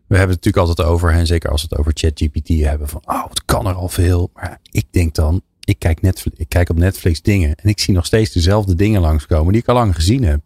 We 0.06 0.16
hebben 0.16 0.36
het 0.36 0.44
natuurlijk 0.44 0.56
altijd 0.56 0.88
over, 0.88 1.10
en 1.10 1.26
zeker 1.26 1.50
als 1.50 1.62
we 1.62 1.66
het 1.70 1.78
over 1.78 1.92
ChatGPT 1.94 2.48
hebben, 2.48 2.88
van 2.88 3.02
oh, 3.04 3.28
het 3.28 3.44
kan 3.44 3.66
er 3.66 3.74
al 3.74 3.88
veel. 3.88 4.30
Maar 4.34 4.60
ik 4.70 4.86
denk 4.90 5.14
dan, 5.14 5.42
ik 5.66 5.78
kijk, 5.78 6.02
Netflix, 6.02 6.38
ik 6.38 6.48
kijk 6.48 6.68
op 6.68 6.76
Netflix 6.76 7.22
dingen 7.22 7.54
en 7.54 7.68
ik 7.68 7.80
zie 7.80 7.94
nog 7.94 8.06
steeds 8.06 8.32
dezelfde 8.32 8.74
dingen 8.74 9.00
langskomen 9.00 9.52
die 9.52 9.62
ik 9.62 9.68
al 9.68 9.74
lang 9.74 9.94
gezien 9.94 10.24
heb. 10.24 10.40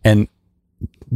En 0.00 0.28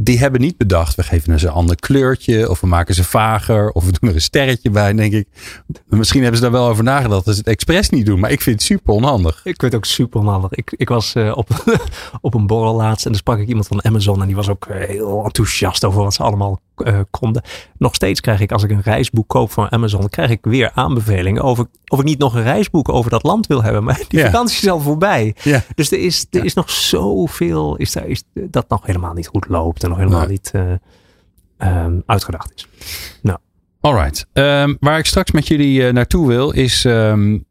die 0.03 0.19
hebben 0.19 0.41
niet 0.41 0.57
bedacht, 0.57 0.95
we 0.95 1.03
geven 1.03 1.39
ze 1.39 1.47
een 1.47 1.53
ander 1.53 1.75
kleurtje 1.75 2.49
of 2.49 2.61
we 2.61 2.67
maken 2.67 2.95
ze 2.95 3.03
vager 3.03 3.71
of 3.71 3.85
we 3.85 3.91
doen 3.99 4.09
er 4.09 4.15
een 4.15 4.21
sterretje 4.21 4.69
bij. 4.69 4.93
denk 4.93 5.13
ik, 5.13 5.27
misschien 5.87 6.21
hebben 6.21 6.37
ze 6.37 6.43
daar 6.43 6.59
wel 6.59 6.67
over 6.67 6.83
nagedacht 6.83 7.25
dat 7.25 7.33
ze 7.33 7.39
het 7.39 7.49
expres 7.49 7.89
niet 7.89 8.05
doen, 8.05 8.19
maar 8.19 8.31
ik 8.31 8.41
vind 8.41 8.55
het 8.55 8.65
super 8.65 8.93
onhandig. 8.93 9.35
Ik 9.35 9.43
vind 9.43 9.61
het 9.61 9.75
ook 9.75 9.85
super 9.85 10.19
onhandig. 10.19 10.51
Ik, 10.51 10.73
ik 10.77 10.89
was 10.89 11.15
uh, 11.15 11.37
op, 11.37 11.49
op 12.21 12.33
een 12.33 12.47
borrel 12.47 12.75
laatst 12.75 13.05
en 13.05 13.11
dan 13.11 13.19
sprak 13.19 13.39
ik 13.39 13.47
iemand 13.47 13.67
van 13.67 13.83
Amazon 13.83 14.21
en 14.21 14.27
die 14.27 14.35
was 14.35 14.49
ook 14.49 14.65
eh, 14.65 14.87
heel 14.87 15.23
enthousiast 15.23 15.85
over 15.85 16.03
wat 16.03 16.13
ze 16.13 16.23
allemaal 16.23 16.59
uh, 16.77 16.99
konden. 17.09 17.41
Nog 17.77 17.95
steeds 17.95 18.21
krijg 18.21 18.39
ik 18.39 18.51
als 18.51 18.63
ik 18.63 18.69
een 18.69 18.81
reisboek 18.81 19.27
koop 19.27 19.51
van 19.51 19.71
Amazon, 19.71 20.09
krijg 20.09 20.29
ik 20.29 20.39
weer 20.41 20.71
aanbevelingen 20.73 21.43
over 21.43 21.65
of 21.87 21.99
ik 21.99 22.05
niet 22.05 22.19
nog 22.19 22.35
een 22.35 22.43
reisboek 22.43 22.89
over 22.89 23.11
dat 23.11 23.23
land 23.23 23.47
wil 23.47 23.63
hebben. 23.63 23.83
Maar 23.89 24.01
die 24.07 24.23
vakantie 24.23 24.57
is 24.57 24.69
al 24.69 24.79
voorbij. 24.79 25.35
Ja. 25.43 25.63
Dus 25.75 25.91
er 25.91 25.99
is, 25.99 26.25
er 26.29 26.45
is 26.45 26.53
nog 26.53 26.69
zoveel, 26.69 27.75
is, 27.75 27.91
daar, 27.91 28.07
is 28.07 28.23
dat 28.33 28.69
nog 28.69 28.85
helemaal 28.85 29.13
niet 29.13 29.27
goed 29.27 29.47
loopt 29.47 29.83
nog 29.89 29.97
helemaal 29.97 30.27
niet 30.27 30.51
uh, 30.55 30.71
um, 31.57 32.03
uitgedacht 32.05 32.53
is. 32.55 32.67
Nou. 33.21 33.39
Alright. 33.81 34.25
Um, 34.33 34.77
waar 34.79 34.99
ik 34.99 35.05
straks 35.05 35.31
met 35.31 35.47
jullie 35.47 35.81
uh, 35.81 35.93
naartoe 35.93 36.27
wil 36.27 36.51
is 36.51 36.83
um, 36.83 37.45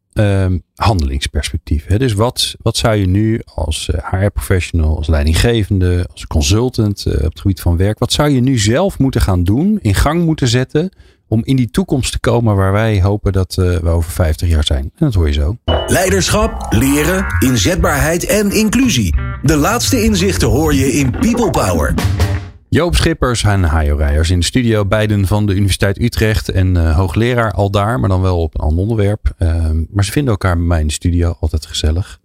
handelingsperspectief. 0.74 1.86
Hè? 1.86 1.98
Dus 1.98 2.12
wat, 2.12 2.54
wat 2.62 2.76
zou 2.76 2.96
je 2.96 3.06
nu 3.06 3.40
als 3.54 3.90
HR-professional, 4.10 4.96
als 4.96 5.08
leidinggevende, 5.08 6.06
als 6.12 6.26
consultant 6.26 7.06
op 7.06 7.22
het 7.22 7.40
gebied 7.40 7.60
van 7.60 7.76
werk, 7.76 7.98
wat 7.98 8.12
zou 8.12 8.28
je 8.28 8.40
nu 8.40 8.58
zelf 8.58 8.98
moeten 8.98 9.20
gaan 9.20 9.44
doen, 9.44 9.78
in 9.82 9.94
gang 9.94 10.24
moeten 10.24 10.48
zetten 10.48 10.92
om 11.28 11.40
in 11.44 11.56
die 11.56 11.70
toekomst 11.70 12.12
te 12.12 12.20
komen 12.20 12.56
waar 12.56 12.72
wij 12.72 13.02
hopen 13.02 13.32
dat 13.32 13.56
uh, 13.58 13.76
we 13.76 13.88
over 13.88 14.10
50 14.10 14.48
jaar 14.48 14.64
zijn. 14.64 14.82
En 14.82 14.90
dat 14.98 15.14
hoor 15.14 15.26
je 15.26 15.32
zo. 15.32 15.56
Leiderschap, 15.86 16.66
leren, 16.70 17.26
inzetbaarheid 17.38 18.26
en 18.26 18.50
inclusie. 18.50 19.14
De 19.42 19.56
laatste 19.56 20.02
inzichten 20.02 20.48
hoor 20.48 20.74
je 20.74 20.92
in 20.92 21.10
People 21.10 21.50
Power. 21.50 21.94
Joop 22.70 22.94
Schippers 22.94 23.42
en 23.42 23.62
Hajo 23.62 23.96
Rijers 23.96 24.30
in 24.30 24.38
de 24.38 24.44
studio. 24.44 24.84
Beiden 24.84 25.26
van 25.26 25.46
de 25.46 25.54
Universiteit 25.54 26.00
Utrecht 26.00 26.48
en 26.48 26.74
uh, 26.74 26.96
hoogleraar 26.96 27.52
al 27.52 27.70
daar, 27.70 28.00
maar 28.00 28.08
dan 28.08 28.20
wel 28.20 28.42
op 28.42 28.54
een 28.54 28.60
ander 28.60 28.78
onderwerp. 28.78 29.34
Uh, 29.38 29.70
maar 29.90 30.04
ze 30.04 30.12
vinden 30.12 30.32
elkaar 30.32 30.56
bij 30.56 30.66
mij 30.66 30.80
in 30.80 30.86
de 30.86 30.92
studio 30.92 31.36
altijd 31.40 31.66
gezellig. 31.66 32.20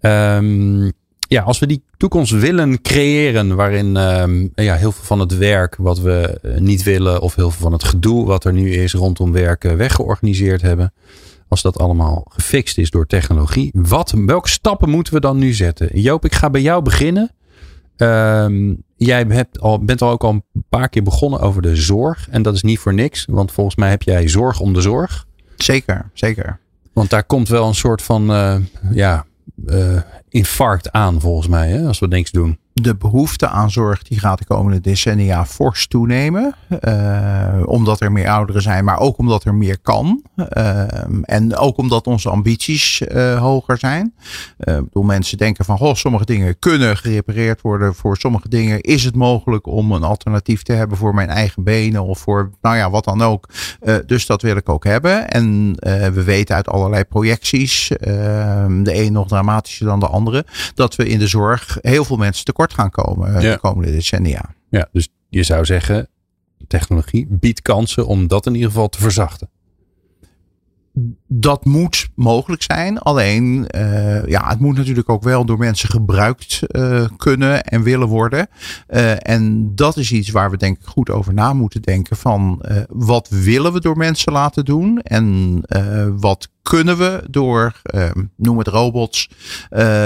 Um, 0.00 0.92
ja, 1.28 1.42
als 1.42 1.58
we 1.58 1.66
die 1.66 1.82
toekomst 1.96 2.32
willen 2.32 2.82
creëren, 2.82 3.56
waarin 3.56 3.96
um, 3.96 4.52
ja, 4.54 4.74
heel 4.74 4.92
veel 4.92 5.04
van 5.04 5.20
het 5.20 5.36
werk 5.36 5.76
wat 5.78 6.00
we 6.00 6.38
eh, 6.42 6.58
niet 6.58 6.82
willen, 6.82 7.20
of 7.20 7.34
heel 7.34 7.50
veel 7.50 7.62
van 7.62 7.72
het 7.72 7.84
gedoe 7.84 8.26
wat 8.26 8.44
er 8.44 8.52
nu 8.52 8.72
is 8.72 8.94
rondom 8.94 9.32
werken, 9.32 9.76
weggeorganiseerd 9.76 10.62
hebben. 10.62 10.92
Als 11.48 11.62
dat 11.62 11.78
allemaal 11.78 12.26
gefixt 12.28 12.78
is 12.78 12.90
door 12.90 13.06
technologie, 13.06 13.70
wat, 13.74 14.14
welke 14.26 14.48
stappen 14.48 14.90
moeten 14.90 15.12
we 15.12 15.20
dan 15.20 15.38
nu 15.38 15.52
zetten? 15.52 16.00
Joop, 16.00 16.24
ik 16.24 16.34
ga 16.34 16.50
bij 16.50 16.62
jou 16.62 16.82
beginnen. 16.82 17.30
Um, 17.96 18.82
jij 18.96 19.24
hebt 19.28 19.60
al, 19.60 19.84
bent 19.84 20.02
al 20.02 20.10
ook 20.10 20.24
al 20.24 20.30
een 20.30 20.64
paar 20.68 20.88
keer 20.88 21.02
begonnen 21.02 21.40
over 21.40 21.62
de 21.62 21.76
zorg. 21.76 22.28
En 22.28 22.42
dat 22.42 22.54
is 22.54 22.62
niet 22.62 22.78
voor 22.78 22.94
niks, 22.94 23.24
want 23.30 23.52
volgens 23.52 23.76
mij 23.76 23.90
heb 23.90 24.02
jij 24.02 24.28
zorg 24.28 24.60
om 24.60 24.72
de 24.72 24.80
zorg. 24.80 25.26
Zeker, 25.56 26.10
zeker. 26.12 26.58
Want 26.92 27.10
daar 27.10 27.24
komt 27.24 27.48
wel 27.48 27.66
een 27.68 27.74
soort 27.74 28.02
van, 28.02 28.30
uh, 28.30 28.56
ja, 28.90 29.26
uh, 29.66 30.00
infarct 30.28 30.92
aan 30.92 31.20
volgens 31.20 31.48
mij, 31.48 31.68
hè, 31.68 31.86
als 31.86 31.98
we 31.98 32.06
niks 32.06 32.30
doen 32.30 32.58
de 32.80 32.94
behoefte 32.96 33.48
aan 33.48 33.70
zorg 33.70 34.02
die 34.02 34.18
gaat 34.18 34.38
de 34.38 34.44
komende 34.44 34.80
decennia 34.80 35.46
fors 35.46 35.86
toenemen. 35.86 36.54
Uh, 36.80 37.62
omdat 37.64 38.00
er 38.00 38.12
meer 38.12 38.28
ouderen 38.28 38.62
zijn, 38.62 38.84
maar 38.84 38.98
ook 38.98 39.18
omdat 39.18 39.44
er 39.44 39.54
meer 39.54 39.78
kan. 39.78 40.22
Uh, 40.36 40.84
en 41.22 41.56
ook 41.56 41.76
omdat 41.76 42.06
onze 42.06 42.30
ambities 42.30 43.00
uh, 43.00 43.38
hoger 43.38 43.78
zijn. 43.78 44.14
Ik 44.58 44.64
bedoel, 44.64 45.02
mensen 45.02 45.38
denken 45.38 45.64
van, 45.64 45.76
goh, 45.76 45.94
sommige 45.94 46.24
dingen 46.24 46.58
kunnen 46.58 46.96
gerepareerd 46.96 47.60
worden. 47.60 47.94
Voor 47.94 48.16
sommige 48.16 48.48
dingen 48.48 48.80
is 48.80 49.04
het 49.04 49.14
mogelijk 49.14 49.66
om 49.66 49.92
een 49.92 50.02
alternatief 50.02 50.62
te 50.62 50.72
hebben 50.72 50.96
voor 50.96 51.14
mijn 51.14 51.28
eigen 51.28 51.64
benen 51.64 52.04
of 52.04 52.18
voor, 52.18 52.50
nou 52.60 52.76
ja, 52.76 52.90
wat 52.90 53.04
dan 53.04 53.22
ook. 53.22 53.48
dus 54.06 54.26
dat 54.26 54.42
wil 54.42 54.56
ik 54.56 54.68
ook 54.68 54.84
hebben. 54.84 55.28
En 55.28 55.74
we 56.12 56.22
weten 56.24 56.54
uit 56.54 56.68
allerlei 56.68 57.04
projecties, 57.04 57.88
de 57.88 58.90
een 58.92 59.12
nog 59.12 59.28
dramatischer 59.28 59.86
dan 59.86 60.00
de 60.00 60.08
andere, 60.08 60.44
dat 60.74 60.96
we 60.96 61.08
in 61.08 61.18
de 61.18 61.26
zorg 61.26 61.78
heel 61.80 62.04
veel 62.04 62.16
mensen 62.16 62.44
tekort 62.44 62.64
gaan 62.72 62.90
komen 62.90 63.34
eh, 63.34 63.40
de 63.40 63.58
komende 63.60 63.90
decennia. 63.90 64.54
Ja, 64.68 64.88
dus 64.92 65.08
je 65.28 65.42
zou 65.42 65.64
zeggen, 65.64 66.08
technologie 66.66 67.26
biedt 67.28 67.62
kansen 67.62 68.06
om 68.06 68.26
dat 68.26 68.46
in 68.46 68.54
ieder 68.54 68.70
geval 68.70 68.88
te 68.88 69.00
verzachten 69.00 69.48
dat 71.28 71.64
moet 71.64 72.08
mogelijk 72.14 72.62
zijn. 72.62 72.98
Alleen, 72.98 73.68
uh, 73.76 74.26
ja, 74.26 74.48
het 74.48 74.60
moet 74.60 74.76
natuurlijk 74.76 75.08
ook 75.08 75.22
wel 75.22 75.44
door 75.44 75.58
mensen 75.58 75.88
gebruikt 75.88 76.60
uh, 76.68 77.04
kunnen 77.16 77.64
en 77.64 77.82
willen 77.82 78.08
worden. 78.08 78.48
Uh, 78.88 79.28
en 79.28 79.72
dat 79.74 79.96
is 79.96 80.12
iets 80.12 80.30
waar 80.30 80.50
we 80.50 80.56
denk 80.56 80.76
ik 80.76 80.86
goed 80.86 81.10
over 81.10 81.34
na 81.34 81.52
moeten 81.52 81.82
denken. 81.82 82.16
Van 82.16 82.64
wat 82.88 83.28
willen 83.28 83.72
we 83.72 83.80
door 83.80 83.96
mensen 83.96 84.32
laten 84.32 84.64
doen? 84.64 85.00
En 85.00 85.60
wat 86.16 86.48
kunnen 86.62 86.98
we 86.98 87.22
door, 87.30 87.80
noem 88.36 88.58
het 88.58 88.66
robots, 88.66 89.30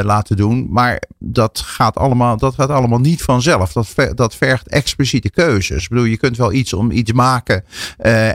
laten 0.02 0.36
doen. 0.36 0.66
Maar 0.70 1.02
dat 1.18 1.58
gaat 1.58 1.96
allemaal, 1.96 2.36
dat 2.36 2.54
gaat 2.54 2.68
allemaal 2.68 2.98
niet 2.98 3.22
vanzelf. 3.22 3.72
Dat, 3.72 3.94
dat 4.14 4.34
vergt 4.34 4.68
expliciete 4.68 5.30
keuzes. 5.30 5.82
Ik 5.82 5.88
bedoel, 5.88 6.04
je 6.04 6.16
kunt 6.16 6.36
wel 6.36 6.52
iets 6.52 6.72
om 6.72 6.90
iets 6.90 7.12
maken. 7.12 7.64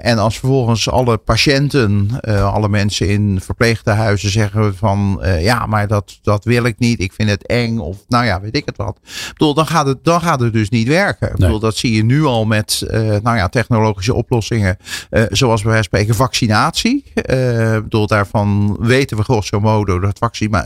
en 0.02 0.18
als 0.18 0.40
vervolgens 0.40 0.90
alle 0.90 1.18
patiënten 1.18 2.10
alle 2.42 2.70
mensen 2.76 3.10
in 3.10 3.40
verpleegtehuizen 3.42 4.30
zeggen 4.30 4.76
van 4.76 5.20
uh, 5.22 5.44
ja, 5.44 5.66
maar 5.66 5.88
dat, 5.88 6.20
dat 6.22 6.44
wil 6.44 6.64
ik 6.64 6.80
niet. 6.80 7.00
Ik 7.00 7.14
vind 7.14 7.30
het 7.30 7.46
eng. 7.46 7.78
Of 7.78 7.98
nou 8.08 8.26
ja, 8.26 8.42
weet 8.42 8.56
ik 8.56 8.66
het 8.66 8.78
wat. 8.78 9.00
Ik 9.04 9.32
bedoel, 9.32 9.54
dan 9.54 9.68
gaat 9.68 9.86
het, 9.86 10.04
dan 10.04 10.22
gaat 10.22 10.40
het 10.40 10.54
dus 10.54 10.70
niet 10.70 10.88
werken. 10.88 11.30
Ik 11.30 11.36
bedoel, 11.36 11.60
dat 11.60 11.76
zie 11.76 11.96
je 11.96 12.04
nu 12.04 12.24
al 12.24 12.46
met 12.46 12.84
uh, 12.88 13.00
nou 13.00 13.38
ja, 13.38 13.48
technologische 13.50 14.14
oplossingen. 14.14 14.78
Uh, 15.12 15.24
zoals 15.30 15.62
bij 15.62 15.72
wijze 15.72 15.90
van 15.90 16.00
spreken 16.00 16.16
vaccinatie. 16.16 17.04
ik 17.14 17.84
bedoel, 17.84 18.08
daarvan 18.08 18.78
weten 18.80 19.18
we 19.18 19.24
grosso 19.24 19.60
modo 19.60 20.00
dat 20.00 20.20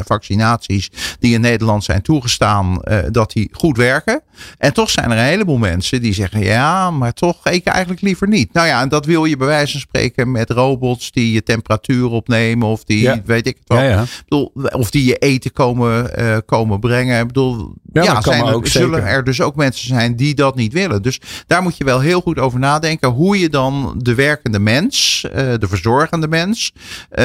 vaccinaties 0.06 0.92
die 1.20 1.34
in 1.34 1.42
Nederland 1.42 1.84
zijn 1.84 2.02
toegestaan, 2.02 2.82
dat 3.12 3.32
die 3.32 3.50
goed 3.52 3.78
werken. 3.78 4.22
En 4.58 4.74
toch 4.74 4.90
zijn 4.90 5.12
er 5.12 5.18
een 5.18 5.24
heleboel 5.24 5.58
mensen 5.58 6.02
die 6.02 6.14
zeggen, 6.14 6.44
ja, 6.44 6.92
maar 6.92 7.14
toch 7.14 7.48
ik 7.48 7.66
eigenlijk 7.66 8.02
liever 8.02 8.28
niet. 8.28 8.54
Nou 8.54 8.68
ja, 8.68 8.82
en 8.82 8.90
dat 8.90 9.06
wil 9.06 9.26
je 9.26 9.38
bij 9.38 9.48
wijze 9.48 9.72
van 9.72 9.82
spreken 9.82 10.32
met 10.32 10.50
robots 10.50 11.12
die 11.12 11.34
je 11.34 11.44
temperatuur 11.44 11.99
opnemen 12.08 12.68
of 12.68 12.84
die, 12.84 13.22
weet 13.26 13.48
ik 13.48 13.58
het 13.58 13.68
wel. 13.68 13.82
Ja, 13.82 14.06
bedoel, 14.24 14.52
of 14.72 14.92
die 14.92 15.06
je 15.06 15.16
eten 15.16 15.52
komen, 15.52 16.12
komen 16.46 16.80
brengen. 16.80 17.20
Ik 17.20 17.28
bedoel, 17.28 17.74
ja, 17.94 18.22
zijn 18.22 18.46
er, 18.46 18.68
zullen 18.68 19.06
er 19.06 19.24
dus 19.24 19.42
ook 19.42 19.56
mensen 19.56 19.88
zijn 19.88 20.16
die 20.16 20.36
dat 20.36 20.56
niet 20.56 20.74
willen. 20.74 21.02
Dus 21.02 21.22
daar 21.48 21.62
moet 21.62 21.78
je 21.78 21.84
wel 21.84 22.00
heel 22.00 22.22
goed 22.22 22.40
over 22.40 22.60
nadenken 22.60 23.10
hoe 23.10 23.40
je 23.40 23.50
dan 23.50 23.96
de 23.98 24.16
werkende 24.16 24.60
mens, 24.60 25.26
uh, 25.26 25.32
de 25.34 25.68
verzorgende 25.68 26.28
mens, 26.28 26.74
uh, 26.76 27.18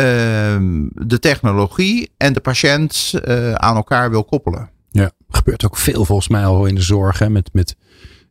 de 0.93 1.19
technologie 1.21 2.11
en 2.17 2.33
de 2.33 2.41
patiënt 2.41 3.13
uh, 3.25 3.53
aan 3.53 3.77
elkaar 3.77 4.11
wil 4.11 4.25
koppelen. 4.25 4.71
Ja, 4.91 5.11
gebeurt 5.29 5.65
ook 5.65 5.77
veel 5.77 6.05
volgens 6.05 6.29
mij 6.29 6.45
al 6.45 6.67
in 6.67 6.75
de 6.75 6.83
zorg. 6.83 7.19
Hè, 7.19 7.31
met, 7.31 7.51
met, 7.53 7.77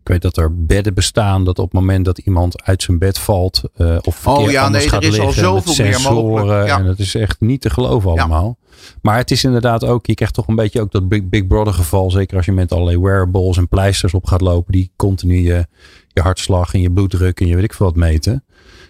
ik 0.03 0.09
weet 0.09 0.21
dat 0.21 0.37
er 0.37 0.65
bedden 0.65 0.93
bestaan 0.93 1.45
dat 1.45 1.59
op 1.59 1.65
het 1.65 1.73
moment 1.73 2.05
dat 2.05 2.17
iemand 2.17 2.63
uit 2.63 2.83
zijn 2.83 2.97
bed 2.97 3.19
valt 3.19 3.61
uh, 3.77 3.97
of 4.01 4.27
oh, 4.27 4.51
ja, 4.51 4.69
nee, 4.69 4.91
er 4.91 5.03
is 5.03 5.19
al 5.19 5.31
zoveel 5.31 5.85
meer 5.85 6.01
mogelijk. 6.01 6.67
Ja. 6.67 6.77
En 6.77 6.85
dat 6.85 6.99
is 6.99 7.15
echt 7.15 7.39
niet 7.39 7.61
te 7.61 7.69
geloven 7.69 8.11
allemaal. 8.11 8.57
Maar 9.01 9.17
het 9.17 9.31
is 9.31 9.43
inderdaad 9.43 9.85
ook, 9.85 10.05
je 10.05 10.13
krijgt 10.13 10.33
toch 10.33 10.47
een 10.47 10.55
beetje 10.55 10.81
ook 10.81 10.91
dat 10.91 11.07
Big, 11.07 11.29
Big 11.29 11.47
Brother 11.47 11.73
geval. 11.73 12.11
Zeker 12.11 12.37
als 12.37 12.45
je 12.45 12.51
met 12.51 12.71
allerlei 12.71 12.99
wearables 12.99 13.57
en 13.57 13.67
pleisters 13.67 14.13
op 14.13 14.25
gaat 14.25 14.41
lopen. 14.41 14.71
Die 14.71 14.91
continu 14.95 15.37
je, 15.37 15.67
je 16.07 16.21
hartslag 16.21 16.73
en 16.73 16.81
je 16.81 16.91
bloeddruk 16.91 17.39
en 17.39 17.47
je 17.47 17.55
weet 17.55 17.63
ik 17.63 17.73
veel 17.73 17.85
wat 17.85 17.95
meten. 17.95 18.43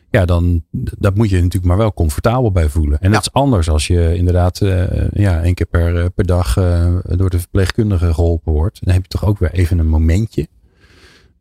Ja, 0.09 0.25
dan 0.25 0.63
dat 0.73 1.15
moet 1.15 1.29
je 1.29 1.35
natuurlijk 1.35 1.65
maar 1.65 1.77
wel 1.77 1.93
comfortabel 1.93 2.51
bij 2.51 2.69
voelen. 2.69 2.99
En 2.99 3.11
dat 3.11 3.21
is 3.21 3.31
anders 3.31 3.69
als 3.69 3.87
je 3.87 4.15
inderdaad 4.15 4.61
uh, 4.61 4.83
ja, 5.11 5.41
één 5.41 5.53
keer 5.53 5.65
per, 5.65 5.99
eh, 5.99 6.05
per 6.15 6.25
dag 6.25 6.57
uh, 6.57 6.95
door 7.03 7.29
de 7.29 7.39
verpleegkundige 7.39 8.13
geholpen 8.13 8.51
wordt. 8.51 8.85
Dan 8.85 8.93
heb 8.93 9.03
je 9.03 9.09
toch 9.09 9.25
ook 9.25 9.39
weer 9.39 9.51
even 9.51 9.79
een 9.79 9.87
momentje. 9.87 10.47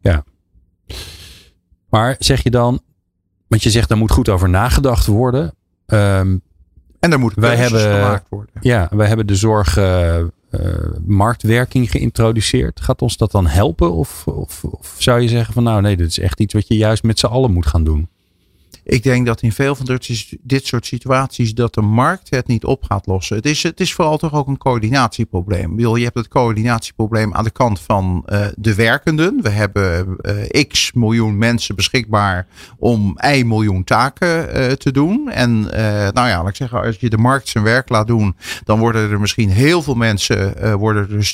Ja. 0.02 0.24
Maar 1.88 2.16
zeg 2.18 2.42
je 2.42 2.50
dan, 2.50 2.80
want 3.46 3.62
je 3.62 3.70
zegt 3.70 3.88
daar 3.88 3.98
moet 3.98 4.10
goed 4.10 4.28
over 4.28 4.48
nagedacht 4.48 5.06
worden. 5.06 5.54
Um, 5.86 6.42
en 7.00 7.10
daar 7.10 7.18
moet 7.18 7.34
wij 7.34 7.56
hebben, 7.56 7.80
gemaakt 7.80 8.28
worden. 8.28 8.54
Ja, 8.60 8.88
wij 8.90 9.06
hebben 9.06 9.26
de 9.26 9.34
zorg 9.34 9.76
uh, 9.78 10.18
uh, 10.18 10.28
marktwerking 11.06 11.90
geïntroduceerd. 11.90 12.80
Gaat 12.80 13.02
ons 13.02 13.16
dat 13.16 13.30
dan 13.30 13.46
helpen? 13.46 13.92
Of, 13.92 14.26
of, 14.26 14.64
of 14.64 14.94
zou 14.98 15.20
je 15.20 15.28
zeggen 15.28 15.54
van 15.54 15.62
nou 15.62 15.80
nee, 15.80 15.96
dit 15.96 16.06
is 16.06 16.18
echt 16.18 16.40
iets 16.40 16.54
wat 16.54 16.68
je 16.68 16.76
juist 16.76 17.02
met 17.02 17.18
z'n 17.18 17.26
allen 17.26 17.52
moet 17.52 17.66
gaan 17.66 17.84
doen? 17.84 18.08
Ik 18.84 19.02
denk 19.02 19.26
dat 19.26 19.42
in 19.42 19.52
veel 19.52 19.74
van 19.74 19.98
dit 20.42 20.66
soort 20.66 20.86
situaties 20.86 21.54
dat 21.54 21.74
de 21.74 21.80
markt 21.80 22.30
het 22.30 22.46
niet 22.46 22.64
op 22.64 22.84
gaat 22.84 23.06
lossen. 23.06 23.36
Het 23.36 23.46
is, 23.46 23.62
het 23.62 23.80
is 23.80 23.94
vooral 23.94 24.18
toch 24.18 24.32
ook 24.32 24.46
een 24.46 24.58
coördinatieprobleem. 24.58 25.78
Je 25.78 26.04
hebt 26.04 26.16
het 26.16 26.28
coördinatieprobleem 26.28 27.34
aan 27.34 27.44
de 27.44 27.50
kant 27.50 27.80
van 27.80 28.26
uh, 28.26 28.46
de 28.56 28.74
werkenden. 28.74 29.38
We 29.42 29.48
hebben 29.48 30.16
uh, 30.22 30.64
x 30.68 30.92
miljoen 30.92 31.38
mensen 31.38 31.76
beschikbaar 31.76 32.46
om 32.78 33.18
y 33.34 33.42
miljoen 33.42 33.84
taken 33.84 34.58
uh, 34.58 34.72
te 34.72 34.92
doen. 34.92 35.30
En 35.30 35.60
nou 35.60 36.28
ja, 36.28 36.38
laat 36.38 36.48
ik 36.48 36.56
zeggen, 36.56 36.82
als 36.82 36.96
je 37.00 37.10
de 37.10 37.18
markt 37.18 37.48
zijn 37.48 37.64
werk 37.64 37.88
laat 37.88 38.06
doen, 38.06 38.36
dan 38.64 38.78
worden 38.78 39.10
er 39.10 39.20
misschien 39.20 39.50
heel 39.50 39.82
veel 39.82 39.94
mensen 39.94 40.78
worden 40.78 41.10
er 41.10 41.24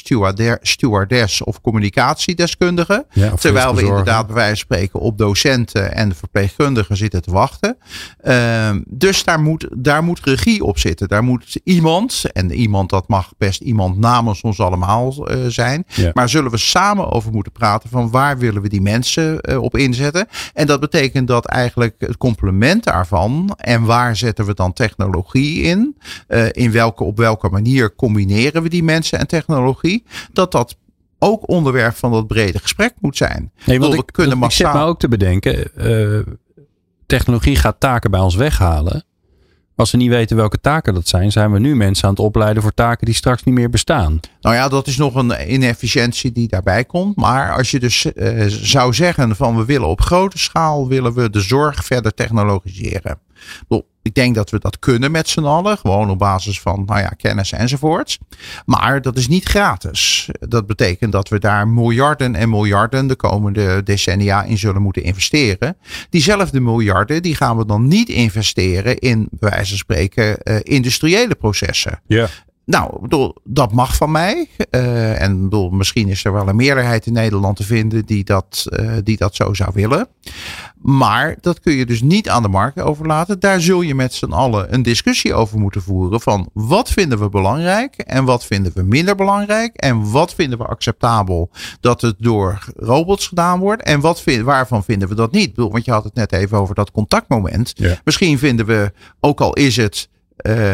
stewardess 0.62 1.42
of 1.42 1.60
communicatiedeskundigen. 1.60 3.06
Ja, 3.12 3.34
terwijl 3.34 3.74
we 3.74 3.82
inderdaad 3.82 4.26
bij 4.26 4.34
wijze 4.34 4.48
van 4.48 4.76
spreken 4.76 5.00
op 5.00 5.18
docenten 5.18 5.94
en 5.94 6.14
verpleegkundigen 6.14 6.96
zitten 6.96 7.22
te 7.22 7.30
wachten. 7.30 7.36
Ehm, 8.20 8.80
dus 8.86 9.24
daar 9.24 9.40
moet, 9.40 9.68
daar 9.76 10.02
moet 10.02 10.20
regie 10.24 10.64
op 10.64 10.78
zitten. 10.78 11.08
Daar 11.08 11.24
moet 11.24 11.60
iemand, 11.64 12.24
en 12.32 12.52
iemand 12.52 12.90
dat 12.90 13.08
mag 13.08 13.32
best 13.38 13.60
iemand 13.60 13.98
namens 13.98 14.40
ons 14.40 14.60
allemaal 14.60 15.30
uh, 15.30 15.46
zijn. 15.48 15.86
Maar 16.12 16.28
zullen 16.28 16.50
we 16.50 16.56
samen 16.56 17.12
over 17.12 17.32
moeten 17.32 17.52
praten 17.52 17.90
van 17.90 18.10
waar 18.10 18.38
willen 18.38 18.62
we 18.62 18.68
die 18.68 18.80
mensen 18.80 19.38
uh, 19.40 19.62
op 19.62 19.76
inzetten. 19.76 20.26
En 20.54 20.66
dat 20.66 20.80
betekent 20.80 21.28
dat 21.28 21.46
eigenlijk 21.46 21.94
het 21.98 22.16
complement 22.16 22.84
daarvan 22.84 23.54
en 23.56 23.84
waar 23.84 24.16
zetten 24.16 24.44
we 24.44 24.54
dan 24.54 24.72
technologie 24.72 25.62
in. 25.62 25.96
Uh, 26.28 26.46
in 26.50 26.72
welke, 26.72 27.04
op 27.04 27.16
welke 27.16 27.48
manier 27.48 27.94
combineren 27.94 28.62
we 28.62 28.68
die 28.68 28.82
mensen 28.82 29.18
en 29.18 29.26
technologie. 29.26 30.04
Dat 30.32 30.52
dat 30.52 30.76
ook 31.18 31.48
onderwerp 31.48 31.94
van 31.94 32.12
dat 32.12 32.26
brede 32.26 32.58
gesprek 32.58 32.94
moet 33.00 33.16
zijn. 33.16 33.52
Nee, 33.64 33.80
want 33.80 33.92
we 33.92 33.98
ik, 33.98 34.06
kunnen 34.12 34.42
ik 34.42 34.50
zit 34.50 34.72
me 34.72 34.80
ook 34.82 34.98
te 34.98 35.08
bedenken 35.08 35.70
technologie 37.08 37.56
gaat 37.56 37.80
taken 37.80 38.10
bij 38.10 38.20
ons 38.20 38.34
weghalen. 38.34 39.04
Als 39.76 39.90
we 39.90 39.96
niet 39.96 40.08
weten 40.08 40.36
welke 40.36 40.60
taken 40.60 40.94
dat 40.94 41.08
zijn, 41.08 41.32
zijn 41.32 41.52
we 41.52 41.58
nu 41.58 41.76
mensen 41.76 42.04
aan 42.04 42.10
het 42.10 42.20
opleiden 42.20 42.62
voor 42.62 42.74
taken 42.74 43.06
die 43.06 43.14
straks 43.14 43.44
niet 43.44 43.54
meer 43.54 43.70
bestaan. 43.70 44.20
Nou 44.40 44.54
ja, 44.54 44.68
dat 44.68 44.86
is 44.86 44.96
nog 44.96 45.14
een 45.14 45.52
inefficiëntie 45.52 46.32
die 46.32 46.48
daarbij 46.48 46.84
komt. 46.84 47.16
Maar 47.16 47.56
als 47.56 47.70
je 47.70 47.80
dus 47.80 48.06
uh, 48.14 48.44
zou 48.46 48.94
zeggen 48.94 49.36
van 49.36 49.56
we 49.56 49.64
willen 49.64 49.88
op 49.88 50.00
grote 50.00 50.38
schaal 50.38 50.88
willen 50.88 51.14
we 51.14 51.30
de 51.30 51.40
zorg 51.40 51.84
verder 51.84 52.14
technologiseren. 52.14 53.18
Ik 54.08 54.14
denk 54.14 54.34
dat 54.34 54.50
we 54.50 54.58
dat 54.58 54.78
kunnen 54.78 55.10
met 55.10 55.28
z'n 55.28 55.44
allen. 55.44 55.78
Gewoon 55.78 56.10
op 56.10 56.18
basis 56.18 56.60
van 56.60 56.82
nou 56.86 57.00
ja, 57.00 57.08
kennis 57.08 57.52
enzovoorts. 57.52 58.18
Maar 58.64 59.02
dat 59.02 59.16
is 59.16 59.28
niet 59.28 59.44
gratis. 59.44 60.28
Dat 60.40 60.66
betekent 60.66 61.12
dat 61.12 61.28
we 61.28 61.38
daar 61.38 61.68
miljarden 61.68 62.34
en 62.34 62.48
miljarden 62.48 63.06
de 63.06 63.16
komende 63.16 63.82
decennia 63.82 64.42
in 64.42 64.58
zullen 64.58 64.82
moeten 64.82 65.02
investeren. 65.02 65.76
Diezelfde 66.10 66.60
miljarden 66.60 67.22
die 67.22 67.34
gaan 67.34 67.56
we 67.56 67.66
dan 67.66 67.88
niet 67.88 68.08
investeren 68.08 68.98
in, 68.98 69.28
bij 69.30 69.50
wijze 69.50 69.68
van 69.68 69.78
spreken, 69.78 70.36
uh, 70.44 70.56
industriële 70.62 71.34
processen. 71.34 72.00
Ja. 72.06 72.28
Nou, 72.68 73.00
bedoel, 73.00 73.34
dat 73.44 73.72
mag 73.72 73.96
van 73.96 74.10
mij. 74.10 74.48
Uh, 74.70 75.20
en 75.20 75.42
bedoel, 75.42 75.70
misschien 75.70 76.08
is 76.08 76.24
er 76.24 76.32
wel 76.32 76.48
een 76.48 76.56
meerderheid 76.56 77.06
in 77.06 77.12
Nederland 77.12 77.56
te 77.56 77.64
vinden 77.64 78.06
die 78.06 78.24
dat, 78.24 78.66
uh, 78.70 78.92
die 79.04 79.16
dat 79.16 79.34
zo 79.34 79.54
zou 79.54 79.70
willen. 79.74 80.08
Maar 80.82 81.36
dat 81.40 81.60
kun 81.60 81.72
je 81.72 81.86
dus 81.86 82.02
niet 82.02 82.28
aan 82.28 82.42
de 82.42 82.48
markt 82.48 82.80
overlaten. 82.80 83.40
Daar 83.40 83.60
zul 83.60 83.80
je 83.80 83.94
met 83.94 84.14
z'n 84.14 84.32
allen 84.32 84.74
een 84.74 84.82
discussie 84.82 85.34
over 85.34 85.58
moeten 85.58 85.82
voeren. 85.82 86.20
Van 86.20 86.48
wat 86.52 86.90
vinden 86.90 87.18
we 87.18 87.28
belangrijk 87.28 87.94
en 87.96 88.24
wat 88.24 88.44
vinden 88.44 88.72
we 88.74 88.82
minder 88.82 89.14
belangrijk. 89.14 89.76
En 89.76 90.10
wat 90.10 90.34
vinden 90.34 90.58
we 90.58 90.64
acceptabel 90.64 91.50
dat 91.80 92.00
het 92.00 92.16
door 92.18 92.64
robots 92.76 93.26
gedaan 93.26 93.58
wordt. 93.58 93.82
En 93.82 94.00
wat 94.00 94.20
vind, 94.22 94.44
waarvan 94.44 94.84
vinden 94.84 95.08
we 95.08 95.14
dat 95.14 95.32
niet. 95.32 95.56
Want 95.56 95.84
je 95.84 95.90
had 95.90 96.04
het 96.04 96.14
net 96.14 96.32
even 96.32 96.58
over 96.58 96.74
dat 96.74 96.90
contactmoment. 96.90 97.72
Ja. 97.74 97.98
Misschien 98.04 98.38
vinden 98.38 98.66
we, 98.66 98.92
ook 99.20 99.40
al 99.40 99.52
is 99.52 99.76
het. 99.76 100.08
Uh, 100.46 100.72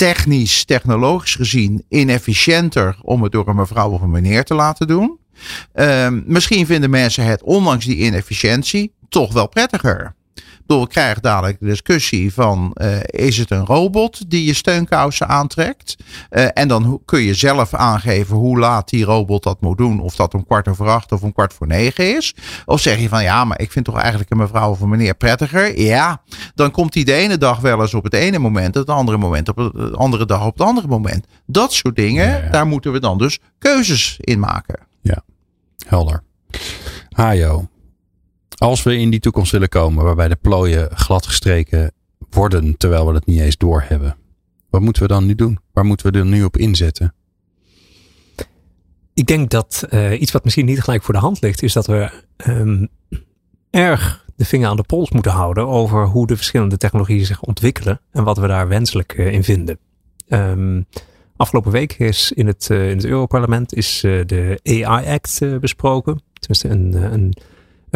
technisch, 0.00 0.64
technologisch 0.64 1.34
gezien 1.34 1.84
inefficiënter 1.88 2.96
om 3.02 3.22
het 3.22 3.32
door 3.32 3.48
een 3.48 3.56
mevrouw 3.56 3.90
of 3.90 4.00
een 4.00 4.10
meneer 4.10 4.44
te 4.44 4.54
laten 4.54 4.86
doen. 4.86 5.18
Um, 5.74 6.24
misschien 6.26 6.66
vinden 6.66 6.90
mensen 6.90 7.24
het, 7.24 7.42
ondanks 7.42 7.84
die 7.84 7.96
inefficiëntie, 7.96 8.92
toch 9.08 9.32
wel 9.32 9.48
prettiger. 9.48 10.14
Door 10.70 10.80
we 10.80 10.88
krijgen 10.88 11.22
dadelijk 11.22 11.60
de 11.60 11.66
discussie 11.66 12.32
van 12.32 12.76
uh, 12.80 12.96
is 13.02 13.36
het 13.36 13.50
een 13.50 13.66
robot 13.66 14.30
die 14.30 14.44
je 14.44 14.54
steunkousen 14.54 15.28
aantrekt? 15.28 15.96
Uh, 16.30 16.46
en 16.54 16.68
dan 16.68 17.00
kun 17.04 17.20
je 17.20 17.34
zelf 17.34 17.74
aangeven 17.74 18.36
hoe 18.36 18.58
laat 18.58 18.88
die 18.88 19.04
robot 19.04 19.42
dat 19.42 19.60
moet 19.60 19.78
doen. 19.78 20.00
Of 20.00 20.16
dat 20.16 20.34
om 20.34 20.46
kwart 20.46 20.68
over 20.68 20.88
acht 20.88 21.12
of 21.12 21.22
om 21.22 21.32
kwart 21.32 21.52
voor 21.52 21.66
negen 21.66 22.16
is. 22.16 22.34
Of 22.66 22.80
zeg 22.80 22.98
je 23.00 23.08
van 23.08 23.22
ja, 23.22 23.44
maar 23.44 23.60
ik 23.60 23.72
vind 23.72 23.84
toch 23.84 23.98
eigenlijk 23.98 24.30
een 24.30 24.36
mevrouw 24.36 24.70
of 24.70 24.80
een 24.80 24.88
meneer 24.88 25.14
prettiger. 25.14 25.80
Ja, 25.80 26.22
dan 26.54 26.70
komt 26.70 26.92
die 26.92 27.04
de 27.04 27.12
ene 27.12 27.38
dag 27.38 27.60
wel 27.60 27.80
eens 27.80 27.94
op 27.94 28.04
het 28.04 28.14
ene 28.14 28.38
moment. 28.38 28.74
Het 28.74 28.88
andere 28.88 29.18
moment 29.18 29.48
op 29.48 29.56
de 29.56 29.96
andere 29.96 30.26
dag 30.26 30.46
op 30.46 30.58
het 30.58 30.66
andere 30.66 30.88
moment. 30.88 31.26
Dat 31.46 31.72
soort 31.72 31.96
dingen, 31.96 32.26
ja, 32.26 32.36
ja. 32.36 32.50
daar 32.50 32.66
moeten 32.66 32.92
we 32.92 33.00
dan 33.00 33.18
dus 33.18 33.38
keuzes 33.58 34.16
in 34.20 34.38
maken. 34.38 34.78
Ja, 35.00 35.22
helder. 35.86 36.22
Hajo, 37.08 37.68
als 38.60 38.82
we 38.82 38.96
in 38.96 39.10
die 39.10 39.20
toekomst 39.20 39.52
willen 39.52 39.68
komen 39.68 40.04
waarbij 40.04 40.28
de 40.28 40.36
plooien 40.36 40.96
gladgestreken 40.96 41.92
worden 42.30 42.76
terwijl 42.76 43.06
we 43.06 43.14
het 43.14 43.26
niet 43.26 43.40
eens 43.40 43.56
doorhebben. 43.56 44.16
Wat 44.70 44.80
moeten 44.80 45.02
we 45.02 45.08
dan 45.08 45.26
nu 45.26 45.34
doen? 45.34 45.58
Waar 45.72 45.84
moeten 45.84 46.12
we 46.12 46.18
er 46.18 46.26
nu 46.26 46.44
op 46.44 46.56
inzetten? 46.56 47.14
Ik 49.14 49.26
denk 49.26 49.50
dat 49.50 49.86
uh, 49.90 50.20
iets 50.20 50.32
wat 50.32 50.44
misschien 50.44 50.66
niet 50.66 50.80
gelijk 50.80 51.02
voor 51.02 51.14
de 51.14 51.20
hand 51.20 51.40
ligt, 51.40 51.62
is 51.62 51.72
dat 51.72 51.86
we 51.86 52.10
um, 52.46 52.88
erg 53.70 54.24
de 54.36 54.44
vinger 54.44 54.68
aan 54.68 54.76
de 54.76 54.82
pols 54.82 55.10
moeten 55.10 55.32
houden 55.32 55.66
over 55.66 56.06
hoe 56.06 56.26
de 56.26 56.36
verschillende 56.36 56.76
technologieën 56.76 57.26
zich 57.26 57.42
ontwikkelen 57.42 58.00
en 58.10 58.24
wat 58.24 58.38
we 58.38 58.46
daar 58.46 58.68
wenselijk 58.68 59.18
uh, 59.18 59.32
in 59.32 59.44
vinden. 59.44 59.78
Um, 60.28 60.86
afgelopen 61.36 61.72
week 61.72 61.92
is 61.92 62.32
in 62.32 62.46
het, 62.46 62.68
uh, 62.72 62.90
in 62.90 62.96
het 62.96 63.06
Europarlement 63.06 63.74
is 63.74 64.00
de 64.00 64.60
AI 64.62 65.06
Act 65.06 65.40
besproken. 65.60 66.22
Tenminste, 66.32 66.68
een, 66.68 67.12
een 67.12 67.34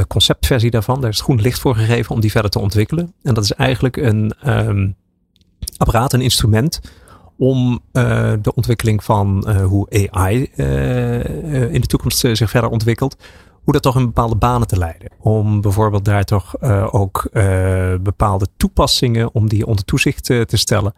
conceptversie 0.09 0.71
daarvan. 0.71 1.01
Daar 1.01 1.11
is 1.11 1.17
het 1.17 1.25
groen 1.25 1.41
licht 1.41 1.61
voor 1.61 1.77
gegeven 1.77 2.15
om 2.15 2.21
die 2.21 2.31
verder 2.31 2.51
te 2.51 2.59
ontwikkelen. 2.59 3.13
En 3.23 3.35
dat 3.35 3.45
is 3.45 3.53
eigenlijk 3.53 3.97
een 3.97 4.33
um, 4.47 4.97
apparaat, 5.77 6.13
een 6.13 6.21
instrument 6.21 6.81
om 7.37 7.81
uh, 7.93 8.33
de 8.41 8.55
ontwikkeling 8.55 9.05
van 9.05 9.45
uh, 9.49 9.65
hoe 9.65 10.11
AI 10.11 10.51
in 11.71 11.81
de 11.81 11.87
toekomst 11.87 12.19
zich 12.19 12.51
verder 12.51 12.71
ontwikkelt, 12.71 13.17
hoe 13.63 13.73
dat 13.73 13.83
toch 13.83 13.97
in 13.97 14.05
bepaalde 14.05 14.37
banen 14.37 14.67
te 14.67 14.79
leiden. 14.79 15.11
Om 15.19 15.61
bijvoorbeeld 15.61 16.05
daar 16.05 16.25
toch 16.25 16.61
ook 16.93 17.29
bepaalde 18.03 18.47
toepassingen, 18.57 19.35
om 19.35 19.49
die 19.49 19.67
onder 19.67 19.85
toezicht 19.85 20.25
te 20.25 20.57
stellen. 20.57 20.95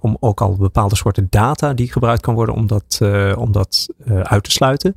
om 0.00 0.16
ook 0.20 0.40
al 0.40 0.56
bepaalde 0.56 0.96
soorten 0.96 1.26
data 1.30 1.74
die 1.74 1.92
gebruikt 1.92 2.22
kan 2.22 2.34
worden 2.34 2.54
om 2.54 2.66
dat, 2.66 3.00
om 3.36 3.52
dat 3.52 3.88
uit 4.22 4.44
te 4.44 4.50
sluiten. 4.50 4.96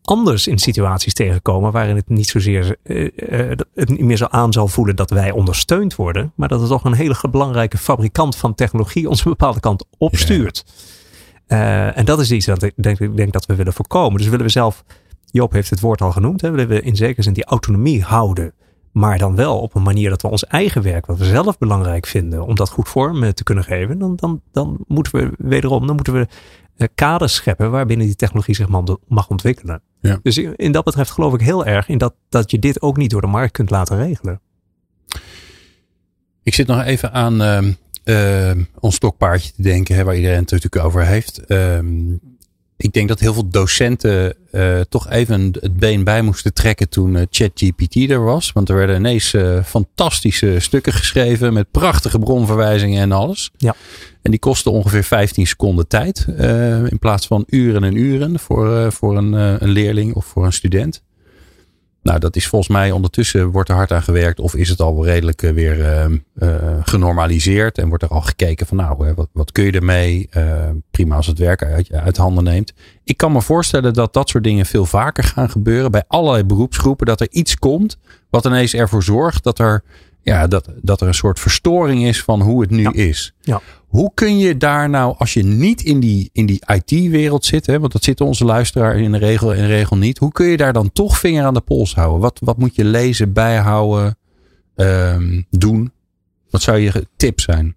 anders 0.09 0.47
in 0.47 0.57
situaties 0.57 1.13
tegenkomen 1.13 1.71
waarin 1.71 1.95
het 1.95 2.09
niet 2.09 2.27
zozeer 2.27 2.75
uh, 2.83 3.09
het 3.73 3.89
niet 3.89 3.99
meer 3.99 4.17
zo 4.17 4.25
aan 4.29 4.53
zal 4.53 4.67
voelen 4.67 4.95
dat 4.95 5.09
wij 5.09 5.31
ondersteund 5.31 5.95
worden, 5.95 6.31
maar 6.35 6.47
dat 6.47 6.59
het 6.59 6.69
toch 6.69 6.83
een 6.83 6.93
hele 6.93 7.15
belangrijke 7.31 7.77
fabrikant 7.77 8.35
van 8.35 8.55
technologie 8.55 9.09
ons 9.09 9.25
een 9.25 9.31
bepaalde 9.31 9.59
kant 9.59 9.85
opstuurt. 9.97 10.65
Uh, 11.47 11.97
en 11.97 12.05
dat 12.05 12.19
is 12.19 12.31
iets 12.31 12.45
dat 12.45 12.63
ik 12.63 12.73
denk, 12.75 12.99
ik 12.99 13.15
denk 13.15 13.33
dat 13.33 13.45
we 13.45 13.55
willen 13.55 13.73
voorkomen. 13.73 14.17
Dus 14.17 14.27
willen 14.27 14.45
we 14.45 14.51
zelf, 14.51 14.83
Joop 15.25 15.51
heeft 15.51 15.69
het 15.69 15.79
woord 15.79 16.01
al 16.01 16.11
genoemd, 16.11 16.41
hè, 16.41 16.51
willen 16.51 16.67
we 16.67 16.81
in 16.81 16.95
zekere 16.95 17.21
zin 17.21 17.33
die 17.33 17.45
autonomie 17.45 18.03
houden. 18.03 18.53
Maar 18.91 19.17
dan 19.17 19.35
wel 19.35 19.59
op 19.59 19.75
een 19.75 19.83
manier 19.83 20.09
dat 20.09 20.21
we 20.21 20.27
ons 20.27 20.45
eigen 20.45 20.81
werk, 20.81 21.05
wat 21.05 21.17
we 21.17 21.25
zelf 21.25 21.57
belangrijk 21.57 22.05
vinden, 22.05 22.45
om 22.45 22.55
dat 22.55 22.69
goed 22.69 22.89
vorm 22.89 23.33
te 23.33 23.43
kunnen 23.43 23.63
geven. 23.63 23.99
Dan, 23.99 24.15
dan, 24.15 24.41
dan 24.51 24.77
moeten 24.87 25.15
we 25.15 25.31
wederom, 25.37 25.87
dan 25.87 25.95
moeten 25.95 26.13
we 26.13 26.27
kaders 26.87 27.33
scheppen 27.33 27.71
waarbinnen 27.71 28.05
die 28.05 28.15
technologie 28.15 28.55
zich 28.55 28.67
mag 29.07 29.29
ontwikkelen. 29.29 29.81
Ja. 30.01 30.19
Dus 30.23 30.37
in 30.37 30.71
dat 30.71 30.83
betreft 30.83 31.11
geloof 31.11 31.33
ik 31.33 31.41
heel 31.41 31.65
erg 31.65 31.89
in 31.89 31.97
dat, 31.97 32.13
dat 32.29 32.51
je 32.51 32.59
dit 32.59 32.81
ook 32.81 32.97
niet 32.97 33.09
door 33.09 33.21
de 33.21 33.27
markt 33.27 33.51
kunt 33.51 33.69
laten 33.69 33.97
regelen. 33.97 34.41
Ik 36.43 36.53
zit 36.53 36.67
nog 36.67 36.83
even 36.83 37.13
aan 37.13 37.41
uh, 38.05 38.51
ons 38.79 38.95
stokpaardje 38.95 39.51
te 39.51 39.61
denken, 39.61 39.95
hè, 39.95 40.03
waar 40.03 40.15
iedereen 40.15 40.39
het 40.39 40.51
natuurlijk 40.51 40.85
over 40.85 41.05
heeft. 41.05 41.41
Uh, 41.47 41.79
ik 42.81 42.93
denk 42.93 43.07
dat 43.07 43.19
heel 43.19 43.33
veel 43.33 43.49
docenten 43.49 44.35
uh, 44.51 44.79
toch 44.89 45.09
even 45.09 45.55
het 45.59 45.77
been 45.77 46.03
bij 46.03 46.21
moesten 46.21 46.53
trekken 46.53 46.89
toen 46.89 47.15
uh, 47.15 47.21
ChatGPT 47.29 47.95
er 47.95 48.23
was. 48.23 48.51
Want 48.51 48.69
er 48.69 48.75
werden 48.75 48.95
ineens 48.95 49.33
uh, 49.33 49.63
fantastische 49.63 50.59
stukken 50.59 50.93
geschreven 50.93 51.53
met 51.53 51.71
prachtige 51.71 52.19
bronverwijzingen 52.19 53.01
en 53.01 53.11
alles. 53.11 53.51
Ja. 53.57 53.75
En 54.21 54.31
die 54.31 54.39
kosten 54.39 54.71
ongeveer 54.71 55.03
15 55.03 55.47
seconden 55.47 55.87
tijd. 55.87 56.25
in 56.89 56.99
plaats 56.99 57.27
van 57.27 57.43
uren 57.47 57.83
en 57.83 57.95
uren 57.95 58.39
voor, 58.39 58.91
voor 58.91 59.17
een, 59.17 59.33
een 59.33 59.69
leerling 59.69 60.13
of 60.13 60.25
voor 60.25 60.45
een 60.45 60.53
student. 60.53 61.01
Nou, 62.01 62.19
dat 62.19 62.35
is 62.35 62.47
volgens 62.47 62.71
mij 62.71 62.91
ondertussen 62.91 63.47
wordt 63.47 63.69
er 63.69 63.75
hard 63.75 63.91
aan 63.91 64.01
gewerkt. 64.01 64.39
Of 64.39 64.55
is 64.55 64.69
het 64.69 64.79
al 64.79 65.05
redelijk 65.05 65.43
eh, 65.43 65.51
weer 65.51 66.09
uh, 66.35 66.57
genormaliseerd. 66.83 67.77
En 67.77 67.87
wordt 67.87 68.03
er 68.03 68.09
al 68.09 68.21
gekeken 68.21 68.67
van 68.67 68.77
nou, 68.77 69.13
wat, 69.15 69.29
wat 69.31 69.51
kun 69.51 69.63
je 69.63 69.71
ermee? 69.71 70.29
Uh, 70.37 70.69
prima 70.91 71.15
als 71.15 71.27
het 71.27 71.39
werk 71.39 71.63
uit, 71.63 71.91
uit 71.91 72.17
handen 72.17 72.43
neemt. 72.43 72.73
Ik 73.03 73.17
kan 73.17 73.31
me 73.31 73.41
voorstellen 73.41 73.93
dat 73.93 74.13
dat 74.13 74.29
soort 74.29 74.43
dingen 74.43 74.65
veel 74.65 74.85
vaker 74.85 75.23
gaan 75.23 75.49
gebeuren. 75.49 75.91
Bij 75.91 76.03
allerlei 76.07 76.43
beroepsgroepen. 76.43 77.05
Dat 77.05 77.21
er 77.21 77.27
iets 77.29 77.55
komt 77.55 77.97
wat 78.29 78.45
ineens 78.45 78.73
ervoor 78.73 79.03
zorgt 79.03 79.43
dat 79.43 79.59
er 79.59 79.83
ja, 80.21 80.47
dat, 80.47 80.69
dat 80.81 81.01
er 81.01 81.07
een 81.07 81.13
soort 81.13 81.39
verstoring 81.39 82.05
is 82.05 82.23
van 82.23 82.41
hoe 82.41 82.61
het 82.61 82.69
nu 82.69 82.89
is. 82.91 83.33
Ja. 83.41 83.61
Hoe 83.87 84.11
kun 84.13 84.37
je 84.37 84.57
daar 84.57 84.89
nou, 84.89 85.15
als 85.17 85.33
je 85.33 85.43
niet 85.43 85.81
in 85.81 85.99
die, 85.99 86.29
in 86.33 86.45
die 86.45 86.61
IT-wereld 86.65 87.45
zit, 87.45 87.65
hè, 87.65 87.79
want 87.79 87.91
dat 87.91 88.03
zitten 88.03 88.25
onze 88.25 88.45
luisteraar 88.45 88.97
in 88.97 89.11
de 89.11 89.17
regel 89.17 89.53
in 89.53 89.61
de 89.61 89.67
regel 89.67 89.97
niet. 89.97 90.17
Hoe 90.17 90.31
kun 90.31 90.45
je 90.45 90.57
daar 90.57 90.73
dan 90.73 90.91
toch 90.91 91.19
vinger 91.19 91.45
aan 91.45 91.53
de 91.53 91.61
pols 91.61 91.95
houden? 91.95 92.19
Wat, 92.19 92.39
wat 92.43 92.57
moet 92.57 92.75
je 92.75 92.85
lezen, 92.85 93.33
bijhouden, 93.33 94.17
um, 94.75 95.45
doen? 95.49 95.91
Wat 96.49 96.61
zou 96.61 96.77
je 96.77 97.07
tip 97.15 97.39
zijn? 97.39 97.75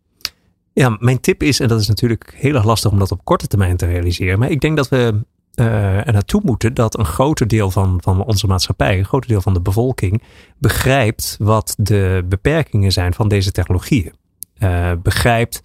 Ja, 0.72 0.96
mijn 1.00 1.20
tip 1.20 1.42
is, 1.42 1.60
en 1.60 1.68
dat 1.68 1.80
is 1.80 1.88
natuurlijk 1.88 2.34
heel 2.36 2.54
erg 2.54 2.64
lastig 2.64 2.90
om 2.90 2.98
dat 2.98 3.10
op 3.10 3.24
korte 3.24 3.46
termijn 3.46 3.76
te 3.76 3.86
realiseren. 3.86 4.38
Maar 4.38 4.50
ik 4.50 4.60
denk 4.60 4.76
dat 4.76 4.88
we 4.88 5.24
uh, 5.54 6.06
er 6.06 6.12
naartoe 6.12 6.40
moeten 6.44 6.74
dat 6.74 6.98
een 6.98 7.04
groter 7.04 7.48
deel 7.48 7.70
van, 7.70 8.00
van 8.02 8.24
onze 8.24 8.46
maatschappij, 8.46 8.98
een 8.98 9.04
groter 9.04 9.28
deel 9.28 9.40
van 9.40 9.54
de 9.54 9.60
bevolking, 9.60 10.22
begrijpt 10.58 11.36
wat 11.38 11.74
de 11.78 12.24
beperkingen 12.28 12.92
zijn 12.92 13.14
van 13.14 13.28
deze 13.28 13.52
technologieën. 13.52 14.12
Uh, 14.58 14.92
begrijpt 15.02 15.62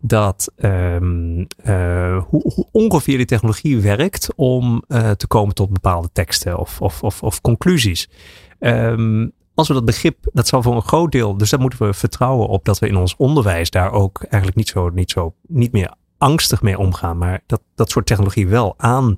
dat 0.00 0.52
um, 0.56 1.38
uh, 1.64 2.22
hoe, 2.28 2.52
hoe, 2.54 2.66
ongeveer 2.72 3.16
die 3.16 3.26
technologie 3.26 3.80
werkt 3.80 4.28
om 4.36 4.84
te 5.16 5.26
komen 5.26 5.54
tot 5.54 5.72
bepaalde 5.72 6.08
teksten 6.12 6.58
of, 6.58 6.80
of, 6.80 7.02
of, 7.02 7.22
of 7.22 7.40
conclusies. 7.40 8.08
Um, 8.60 9.32
als 9.60 9.68
we 9.68 9.74
dat 9.74 9.84
begrip, 9.84 10.16
dat 10.32 10.48
zal 10.48 10.62
voor 10.62 10.74
een 10.74 10.82
groot 10.82 11.12
deel, 11.12 11.36
dus 11.36 11.50
daar 11.50 11.60
moeten 11.60 11.86
we 11.86 11.94
vertrouwen 11.94 12.48
op 12.48 12.64
dat 12.64 12.78
we 12.78 12.88
in 12.88 12.96
ons 12.96 13.16
onderwijs 13.16 13.70
daar 13.70 13.92
ook 13.92 14.22
eigenlijk 14.22 14.56
niet 14.56 14.68
zo, 14.68 14.88
niet 14.88 15.10
zo, 15.10 15.34
niet 15.46 15.72
meer 15.72 15.94
angstig 16.18 16.62
mee 16.62 16.78
omgaan, 16.78 17.18
maar 17.18 17.42
dat, 17.46 17.60
dat 17.74 17.90
soort 17.90 18.06
technologie 18.06 18.48
wel 18.48 18.74
aan, 18.76 19.16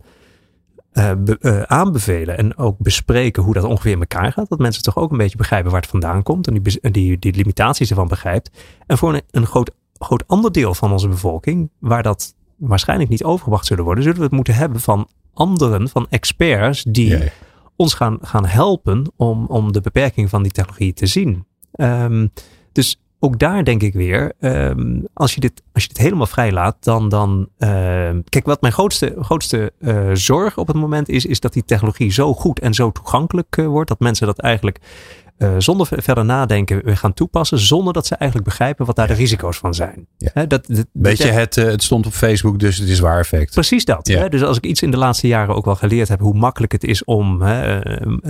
uh, 0.92 1.10
uh, 1.40 1.62
aanbevelen 1.62 2.38
en 2.38 2.56
ook 2.56 2.78
bespreken 2.78 3.42
hoe 3.42 3.54
dat 3.54 3.64
ongeveer 3.64 3.92
in 3.92 4.00
elkaar 4.00 4.32
gaat. 4.32 4.48
Dat 4.48 4.58
mensen 4.58 4.82
toch 4.82 4.96
ook 4.96 5.10
een 5.10 5.18
beetje 5.18 5.36
begrijpen 5.36 5.70
waar 5.70 5.80
het 5.80 5.90
vandaan 5.90 6.22
komt 6.22 6.46
en 6.46 6.54
die, 6.54 6.90
die, 6.90 7.18
die 7.18 7.34
limitaties 7.34 7.90
ervan 7.90 8.08
begrijpt. 8.08 8.50
En 8.86 8.98
voor 8.98 9.14
een, 9.14 9.22
een 9.30 9.46
groot, 9.46 9.70
groot 9.98 10.24
ander 10.26 10.52
deel 10.52 10.74
van 10.74 10.92
onze 10.92 11.08
bevolking, 11.08 11.70
waar 11.78 12.02
dat 12.02 12.34
waarschijnlijk 12.56 13.10
niet 13.10 13.24
overgebracht 13.24 13.66
zullen 13.66 13.84
worden, 13.84 14.04
zullen 14.04 14.18
we 14.18 14.24
het 14.24 14.34
moeten 14.34 14.54
hebben 14.54 14.80
van 14.80 15.08
anderen, 15.34 15.88
van 15.88 16.06
experts 16.10 16.82
die 16.82 17.32
ons 17.76 17.94
gaan, 17.94 18.18
gaan 18.20 18.46
helpen 18.46 19.12
om, 19.16 19.46
om 19.46 19.72
de 19.72 19.80
beperking 19.80 20.28
van 20.28 20.42
die 20.42 20.52
technologie 20.52 20.92
te 20.92 21.06
zien. 21.06 21.46
Um, 21.76 22.32
dus 22.72 23.01
ook 23.24 23.38
daar 23.38 23.64
denk 23.64 23.82
ik 23.82 23.94
weer, 23.94 24.32
um, 24.40 25.06
als, 25.12 25.34
je 25.34 25.40
dit, 25.40 25.62
als 25.72 25.82
je 25.82 25.88
dit 25.88 25.98
helemaal 25.98 26.26
vrij 26.26 26.52
laat, 26.52 26.76
dan. 26.80 27.08
dan 27.08 27.48
uh, 27.58 27.68
kijk, 28.28 28.44
wat 28.44 28.60
mijn 28.60 28.72
grootste, 28.72 29.14
grootste 29.18 29.72
uh, 29.78 30.10
zorg 30.12 30.56
op 30.56 30.66
het 30.66 30.76
moment 30.76 31.08
is, 31.08 31.26
is 31.26 31.40
dat 31.40 31.52
die 31.52 31.64
technologie 31.64 32.12
zo 32.12 32.34
goed 32.34 32.60
en 32.60 32.74
zo 32.74 32.92
toegankelijk 32.92 33.56
uh, 33.56 33.66
wordt. 33.66 33.88
Dat 33.88 34.00
mensen 34.00 34.26
dat 34.26 34.38
eigenlijk 34.38 34.78
zonder 35.58 35.88
verder 35.90 36.24
nadenken 36.24 36.84
weer 36.84 36.96
gaan 36.96 37.14
toepassen. 37.14 37.58
Zonder 37.58 37.92
dat 37.92 38.06
ze 38.06 38.14
eigenlijk 38.14 38.50
begrijpen 38.50 38.86
wat 38.86 38.96
daar 38.96 39.06
de 39.06 39.14
risico's 39.14 39.58
van 39.58 39.74
zijn. 39.74 40.06
Ja. 40.18 40.30
He, 40.34 40.46
dat, 40.46 40.66
dat, 40.66 40.86
Weet 40.92 41.18
je, 41.18 41.28
het, 41.28 41.54
het 41.54 41.82
stond 41.82 42.06
op 42.06 42.12
Facebook, 42.12 42.58
dus 42.58 42.78
het 42.78 42.88
is 42.88 43.00
waar 43.00 43.18
effect. 43.18 43.52
Precies 43.52 43.84
dat. 43.84 44.08
Ja. 44.08 44.28
Dus 44.28 44.42
als 44.42 44.56
ik 44.56 44.66
iets 44.66 44.82
in 44.82 44.90
de 44.90 44.96
laatste 44.96 45.26
jaren 45.26 45.54
ook 45.54 45.64
wel 45.64 45.76
geleerd 45.76 46.08
heb, 46.08 46.20
hoe 46.20 46.34
makkelijk 46.34 46.72
het 46.72 46.84
is 46.84 47.04
om 47.04 47.38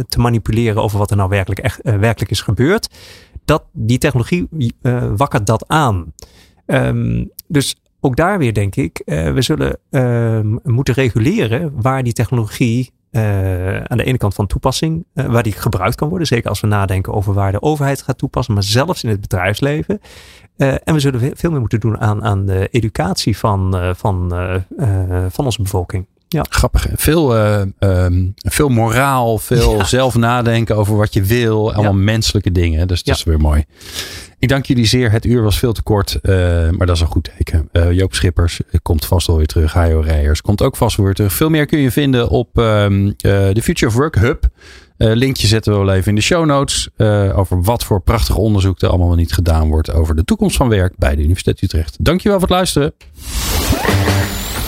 te 0.09 0.19
manipuleren 0.19 0.83
over 0.83 0.99
wat 0.99 1.11
er 1.11 1.17
nou 1.17 1.29
werkelijk, 1.29 1.61
echt, 1.61 1.81
werkelijk 1.83 2.31
is 2.31 2.41
gebeurd 2.41 2.89
dat, 3.45 3.65
die 3.73 3.99
technologie 3.99 4.49
wakkert 5.17 5.47
dat 5.47 5.69
aan. 5.69 6.13
Um, 6.67 7.31
dus 7.47 7.77
ook 8.01 8.17
daar 8.17 8.39
weer 8.39 8.55
denk 8.55 8.77
ik, 8.77 9.03
uh, 9.05 9.33
we 9.33 9.43
zullen 9.43 9.79
uh, 9.91 10.41
moeten 10.63 10.95
reguleren 10.95 11.73
waar 11.83 12.03
die 12.03 12.13
technologie 12.13 12.93
uh, 13.13 13.81
aan 13.81 13.97
de 13.97 14.05
ene 14.05 14.19
kant 14.19 14.35
van 14.35 14.47
toepassing, 14.47 15.05
uh, 15.15 15.25
waar 15.27 15.43
die 15.43 15.53
gebruikt 15.53 15.95
kan 15.97 16.09
worden. 16.09 16.27
Zeker 16.27 16.49
als 16.49 16.61
we 16.61 16.67
nadenken 16.67 17.13
over 17.13 17.35
waar 17.35 17.53
de 17.53 17.63
overheid 17.63 18.03
gaat 18.03 18.19
toepassen, 18.19 18.55
maar 18.55 18.63
zelfs 18.63 19.05
in 19.05 19.11
het 19.11 19.21
bedrijfsleven. 19.21 20.01
Uh, 20.57 20.73
en 20.85 20.95
we 20.95 21.01
zullen 21.01 21.37
veel 21.37 21.51
meer 21.51 21.61
moeten 21.61 21.81
doen 21.81 22.01
aan, 22.01 22.25
aan 22.25 22.47
de 22.47 22.69
educatie 22.71 23.39
van, 23.39 23.95
van, 23.97 24.33
van 25.29 25.45
onze 25.45 25.63
bevolking. 25.63 26.07
Ja. 26.33 26.47
Grappig. 26.49 26.87
Veel, 26.95 27.37
uh, 27.37 27.63
um, 27.79 28.35
veel 28.37 28.69
moraal, 28.69 29.39
veel 29.39 29.77
ja. 29.77 29.85
zelf 29.85 30.15
nadenken 30.15 30.77
over 30.77 30.97
wat 30.97 31.15
je 31.15 31.23
wil. 31.23 31.73
Allemaal 31.73 31.93
ja. 31.93 31.99
menselijke 31.99 32.53
dingen. 32.53 32.89
Dus 32.89 33.03
dat 33.03 33.17
is 33.17 33.25
weer 33.25 33.39
mooi. 33.39 33.65
Ik 34.39 34.49
dank 34.49 34.67
jullie 34.67 34.87
zeer. 34.87 35.11
Het 35.11 35.25
uur 35.25 35.43
was 35.43 35.59
veel 35.59 35.73
te 35.73 35.83
kort. 35.83 36.19
Uh, 36.23 36.33
maar 36.71 36.87
dat 36.87 36.97
is 36.97 37.01
een 37.01 37.07
goed 37.07 37.31
teken. 37.37 37.69
Uh, 37.73 37.93
Joop 37.93 38.15
Schippers 38.15 38.61
komt 38.83 39.05
vast 39.05 39.27
wel 39.27 39.37
weer 39.37 39.47
terug. 39.47 39.73
Hajo 39.73 40.01
Rijers 40.01 40.41
komt 40.41 40.63
ook 40.63 40.77
vast 40.77 40.97
weer 40.97 41.15
terug. 41.15 41.33
Veel 41.33 41.49
meer 41.49 41.67
kun 41.67 41.79
je 41.79 41.91
vinden 41.91 42.29
op 42.29 42.59
um, 42.59 43.15
de 43.17 43.61
Future 43.63 43.91
of 43.91 43.97
Work 43.97 44.15
Hub. 44.15 44.49
linkje 44.97 45.47
zetten 45.47 45.73
we 45.73 45.79
wel 45.79 45.95
even 45.95 46.09
in 46.09 46.15
de 46.15 46.21
show 46.21 46.47
notes. 46.47 46.89
over 47.35 47.63
wat 47.63 47.85
voor 47.85 48.01
prachtig 48.01 48.37
onderzoek 48.37 48.81
er 48.81 48.89
allemaal 48.89 49.15
niet 49.15 49.33
gedaan 49.33 49.69
wordt. 49.69 49.93
Over 49.93 50.17
de 50.17 50.25
toekomst 50.25 50.57
van 50.57 50.69
werk 50.69 50.95
bij 50.97 51.15
de 51.15 51.23
Universiteit 51.23 51.63
Utrecht. 51.63 51.97
Dankjewel 52.01 52.39
voor 52.39 52.49
het 52.49 52.57
luisteren. 52.57 52.93